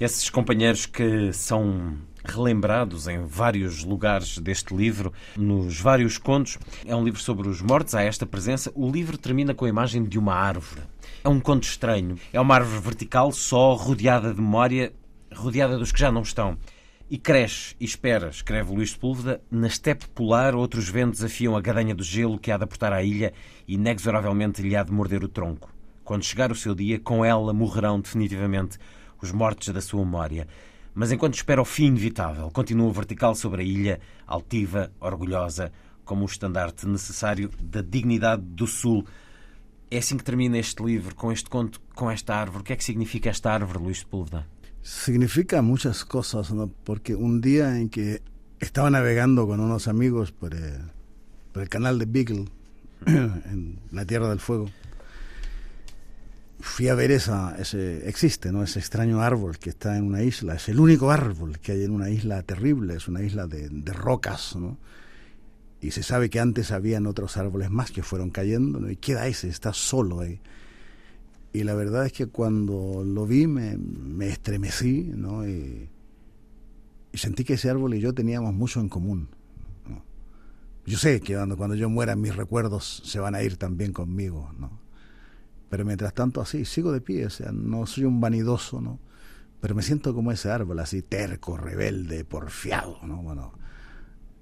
[0.00, 6.58] Esses companheiros que são relembrados em vários lugares deste livro, nos vários contos.
[6.86, 8.70] É um livro sobre os mortos, há esta presença.
[8.74, 10.82] O livro termina com a imagem de uma árvore.
[11.24, 12.16] É um conto estranho.
[12.32, 14.92] É uma árvore vertical, só rodeada de memória,
[15.34, 16.56] rodeada dos que já não estão.
[17.10, 21.94] E cresce e espera, escreve Luís Sepúlveda, na estepe polar outros ventos afiam a gadanha
[21.94, 23.32] do gelo que há de aportar à ilha
[23.66, 25.72] e inexoravelmente lhe há de morder o tronco.
[26.04, 28.76] Quando chegar o seu dia, com ela morrerão definitivamente
[29.22, 30.46] os mortos da sua memória.
[30.94, 35.72] Mas enquanto espera o fim inevitável, continua vertical sobre a ilha, altiva, orgulhosa,
[36.04, 39.06] como o estandarte necessário da dignidade do Sul.
[39.90, 42.60] É assim que termina este livro, com este conto, com esta árvore.
[42.60, 44.46] O que é que significa esta árvore, Luís Sepúlveda?
[44.88, 46.72] Significa muchas cosas, ¿no?
[46.84, 48.22] porque un día en que
[48.58, 52.46] estaba navegando con unos amigos por el, canal de Beagle,
[53.06, 54.70] en la Tierra del Fuego,
[56.60, 58.62] fui a ver esa, ese, existe, ¿no?
[58.62, 61.90] Ese extraño árbol que está en una isla, es el único árbol que hay en
[61.90, 64.78] una isla terrible, es una isla de, de rocas, ¿no?
[65.82, 68.90] Y se sabe que antes habían otros árboles más que fueron cayendo.
[68.90, 70.40] Y queda ese, está solo ahí.
[71.52, 75.48] Y la verdad es que cuando lo vi me, me estremecí, ¿no?
[75.48, 75.88] Y,
[77.14, 79.28] sentí que ese árbol y yo teníamos mucho en común.
[80.86, 84.78] Yo sé que cuando, yo muera mis recuerdos se van a ir también conmigo, ¿no?
[85.68, 88.98] Pero mientras tanto así, sigo de pie, sea, no soy un vanidoso, ¿no?
[89.60, 93.20] Pero me siento como ese árbol, así terco, rebelde, porfiado, ¿no?
[93.20, 93.52] Bueno,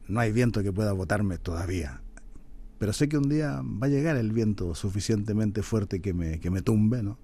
[0.07, 2.01] no hay viento que pueda botarme todavía.
[2.79, 6.51] Pero sé que un día va a llegar el viento suficientemente fuerte que me, que
[6.51, 7.19] me tumbe, ¿no?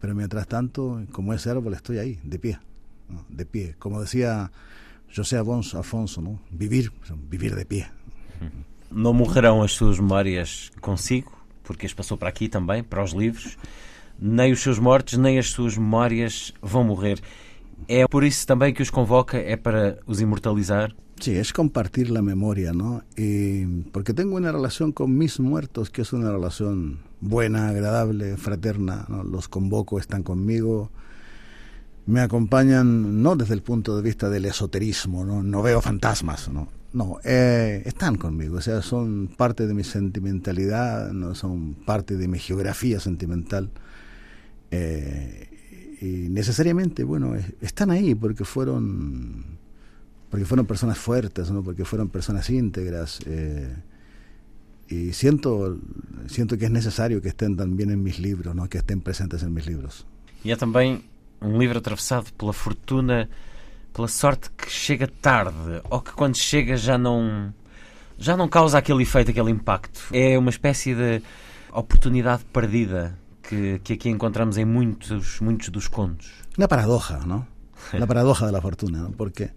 [0.00, 2.58] Pero mientras tanto, como ese árbol, estoy ahí, de pie,
[3.08, 3.24] ¿no?
[3.28, 3.74] de pie.
[3.78, 4.52] Como decía
[5.14, 6.40] José Afonso, Afonso, ¿no?
[6.50, 6.92] Vivir,
[7.28, 7.86] vivir de pie.
[8.88, 11.36] Não morrerão as suas memórias consigo?
[11.66, 13.58] porque as passou para aqui também, para os livros.
[14.18, 17.20] Nem os seus mortos, nem as suas memórias vão morrer.
[17.88, 20.94] É por isso também que os convoca, é para os imortalizar.
[21.20, 23.02] Sí, es compartir la memoria, ¿no?
[23.16, 29.06] Y porque tengo una relación con mis muertos que es una relación buena, agradable, fraterna,
[29.08, 29.24] ¿no?
[29.24, 30.90] Los convoco, están conmigo,
[32.06, 36.68] me acompañan no desde el punto de vista del esoterismo, no, no veo fantasmas, ¿no?
[36.92, 42.28] No, eh, están conmigo, o sea, son parte de mi sentimentalidad, no son parte de
[42.28, 43.70] mi geografía sentimental.
[44.70, 49.55] Eh, y necesariamente, bueno, están ahí porque fueron
[50.30, 51.62] porque fueron personas fuertes, ¿no?
[51.62, 53.20] porque fueron personas íntegras.
[53.26, 53.74] Eh,
[54.88, 55.78] y siento,
[56.28, 58.68] siento que es necesario que estén también en mis libros, ¿no?
[58.68, 60.06] que estén presentes en mis libros.
[60.44, 61.02] E é também
[61.40, 63.28] um livro atravessado pela fortuna
[63.92, 67.52] pela sorte que chega tarde ou que quando chega já não
[68.18, 70.00] já não causa aquele efeito, aquele impacto.
[70.12, 71.22] É uma espécie de
[71.72, 76.30] oportunidade perdida que, que aqui encontramos em muitos muitos dos contos.
[76.56, 77.46] Uma paradoja, não?
[77.92, 79.12] Uma paradoja da fortuna, ¿no?
[79.12, 79.50] porque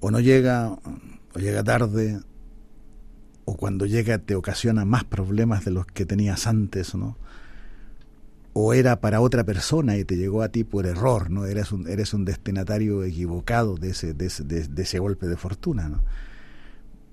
[0.00, 2.20] o no llega o llega tarde
[3.44, 7.16] o cuando llega te ocasiona más problemas de los que tenías antes, ¿no?
[8.58, 11.44] o era para otra persona y te llegó a ti por error, ¿no?
[11.44, 15.90] Eres un, eres un destinatario equivocado de ese, de ese, de, ese golpe de fortuna,
[15.90, 16.00] ¿no?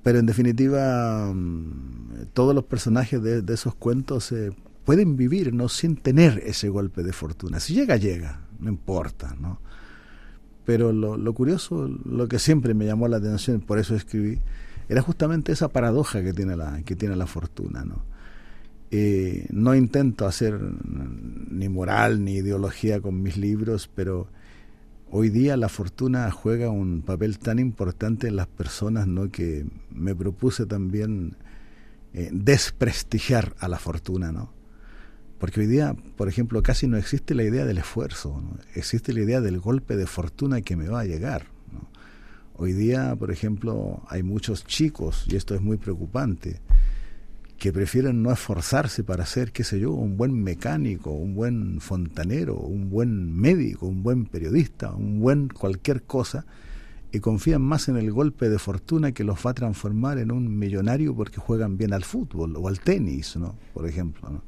[0.03, 4.51] Pero en definitiva, mm, todos los personajes de, de esos cuentos eh,
[4.85, 5.67] pueden vivir ¿no?
[5.67, 7.59] sin tener ese golpe de fortuna.
[7.59, 9.59] Si llega, llega, no importa, ¿no?
[10.65, 14.39] Pero lo, curioso, lo que siempre me llamó la atención, por eso escribí,
[14.87, 18.03] era justamente esa paradoja que tiene la, que tiene la fortuna, ¿no?
[18.95, 24.27] Eh, no intento hacer ni moral ni ideología con mis libros, pero
[25.09, 29.31] hoy día la fortuna juega un papel tan importante en las personas ¿no?
[29.31, 31.37] que me propuse también
[32.13, 34.51] eh, desprestigiar a la fortuna, ¿no?
[35.43, 38.41] Porque hoy día, por ejemplo, casi no existe la idea del esfuerzo,
[38.75, 41.47] existe la idea del golpe de fortuna que me va a llegar.
[42.55, 46.61] Hoy día, por ejemplo, hay muchos chicos, y esto es muy preocupante,
[47.57, 52.55] que prefieren no esforzarse para ser, qué sé yo, un buen mecánico, un buen fontanero,
[52.55, 56.45] un buen médico, un buen periodista, un buen cualquier cosa,
[57.11, 60.57] y confían más en el golpe de fortuna que los va a transformar en un
[60.57, 63.57] millonario porque juegan bien al fútbol o al tenis, ¿no?
[63.73, 64.41] Por ejemplo, ¿no?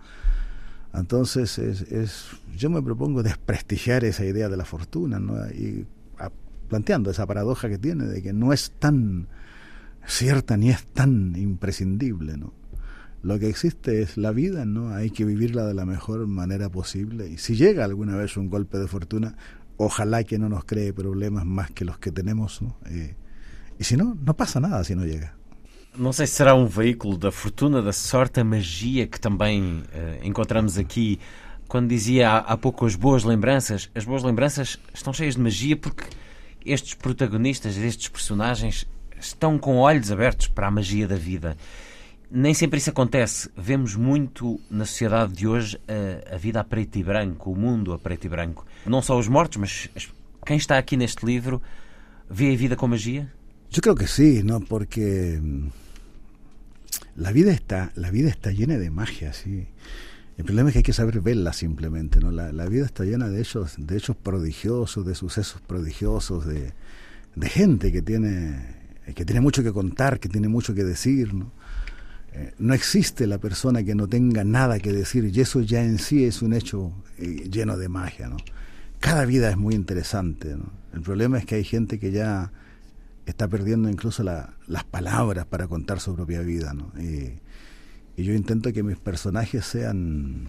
[0.98, 5.36] Entonces, es, yo me propongo desprestigiar esa idea de la fortuna, ¿no?
[5.50, 5.86] Y
[6.70, 9.28] planteando esa paradoja que tiene de que no es tan
[10.08, 12.54] cierta ni es tan imprescindible, ¿no?
[13.24, 14.90] Lo que existe es la vida, ¿no?
[14.94, 17.28] Hay que vivirla de la mejor manera posible.
[17.28, 19.36] Y si llega alguna vez un golpe de fortuna,
[19.78, 22.62] ojalá que no nos cree problemas más que los que tenemos.
[22.86, 23.16] Eh,
[23.80, 25.36] y si no, no pasa nada si no llega.
[25.98, 30.26] Não sei se será um veículo da fortuna, da sorte, a magia que também uh,
[30.26, 31.20] encontramos aqui.
[31.68, 35.76] Quando dizia há, há pouco as boas lembranças, as boas lembranças estão cheias de magia
[35.76, 36.06] porque
[36.66, 38.86] estes protagonistas, estes personagens,
[39.20, 41.56] estão com olhos abertos para a magia da vida.
[42.30, 43.50] Nem sempre isso acontece.
[43.56, 47.94] Vemos muito na sociedade de hoje a, a vida a preto e branco, o mundo
[47.94, 48.66] a preto e branco.
[48.86, 49.90] Não só os mortos, mas
[50.46, 51.62] quem está aqui neste livro
[52.30, 53.32] vê a vida com magia?
[53.76, 54.44] Eu creo que sí.
[54.68, 55.40] Porque
[57.16, 59.68] la vida está, la vida está llena de magia, sí.
[60.38, 62.32] El problema es que hay que saber verla simplemente, ¿no?
[62.32, 66.74] La, la vida está llena de hechos, de hechos prodigiosos, de sucesos prodigiosos, de,
[67.36, 68.76] de, gente que tiene,
[69.16, 71.52] que tiene mucho que contar, que tiene mucho que decir, ¿no?
[72.34, 76.00] Eh, no existe la persona que no tenga nada que decir y eso ya en
[76.00, 78.36] sí es un hecho eh, lleno de magia, ¿no?
[79.00, 80.70] Cada vida es muy interesante, ¿no?
[80.94, 82.52] El problema es que hay gente que ya
[83.26, 86.74] está perdiendo incluso la, las palabras para contar su propia vida.
[86.74, 86.92] ¿no?
[87.02, 87.40] Y,
[88.18, 90.48] yo intento que mis personajes sean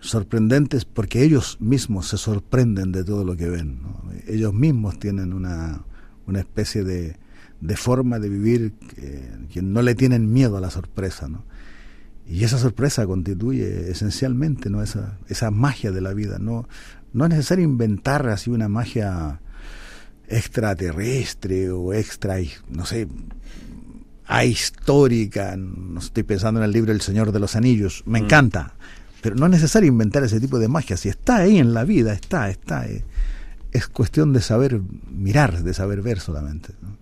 [0.00, 3.82] sorprendentes porque ellos mismos se sorprenden de todo lo que ven.
[4.26, 5.84] Ellos mismos tienen una,
[6.26, 7.16] una especie de,
[7.60, 11.28] de, forma de vivir que, que, no le tienen miedo a la sorpresa.
[11.28, 11.44] ¿no?
[12.26, 14.82] Y esa sorpresa constituye esencialmente ¿no?
[14.82, 16.40] esa, esa magia de la vida.
[16.40, 16.66] No,
[17.12, 19.40] no es necesario inventar así una magia
[20.30, 22.36] extraterrestre o extra,
[22.68, 23.08] no sé,
[24.26, 28.24] ahistórica, no estoy pensando en el libro El Señor de los Anillos, me mm.
[28.24, 28.74] encanta,
[29.20, 32.12] pero no es necesario inventar ese tipo de magia, si está ahí en la vida,
[32.12, 33.04] está, está, eh,
[33.72, 34.80] es cuestión de saber
[35.10, 36.72] mirar, de saber ver solamente.
[36.80, 37.00] ¿no?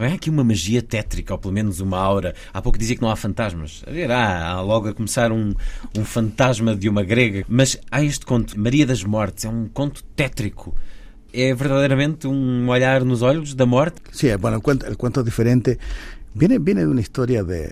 [0.00, 2.34] Também há aqui uma magia tétrica, ou pelo menos uma aura.
[2.54, 3.82] Há pouco dizia que não há fantasmas.
[3.86, 5.52] A ver, há, há logo a começar um,
[5.94, 7.44] um fantasma de uma grega.
[7.46, 10.74] Mas há este conto, Maria das Mortes, é um conto tétrico.
[11.32, 14.02] Es verdaderamente un olhar los ojos de muerte.
[14.12, 15.78] Sí, bueno, el cuento, es diferente.
[16.34, 17.70] Viene, viene de una historia de...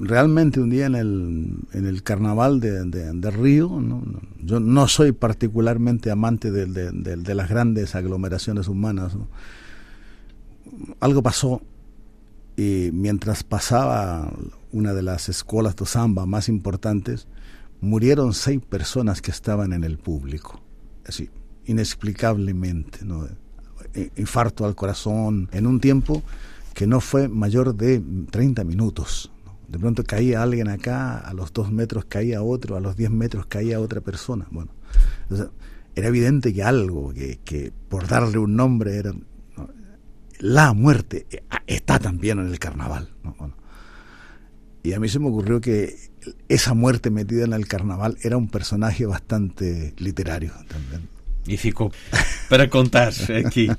[0.00, 4.04] Realmente un día en el, en el carnaval de, de, Río, ¿no?
[4.40, 9.16] yo no soy particularmente amante de, de, de las grandes aglomeraciones humanas.
[9.16, 9.26] ¿no?
[11.00, 11.62] Algo pasó
[12.56, 14.32] y mientras pasaba
[14.72, 17.26] una de las escuelas de samba más importantes,
[17.80, 20.60] murieron seis personas que estaban en el público.
[21.06, 21.30] Así,
[21.68, 23.26] inexplicablemente, ¿no?
[23.94, 26.22] E, infarto al corazón, en un tiempo
[26.74, 29.30] que no fue mayor de 30 minutos.
[29.68, 33.46] De pronto caía alguien acá, a los dos metros caía otro, a los 10 metros
[33.46, 34.46] caía otra persona.
[34.50, 34.70] Bueno,
[35.94, 39.12] era evidente que algo, que, que, por darle un nombre era...
[40.38, 43.10] La muerte eh, está también en el carnaval.
[44.84, 45.96] Y a mí se me ocurrió que
[46.48, 51.17] esa muerte metida en el carnaval era un personaje bastante literario también.
[51.48, 51.90] E ficou
[52.50, 53.70] para contar aqui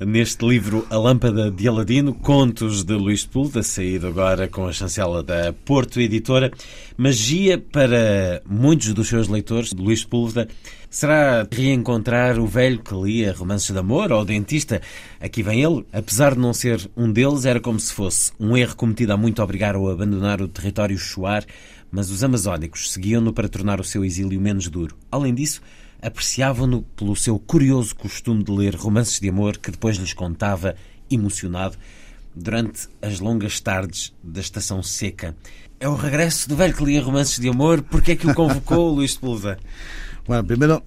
[0.00, 5.22] neste livro A Lâmpada de Aladino, contos de Luís Pulda, saído agora com a chancela
[5.22, 6.50] da Porto Editora.
[6.96, 10.48] Magia para muitos dos seus leitores, de Luís Pulda,
[10.90, 14.82] será reencontrar o velho que lia romances de amor ou dentista.
[15.20, 15.86] Aqui vem ele.
[15.92, 19.40] Apesar de não ser um deles, era como se fosse um erro cometido a muito
[19.40, 21.44] obrigar-o a abandonar o território chuar,
[21.88, 24.96] mas os amazónicos seguiam-no para tornar o seu exílio menos duro.
[25.08, 25.62] Além disso,
[26.02, 30.74] apreciavam-no pelo seu curioso costume de ler romances de amor que depois lhes contava,
[31.08, 31.78] emocionado,
[32.34, 35.36] durante as longas tardes da estação seca.
[35.78, 37.82] É o regresso do velho que lia romances de amor.
[37.82, 39.58] Por que é que o convocou, Luís Sepúlveda?
[40.26, 40.84] Bueno, primero,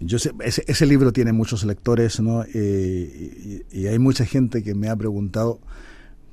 [0.00, 2.44] yo sé, ese, ese, libro tiene muchos lectores, ¿no?
[2.44, 5.60] Eh, y, y, hay mucha gente que me ha preguntado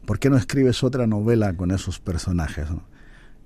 [0.06, 2.84] por qué no escribes otra novela con esos personajes, ¿no?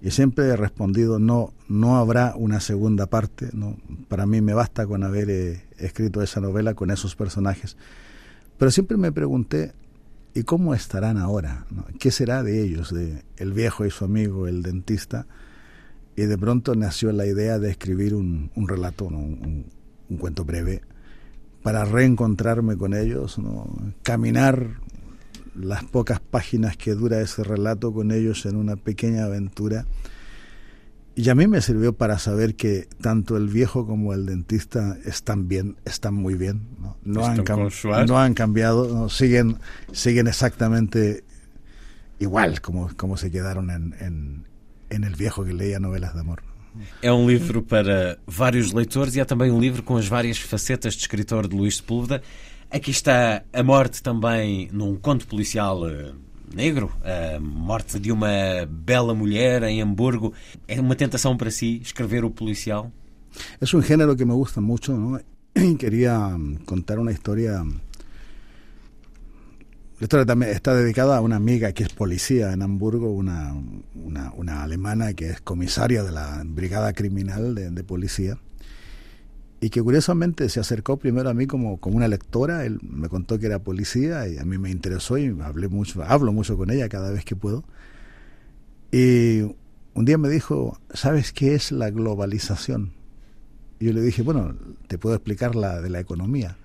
[0.02, 3.50] Y siempre he respondido, no, no habrá una segunda parte.
[3.54, 3.78] ¿no?
[4.08, 7.78] Para mí me basta con haber eh, escrito esa novela con esos personajes.
[8.58, 9.74] Pero siempre me pregunté,
[10.34, 11.66] ¿y cómo estarán ahora?
[12.00, 15.26] ¿Qué será de ellos, de el viejo y su amigo, el dentista?
[16.16, 19.66] Y de pronto nació la idea de escribir un, relato, un,
[20.10, 20.82] un, cuento breve,
[21.62, 23.68] para reencontrarme con ellos, ¿no?
[24.02, 24.80] caminar
[25.60, 29.86] las pocas páginas que dura ese relato con ellos en una pequeña aventura.
[31.16, 35.48] Y a mí me sirvió para saber que tanto el viejo como el dentista están
[35.48, 36.68] bien, están muy bien.
[37.04, 37.44] No, han,
[38.06, 39.58] no han, cambiado, siguen,
[39.92, 41.24] siguen exactamente
[42.20, 44.46] igual como, como se quedaron en, en,
[44.92, 46.44] en el viejo que leía novelas de amor.
[47.02, 50.94] É um livro para vários leitores e é também um livro com as várias facetas
[50.94, 52.22] de escritor de Luís Sepúlveda.
[52.70, 56.12] Aqui está a morte também num conto policial eh,
[56.54, 58.28] negro, a morte de uma
[58.70, 60.34] bela mulher em Hamburgo.
[60.68, 62.92] É uma tentação para si escrever o policial?
[63.62, 64.92] É um género que me gusta muito.
[64.92, 65.20] ¿no?
[65.80, 66.36] Quería
[66.66, 67.64] contar uma história
[70.00, 73.56] La historia también está dedicada a una amiga que es policía en Hamburgo, una,
[73.96, 78.38] una, una alemana que es comisaria de la brigada criminal de, de, policía
[79.60, 82.66] y que curiosamente se acercó primero a mí como, como una lectora.
[82.66, 86.32] Él me contó que era policía y a mí me interesó y hablé mucho, hablo
[86.32, 87.64] mucho con ella cada vez que puedo.
[88.92, 89.42] Y
[89.94, 92.94] un día me dijo, ¿sabes qué es la globalización?
[93.80, 94.56] Y yo le dije, bueno,
[94.88, 96.58] te puedo explicar la de la economía.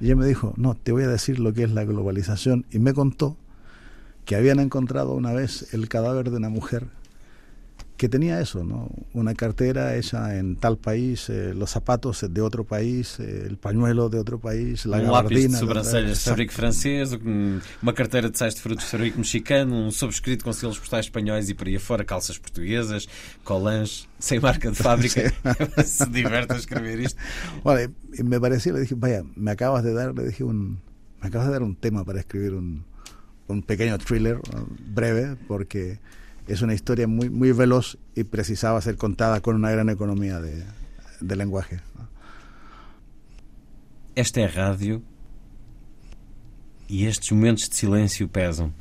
[0.00, 2.64] Y ella me dijo, no, te voy a decir lo que es la globalización.
[2.70, 3.36] Y me contó
[4.24, 6.88] que habían encontrado una vez el cadáver de una mujer
[7.96, 8.90] que tenía eso, ¿no?
[9.14, 14.08] Una cartera hecha en tal país, eh, los zapatos de outro país, eh, el pañuelo
[14.08, 17.12] de outro país, la um lápis de sobrancelhas de fabrico francês,
[17.82, 21.48] uma carteira de sais de frutos de fabrico mexicano, um subscrito com selos postais espanhóis
[21.48, 23.08] e por aí fora, calças portuguesas,
[23.44, 25.32] colãs, sem marca de fábrica.
[25.84, 27.20] Se diverte a escrever isto.
[27.64, 30.80] Bueno, y me pareció, le dije, vaya, me acabas de dar, le dije, un,
[31.20, 32.84] me acabas de dar un tema para escribir un,
[33.48, 34.38] un pequeño thriller
[34.94, 35.98] breve, porque
[36.46, 40.64] es una historia muy, muy veloz y precisaba ser contada con una gran economía de,
[41.20, 41.80] de lenguaje.
[44.14, 45.02] Esta é a rádio
[46.88, 48.72] e estes momentos de silêncio pesam.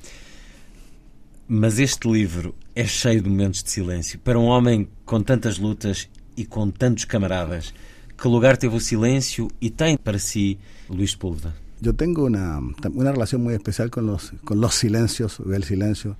[1.47, 4.17] Mas este livro é cheio de momentos de silêncio.
[4.19, 7.73] Para um homem com tantas lutas e com tantos camaradas,
[8.17, 10.57] que lugar teve o silêncio e tem para si
[10.89, 11.53] Luís Púlveda?
[11.83, 16.15] Eu tenho uma, uma relação muito especial com os, com os silencios, o silêncio.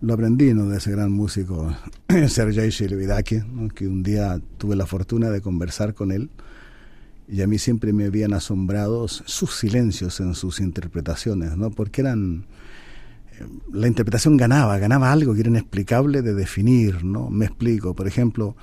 [0.00, 0.66] Lo aprendí ¿no?
[0.66, 1.74] de ese gran músico
[2.28, 3.42] Sergei Shilvidaki,
[3.74, 6.30] que un día tuve la fortuna de conversar con él
[7.28, 11.70] y a mí siempre me habían asombrado sus silencios en sus interpretaciones, ¿no?
[11.70, 12.44] porque eran
[13.32, 17.28] eh, la interpretación ganaba, ganaba algo que era inexplicable de definir, ¿no?
[17.28, 18.56] Me explico, por ejemplo,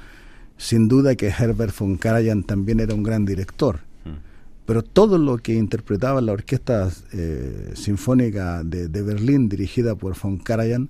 [0.58, 4.66] sin duda que Herbert von Karajan también era un gran director, mm.
[4.66, 10.40] pero todo lo que interpretaba la Orquesta eh, Sinfónica de, de, Berlín dirigida por von
[10.40, 10.90] Karajan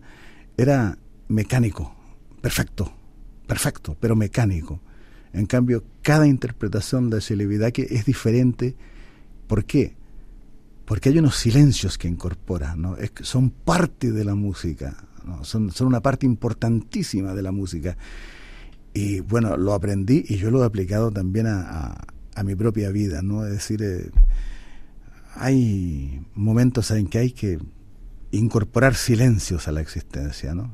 [0.57, 1.95] era mecánico,
[2.41, 2.91] perfecto,
[3.47, 4.79] perfecto, pero mecánico.
[5.33, 7.19] En cambio, cada interpretación de
[7.73, 8.75] que es diferente.
[9.47, 9.95] ¿Por qué?
[10.85, 12.95] Porque hay unos silencios que incorpora, ¿no?
[13.21, 14.95] Son parte de la música,
[15.41, 17.97] son, son una parte importantísima de la música.
[18.93, 21.97] Y bueno, lo aprendí y yo lo he aplicado también a,
[22.33, 23.45] a, mi propia vida, ¿no?
[23.45, 24.09] Es decir, eh,
[25.35, 27.59] hay momentos en que hay que
[28.37, 30.73] incorporar silencios a la existencia, ¿no?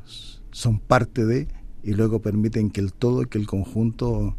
[0.51, 1.47] Son parte de
[1.83, 4.35] y luego permiten que el todo, que el conjunto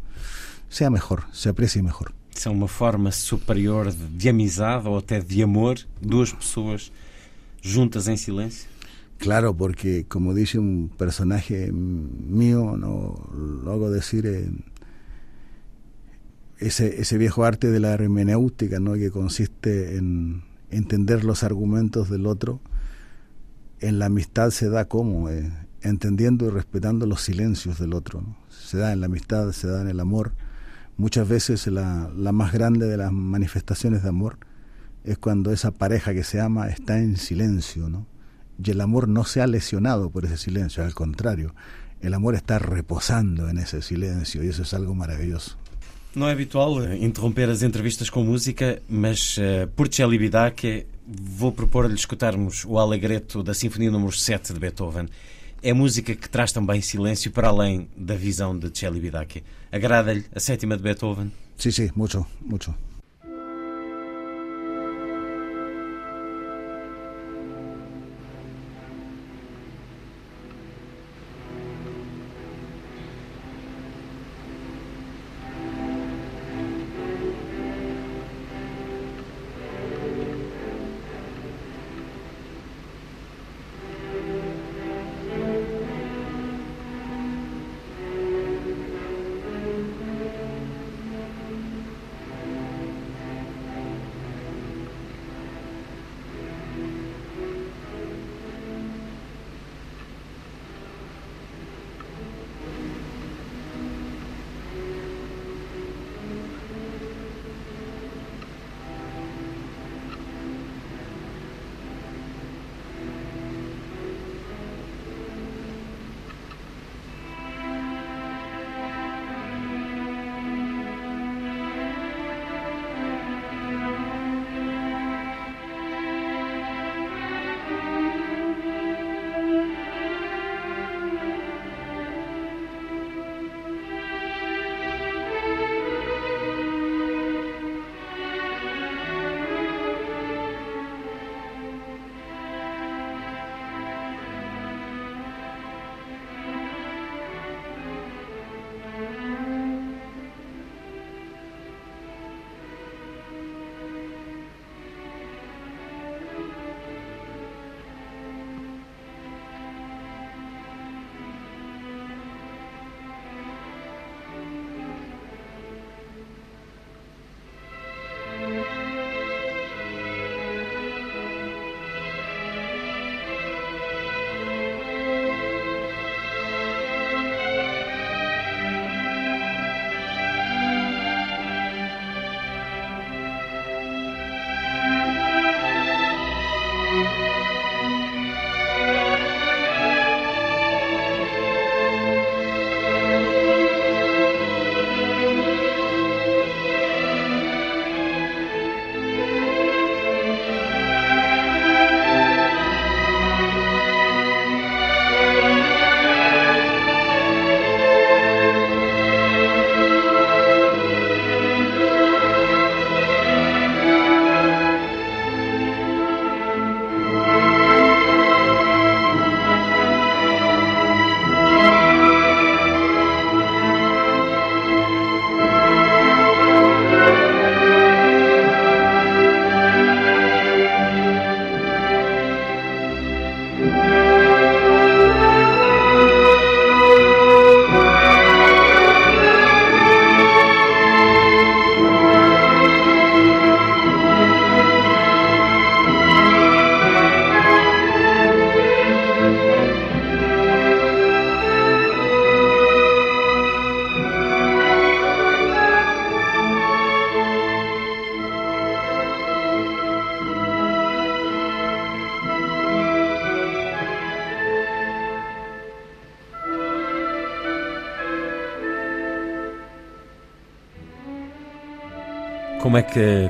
[0.69, 2.13] sea mejor, se aprecie mejor.
[2.35, 6.91] São uma forma superior de amizade ou até de amor, duas pessoas
[7.61, 8.67] juntas em silêncio?
[9.19, 13.29] Claro, porque como dice un personaje mío, no
[13.63, 14.49] lo hago decir eh,
[16.57, 18.93] ese, ese viejo arte de la hermenéutica, ¿no?
[18.93, 22.59] que consiste en entender los argumentos del otro
[23.83, 25.51] en la amistad se da como, eh,
[25.81, 28.23] entendiendo y respetando los silencios del otro.
[28.49, 30.31] Se da en la amistad, se da en el amor.
[30.95, 34.37] Muchas veces la, más grande de las manifestaciones de amor
[35.03, 38.07] es cuando esa pareja que se ama está en silencio, ¿no?
[38.63, 41.53] Y el amor no se ha lesionado por ese silencio, al contrario,
[42.01, 45.57] el amor está reposando en ese silencio y eso es algo maravilloso.
[46.15, 49.89] Não é habitual eh, interromper as entrevistas com música, mas uh, por
[51.07, 55.07] vou propor-lhe escutarmos o Alegreto da Sinfonia número 7 de Beethoven.
[55.61, 59.43] É música que traz também silêncio para além da visão de Celi Bidache.
[59.71, 61.31] Agrada-lhe a sétima de Beethoven?
[61.57, 62.75] Sim, sí, sim, sí, muito, muito.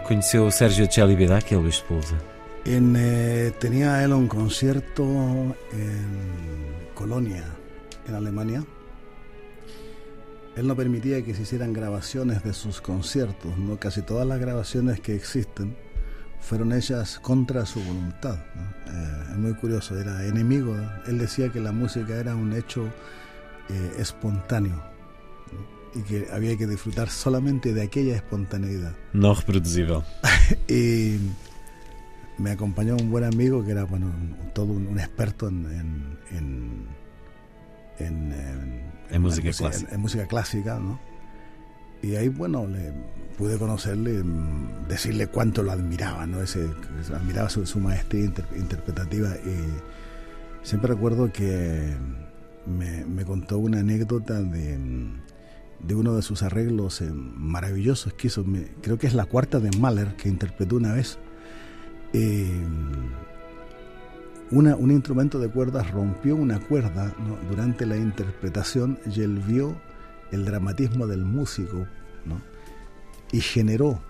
[0.04, 2.16] Que conheceu Sérgio Celibidache, Luís Sepulsa?
[2.66, 5.04] En, eh, tenía él un concierto
[5.72, 7.44] en Colonia,
[8.08, 8.64] en Alemania.
[10.56, 13.78] Él no permitía que se hicieran grabaciones de sus conciertos, ¿no?
[13.80, 15.76] Casi todas las grabaciones que existen
[16.40, 18.38] fueron hechas contra su voluntad.
[18.88, 20.76] Eh, es muy curioso, era enemigo.
[21.08, 22.86] Él decía que la música era un hecho
[23.70, 24.93] eh, espontáneo.
[25.96, 28.94] Y que había que disfrutar solamente de aquella espontaneidad.
[29.14, 30.02] No reproducible.
[30.68, 31.18] y
[32.38, 34.12] me acompañó un buen amigo que era bueno,
[34.54, 36.88] todo un, un experto en, en, en,
[38.00, 39.94] en, en En música clásica.
[39.94, 41.00] en- música clásica, ¿no?
[42.02, 42.92] Y ahí, bueno, le
[43.38, 46.42] pude conocerle, mm, decirle cuánto lo admiraba, ¿no?
[46.42, 46.68] Ese,
[47.16, 51.94] admiraba su, su maestría inter- interpretativa y siempre recuerdo que
[52.66, 54.78] me, me contó una anécdota de,
[55.84, 58.46] de uno de sus arreglos eh, maravillosos que hizo,
[58.82, 61.20] creo que es la cuarta de Mahler que interpretó una vez.
[62.14, 62.64] Eh,
[64.52, 67.14] una, un instrumento de cuerdas rompió una cuerda
[67.50, 69.76] durante la interpretación y él vio
[70.32, 71.88] el dramatismo del músico
[73.32, 74.02] y generó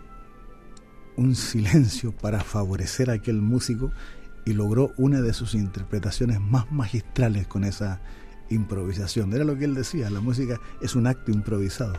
[1.16, 3.92] un silencio para favorecer a aquel músico
[4.46, 8.02] y logró una de sus interpretaciones más magistrales con esa
[8.54, 9.34] improvisación.
[9.34, 11.94] Era lo que él decía, la música es un acto improvisado.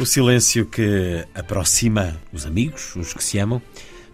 [0.00, 3.62] O silêncio que aproxima os amigos, os que se amam,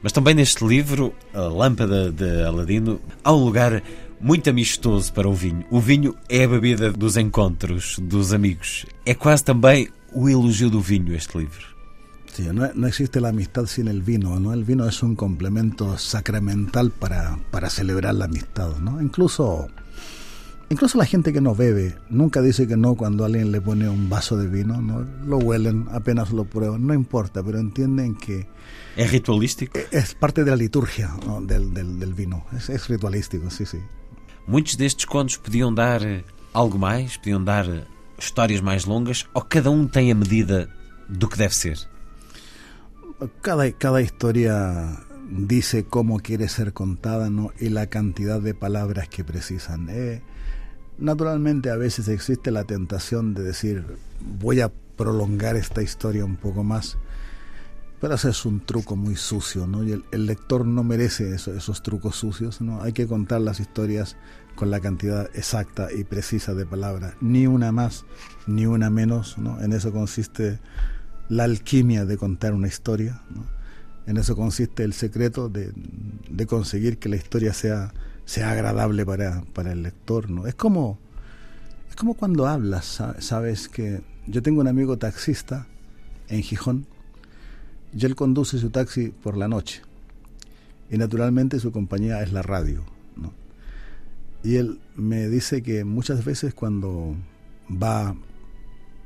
[0.02, 3.82] mas também neste livro, A Lâmpada de Aladino, há um lugar
[4.20, 5.64] muito amistoso para o vinho.
[5.70, 8.84] O vinho é a bebida dos encontros, dos amigos.
[9.06, 11.66] É quase também o elogio do vinho, este livro.
[12.34, 14.52] Sí, no, no existe la amistad sin el vino, ¿no?
[14.52, 19.02] El vino es un complemento sacramental para, para celebrar la amistad, ¿no?
[19.02, 19.68] Incluso,
[20.70, 24.08] incluso la gente que no bebe nunca dice que no cuando alguien le pone un
[24.08, 25.06] vaso de vino, ¿no?
[25.26, 28.46] Lo huelen, apenas lo prueban, no importa, pero entienden que
[28.96, 29.78] É ritualístico?
[29.92, 31.40] es parte de la liturgia ¿no?
[31.40, 33.78] del, del, del vino, es, es ritualístico, sí, sí.
[34.46, 36.24] Muitos destes contos podiam dar eh,
[36.54, 37.84] algo mais, podiam dar eh,
[38.18, 40.68] histórias mais longas, ou cada um tem a medida
[41.08, 41.78] do que deve ser?
[43.42, 44.98] Cada, cada historia
[45.30, 47.52] dice cómo quiere ser contada ¿no?
[47.60, 49.88] y la cantidad de palabras que precisan.
[49.90, 50.22] Eh,
[50.98, 53.84] naturalmente a veces existe la tentación de decir
[54.40, 56.98] voy a prolongar esta historia un poco más,
[58.00, 59.82] pero ese es un truco muy sucio ¿no?
[59.84, 62.60] y el, lector no merece eso- esos trucos sucios.
[62.60, 62.82] ¿no?
[62.82, 64.16] Hay que contar las historias
[64.54, 68.04] con la cantidad exacta y precisa de palabras, ni una más
[68.46, 69.38] ni una menos.
[69.38, 69.60] ¿no?
[69.62, 70.58] En eso consiste
[71.28, 73.22] la alquimia de contar una historia.
[73.30, 73.44] ¿no?
[74.06, 77.92] En eso consiste el secreto de conseguir que la historia sea,
[78.28, 80.28] sea agradable para, para el lector.
[80.28, 80.46] ¿no?
[80.46, 80.98] Es como
[81.88, 85.66] es como cuando hablas, sa- sabes que yo tengo un amigo taxista
[86.28, 86.84] en Gijón
[87.96, 89.80] y él conduce su taxi por la noche
[90.90, 92.84] y naturalmente su compañía es la radio.
[93.16, 93.32] ¿no?
[94.44, 97.14] Y él me dice que muchas veces cuando
[97.70, 98.14] va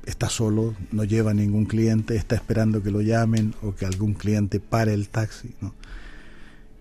[0.04, 4.58] está solo, no lleva ningún cliente, está esperando que lo llamen o que algún cliente
[4.58, 5.54] pare el taxi.
[5.60, 5.74] ¿no?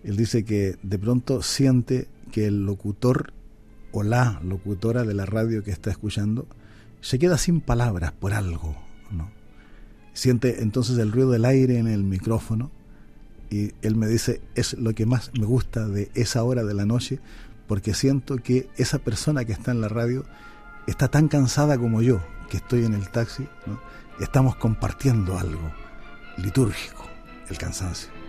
[0.04, 3.32] Él dice que de pronto siente que el locutor
[3.92, 6.46] o la locutora de la radio que está escuchando
[7.00, 8.76] se queda sin palabras por algo.
[9.10, 9.30] ¿no?
[10.14, 12.70] Siente entonces el ruido del aire en el micrófono
[13.50, 16.86] y él me dice, es lo que más me gusta de esa hora de la
[16.86, 17.20] noche
[17.68, 20.24] porque siento que esa persona que está en la radio
[20.86, 22.20] está tan cansada como yo,
[22.50, 23.46] que estoy en el taxi,
[24.20, 25.72] estamos compartiendo algo
[26.38, 27.06] litúrgico,
[27.48, 28.21] el cansancio.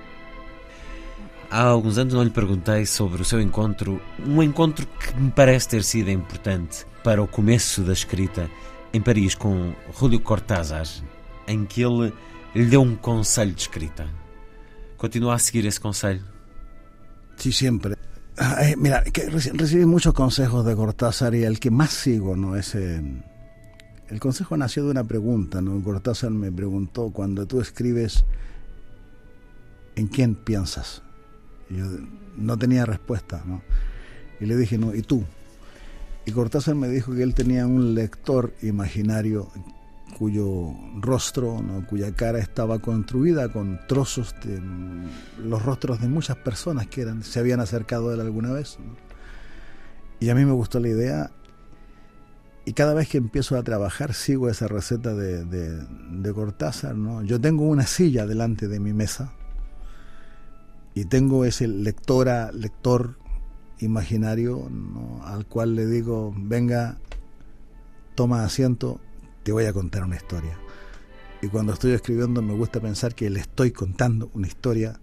[1.54, 5.70] Há alguns anos não lhe perguntei sobre o seu encontro, um encontro que me parece
[5.70, 8.50] ter sido importante para o começo da escrita
[8.92, 10.88] em Paris com Julio Cortázar,
[11.48, 12.12] em que ele
[12.56, 14.08] lhe deu um conselho de escrita.
[14.98, 16.24] Continua a seguir esse conselho?
[17.38, 17.96] Sí, siempre.
[18.36, 22.56] Ah, eh, mira, reci- recibí muchos consejos de Cortázar y el que más sigo, ¿no?
[22.56, 23.00] Es, eh,
[24.10, 25.80] el consejo nació de una pregunta, ¿no?
[25.84, 28.26] Cortázar me preguntó, cuando tú escribes,
[29.96, 31.04] ¿en quién piensas?
[31.70, 31.86] Y yo
[32.38, 33.62] no tenía respuesta, ¿no?
[34.40, 35.24] Y le dije, no, ¿y tú?
[36.26, 39.50] Y Cortázar me dijo que él tenía un lector imaginario
[40.18, 41.86] cuyo rostro, ¿no?
[41.88, 45.08] cuya cara estaba construida con trozos de mm,
[45.46, 48.78] los rostros de muchas personas que eran, se habían acercado a él alguna vez.
[50.20, 51.32] Y a mí me gustó la idea
[52.66, 56.96] y cada vez que empiezo a trabajar sigo esa receta de, de- de Cortázar.
[56.96, 57.24] ¿no?
[57.24, 59.34] Yo tengo una silla delante de mi mesa
[60.94, 63.18] y tengo ese lectora, lector
[63.80, 65.22] imaginario ¿no?
[65.26, 66.98] al cual le digo, venga,
[68.16, 69.00] toma asiento,
[69.44, 70.58] te voy a contar una historia.
[71.44, 75.00] y cuando estoy escribiendo me gusta pensar que le estoy contando una historia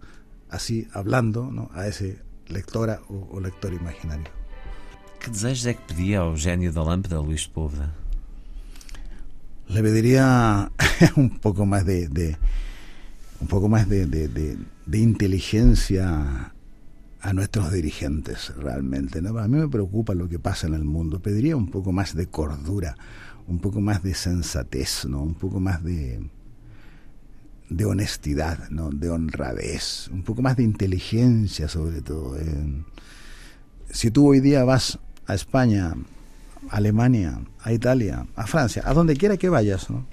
[0.49, 1.71] así, hablando ¿no?
[1.75, 2.19] a ese
[2.49, 4.33] lectora o, o lector imaginario.
[5.21, 7.93] Que desejos é que pedia ao gênio da lâmpada, Luís Sepúlveda?
[9.69, 10.73] Le pediría
[11.17, 12.39] un poco más de, de
[13.41, 16.53] un poco más de, de, de, inteligencia
[17.21, 19.23] a nuestros dirigentes realmente.
[19.23, 19.39] ¿no?
[19.39, 21.21] A mí me preocupa lo que pasa en el mundo.
[21.21, 22.97] Pediría un poco más de cordura,
[23.47, 25.23] un poco más de sensatez, ¿no?
[25.23, 26.21] un poco más de,
[27.71, 28.91] de honestidad, ¿no?
[28.91, 32.39] de honradez, un poco más de inteligencia sobre todo.
[32.39, 32.85] ¿eh?
[33.91, 35.95] Si tú hoy día vas a España,
[36.69, 40.07] a Alemania, a Italia, a Francia, a donde quiera que vayas, ¿no?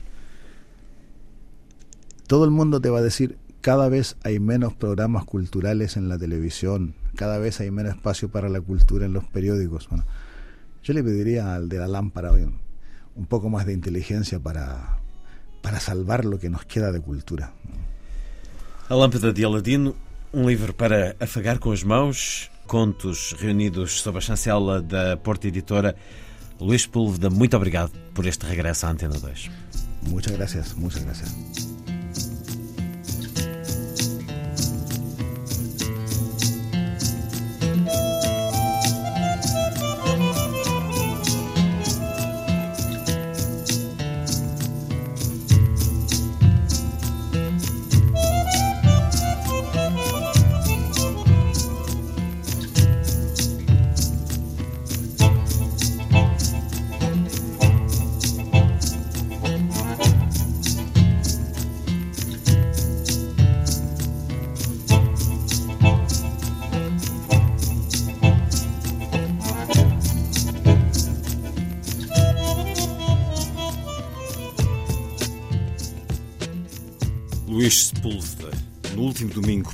[2.28, 6.18] Todo el mundo te va a decir, cada vez hay menos programas culturales en la
[6.18, 9.88] televisión, cada vez hay menos espacio para la cultura en los periódicos.
[9.90, 10.06] Bueno,
[10.84, 12.60] yo le pediría al de la lámpara un,
[13.16, 15.00] un poco más de inteligencia para,
[15.62, 17.54] para salvar lo que nos queda de cultura.
[18.90, 19.96] A Lâmpada de Aladino,
[20.34, 25.96] um livro para afagar com as mãos, contos reunidos sob a chancela da Porta Editora.
[26.60, 29.52] Luís Púlveda, muito obrigado por este regresso à Antena 2.
[30.04, 31.87] Muchas gracias, muchas gracias.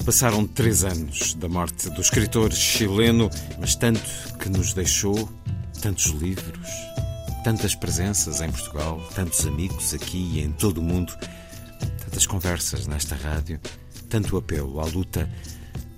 [0.06, 4.02] Passaram três anos da morte do escritor chileno, mas tanto
[4.38, 5.30] que nos deixou,
[5.82, 6.70] tantos livros,
[7.44, 11.14] tantas presenças em Portugal, tantos amigos aqui e em todo o mundo,
[12.04, 13.60] tantas conversas nesta rádio,
[14.10, 15.30] tanto apelo à luta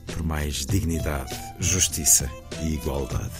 [0.05, 2.29] por mais dignidade, justiça
[2.61, 3.33] e igualdade.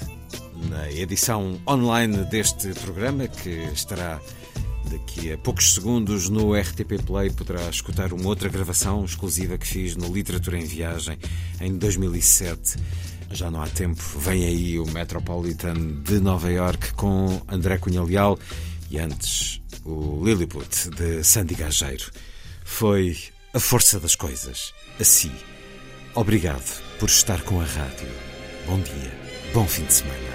[0.70, 4.20] Na edição online deste programa, que estará
[4.96, 9.94] Daqui a poucos segundos no RTP Play poderá escutar uma outra gravação exclusiva que fiz
[9.98, 11.18] no Literatura em Viagem
[11.60, 12.78] em 2007.
[13.30, 18.40] Já não há tempo, vem aí o Metropolitan de Nova York com André Cunha Leal
[18.90, 22.10] e antes o Lilliput de Sandy Gageiro.
[22.64, 23.18] Foi
[23.54, 24.74] a força das coisas.
[24.98, 25.32] Assim.
[26.14, 28.08] Obrigado por estar com a rádio.
[28.66, 29.12] Bom dia,
[29.54, 30.35] bom fim de semana.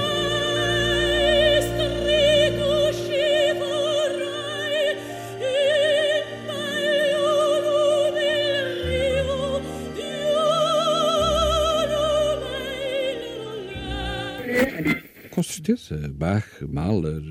[15.31, 15.97] Com certeza.
[16.13, 17.21] Bach, Mahler,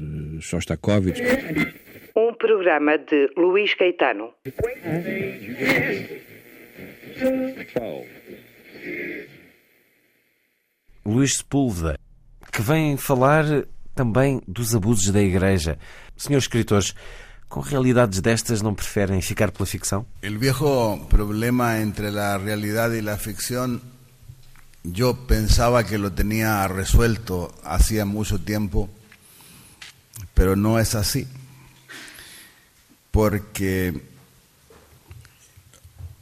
[0.41, 1.21] Shostakovich.
[2.17, 4.33] Um programa de Luís Caetano.
[11.05, 11.99] Luís Sepúlveda,
[12.51, 13.45] que vem falar
[13.95, 15.79] também dos abusos da Igreja.
[16.17, 16.95] Senhores escritores,
[17.49, 20.07] com realidades destas não preferem ficar pela ficção?
[20.23, 23.81] El viejo problema entre la realidad y la ficción
[24.83, 28.89] yo pensaba que lo tenía resuelto hacía mucho tiempo,
[30.35, 31.27] pero no es así.
[33.11, 34.03] Porque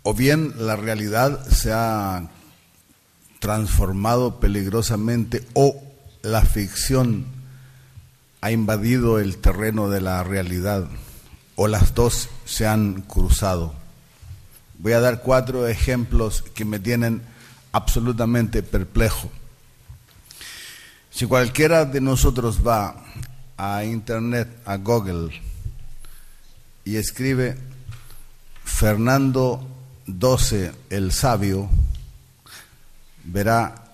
[0.02, 2.30] o bien la realidad se ha
[3.38, 5.80] transformado peligrosamente o
[6.22, 7.26] la ficción
[8.40, 10.88] ha invadido el terreno de la realidad
[11.56, 13.74] o las dos se han cruzado.
[14.78, 17.22] Voy a dar cuatro ejemplos que me tienen
[17.78, 19.30] absolutamente perplejo.
[21.10, 23.04] Si cualquiera de nosotros va
[23.56, 25.30] a Internet, a Google,
[26.84, 27.56] y escribe
[28.64, 29.66] Fernando
[30.06, 31.68] XII el Sabio,
[33.24, 33.84] verá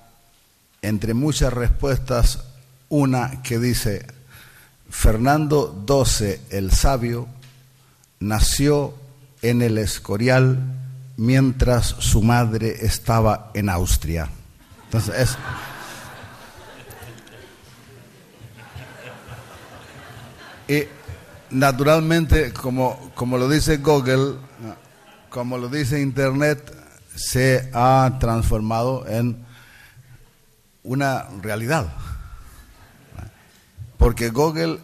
[0.81, 2.45] entre muchas respuestas
[2.89, 4.07] una que dice,
[4.89, 7.27] Fernando XII el Sabio
[8.21, 8.95] nació
[9.43, 10.84] en el Escorial
[11.17, 14.29] mientras su madre estaba en Austria.
[14.87, 15.39] Entonces es
[20.67, 20.85] Y
[21.51, 24.37] naturalmente, como, como lo dice Google,
[25.29, 26.75] como lo dice Internet,
[27.15, 29.45] se ha transformado en
[30.83, 31.93] una realidad.
[33.99, 34.81] Porque Google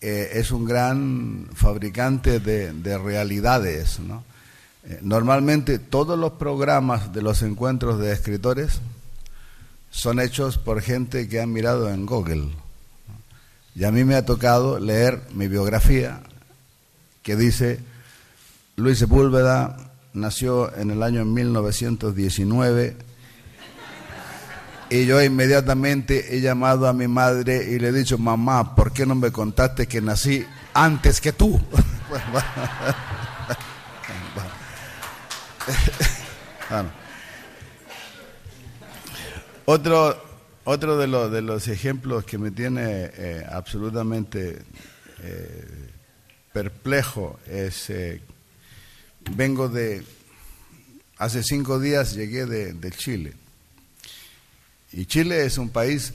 [0.00, 4.00] eh, es un gran fabricante de, de realidades.
[4.00, 4.24] ¿no?
[4.88, 8.80] Eh, normalmente todos los programas de los encuentros de escritores
[9.90, 12.48] son hechos por gente que ha mirado en Google.
[13.74, 16.22] Y a mí me ha tocado leer mi biografía
[17.22, 17.80] que dice,
[18.76, 19.76] Luis Sepúlveda
[20.14, 22.96] nació en el año 1919
[24.88, 29.04] y yo inmediatamente he llamado a mi madre y le he dicho, mamá, ¿por qué
[29.04, 31.60] no me contaste que nací antes que tú?
[39.64, 40.16] Otro,
[40.64, 44.62] otro de, los, de los ejemplos que me tiene eh, absolutamente
[45.22, 45.90] eh,
[46.52, 48.20] perplejo es, eh,
[49.36, 50.04] vengo de,
[51.18, 53.34] hace cinco días llegué de, Chile.
[54.92, 56.14] Y Chile es un país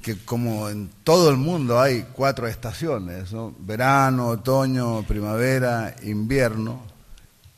[0.00, 6.91] que como en todo el mundo hay cuatro estaciones, verano, otoño, primavera, invierno,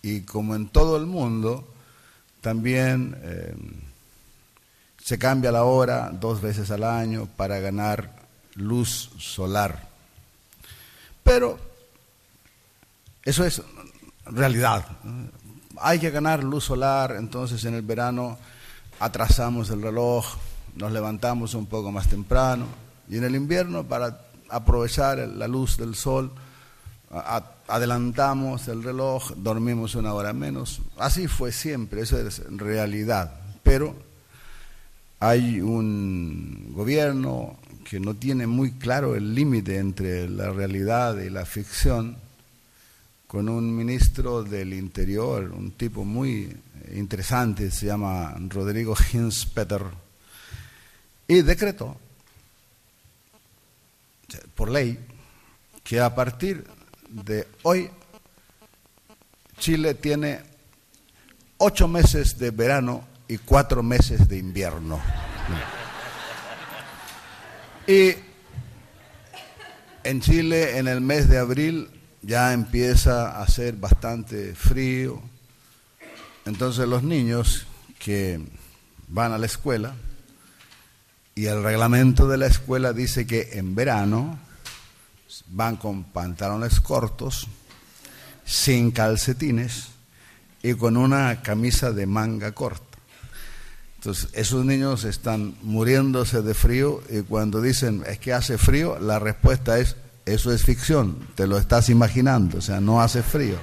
[0.04, 1.66] y como en todo el mundo,
[2.42, 3.16] también
[5.02, 8.14] se cambia la hora dos veces al año para ganar
[8.54, 9.88] luz solar.
[11.22, 11.58] Pero
[13.24, 13.62] eso es
[14.26, 14.86] realidad.
[15.78, 18.36] Hay que ganar luz solar, entonces en el verano
[19.00, 20.36] atrasamos el reloj,
[20.76, 22.66] nos levantamos un poco más temprano
[23.08, 24.20] y en el invierno para
[24.50, 26.30] aprovechar la luz del sol
[27.68, 30.80] adelantamos el reloj, dormimos una hora menos.
[30.98, 33.40] Así fue siempre, eso es realidad.
[33.62, 33.94] Pero
[35.20, 37.56] hay un gobierno
[37.88, 42.16] que no tiene muy claro el límite entre la realidad y la ficción,
[43.26, 46.54] con un ministro del Interior, un tipo muy
[46.94, 49.82] interesante, se llama Rodrigo Hinspeter,
[51.26, 51.96] y decretó
[54.54, 54.98] por ley
[55.82, 56.64] que a partir
[57.14, 57.90] de hoy
[59.58, 60.40] Chile tiene
[61.58, 65.00] ocho meses de verano y cuatro meses de invierno.
[67.86, 68.14] Y
[70.02, 71.88] en Chile en el mes de abril
[72.22, 75.22] ya empieza a ser bastante frío.
[76.44, 77.66] Entonces los niños
[77.98, 78.40] que
[79.08, 79.94] van a la escuela
[81.34, 84.38] y el reglamento de la escuela dice que en verano
[85.48, 87.48] van con pantalones cortos,
[88.44, 89.88] sin calcetines
[90.62, 92.98] y con una camisa de manga corta.
[93.96, 99.18] Entonces, esos niños están muriéndose de frío y cuando dicen es que hace frío, la
[99.18, 99.96] respuesta es
[100.26, 103.56] eso es ficción, te lo estás imaginando, o sea, no hace frío.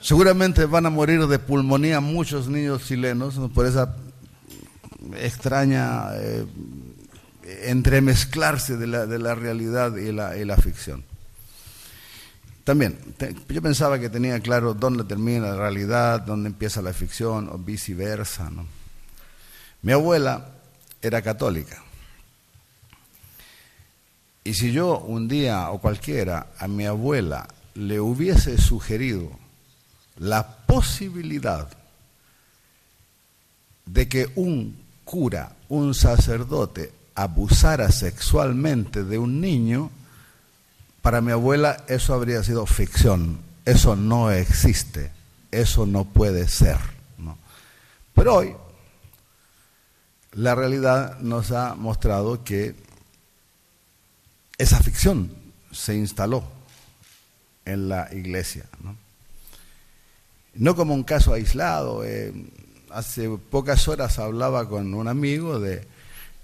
[0.00, 3.94] Seguramente van a morir de pulmonía muchos niños chilenos por esa
[5.16, 6.44] extraña eh,
[7.70, 11.04] entremezclarse de la, de la realidad y la, y la ficción.
[12.64, 12.98] También,
[13.48, 18.50] yo pensaba que tenía claro dónde termina la realidad, dónde empieza la ficción o viceversa.
[19.82, 20.46] Mi abuela
[21.00, 21.82] era católica.
[24.44, 29.30] Y si yo un día o cualquiera a mi abuela le hubiese sugerido
[30.18, 31.68] la posibilidad
[33.86, 39.90] de que un cura, un sacerdote, abusara sexualmente de un niño,
[41.02, 45.10] para mi abuela eso habría sido ficción, eso no existe,
[45.50, 46.78] eso no puede ser.
[48.14, 48.54] Pero hoy
[50.32, 52.74] la realidad nos ha mostrado que
[54.58, 55.32] esa ficción
[55.72, 56.44] se instaló
[57.64, 58.64] en la iglesia.
[60.54, 62.04] No, como un caso aislado.
[62.04, 62.32] Eh,
[62.90, 65.86] hace pocas horas hablaba con un amigo de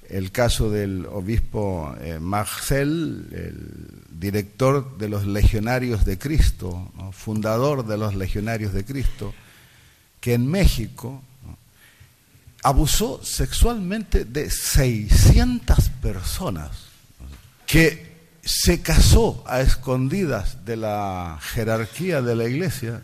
[0.09, 7.99] el caso del obispo eh, Marcel, el director de los Legionarios de Cristo, fundador de
[7.99, 9.35] los Legionarios de Cristo,
[10.21, 11.23] que en México
[12.63, 16.71] abusó sexualmente de 600 personas,
[17.67, 18.09] que
[18.43, 23.03] se casó a escondidas de la jerarquía de la iglesia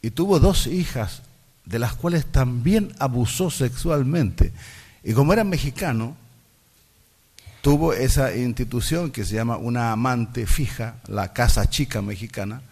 [0.00, 1.22] y tuvo dos hijas,
[1.64, 4.52] de las cuales también abusó sexualmente.
[5.04, 6.16] Y como era mexicano,
[7.60, 12.62] tuvo esa institución que se llama una amante fija, la Casa Chica Mexicana,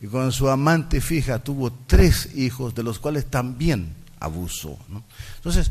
[0.00, 4.78] y con su amante fija tuvo tres hijos, de los cuales también abusó.
[5.36, 5.70] Entonces,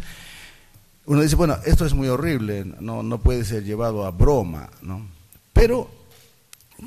[1.05, 5.05] uno dice, bueno, esto es muy horrible, no, no puede ser llevado a broma, ¿no?
[5.51, 5.89] Pero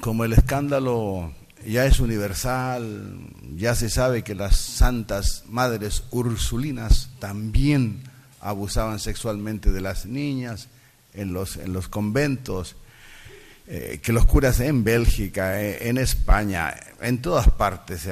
[0.00, 1.32] como el escándalo
[1.66, 8.02] ya es universal, ya se sabe que las santas madres ursulinas también
[8.46, 10.68] abusaban sexualmente de las niñas
[11.14, 12.76] en los, en los conventos,
[13.66, 18.08] eh, que los curas en Bélgica, eh, en España, en todas partes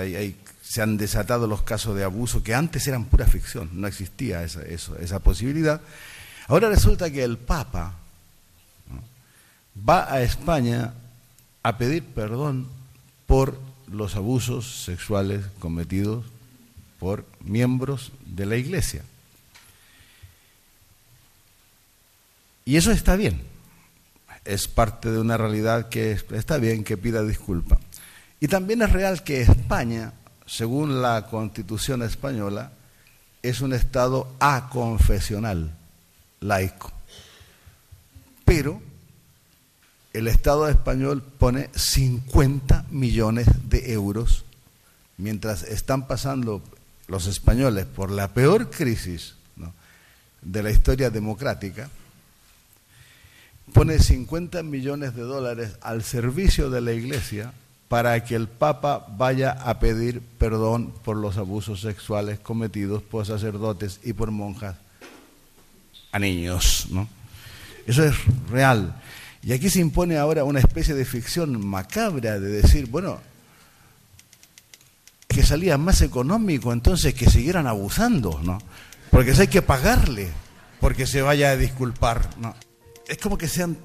[0.62, 4.62] se han desatado los casos de abuso que antes eran pura ficción, no existía esa,
[4.62, 5.81] esa posibilidad.
[6.48, 7.94] Ahora resulta que el Papa
[9.89, 10.94] va a España
[11.62, 12.66] a pedir perdón
[13.27, 16.24] por los abusos sexuales cometidos
[16.98, 19.05] por miembros de la Iglesia.
[22.65, 23.43] Y eso está bien,
[24.45, 27.78] es parte de una realidad que está bien que pida disculpa.
[28.41, 30.12] Y también es real que España,
[30.47, 32.73] según la constitución española,
[33.43, 35.74] es un Estado aconfesional,
[36.41, 36.93] laico.
[38.45, 38.81] Pero
[40.15, 44.45] el Estado español pone 50 millones de euros
[45.19, 46.62] mientras están pasando
[47.09, 49.35] los españoles por la peor crisis
[50.41, 51.89] de la historia democrática,
[53.73, 57.53] pone 50 millones de dólares al servicio de la Iglesia
[57.89, 64.01] para que el Papa vaya a pedir perdón por los abusos sexuales cometidos por sacerdotes
[64.03, 64.77] y por monjas
[66.12, 66.86] a niños.
[66.91, 67.09] ¿no?
[67.86, 68.15] Eso es
[68.51, 69.01] real.
[69.43, 73.20] Y aquí se impone ahora una especie de ficción macabra de decir, bueno,
[75.28, 78.59] que salía más económico entonces que siguieran abusando, ¿no?
[79.11, 80.28] Porque hay que pagarle
[80.81, 82.55] porque se vaya a disculpar, ¿no?
[83.07, 83.77] Es como que se han,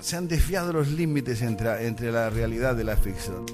[0.00, 3.46] se han desviado los límites entre, entre la realidad de la ficción.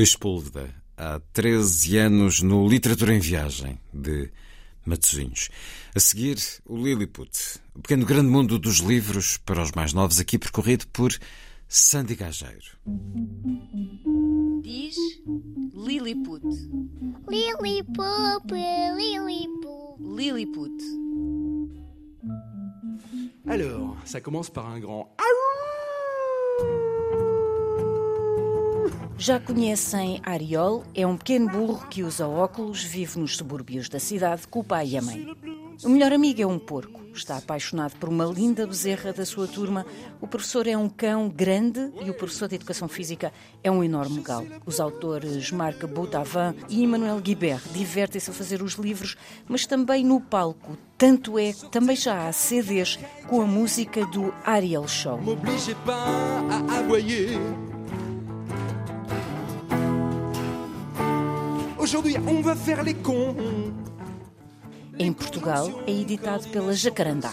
[0.00, 4.30] Luís Púlveda, há 13 anos no Literatura em Viagem, de
[4.82, 5.50] Matosinhos.
[5.94, 7.30] A seguir, o Lilliput,
[7.74, 11.12] o pequeno grande mundo dos livros para os mais novos, aqui percorrido por
[11.68, 12.78] Sandy Gageiro.
[14.62, 14.96] Diz
[15.74, 16.46] Lilliput.
[17.28, 18.54] Lilliput,
[18.96, 20.00] Lilliput.
[20.16, 20.82] Lilliput.
[23.46, 25.14] Alors, ça commence par un grand
[29.20, 34.48] Já conhecem Ariol, é um pequeno burro que usa óculos, vive nos subúrbios da cidade
[34.48, 35.28] com o pai e a mãe.
[35.84, 36.98] O melhor amigo é um porco.
[37.12, 39.84] Está apaixonado por uma linda bezerra da sua turma.
[40.22, 43.30] O professor é um cão grande e o professor de Educação Física
[43.62, 44.48] é um enorme galo.
[44.64, 50.18] Os autores Marc Boutavin e Emmanuel Guibert divertem-se a fazer os livros, mas também no
[50.18, 50.78] palco.
[50.96, 52.98] Tanto é que também já há CDs
[53.28, 55.20] com a música do Ariel Show.
[64.98, 67.32] Em Portugal, é editado pela Jacarandá.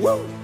[0.00, 0.35] Woo!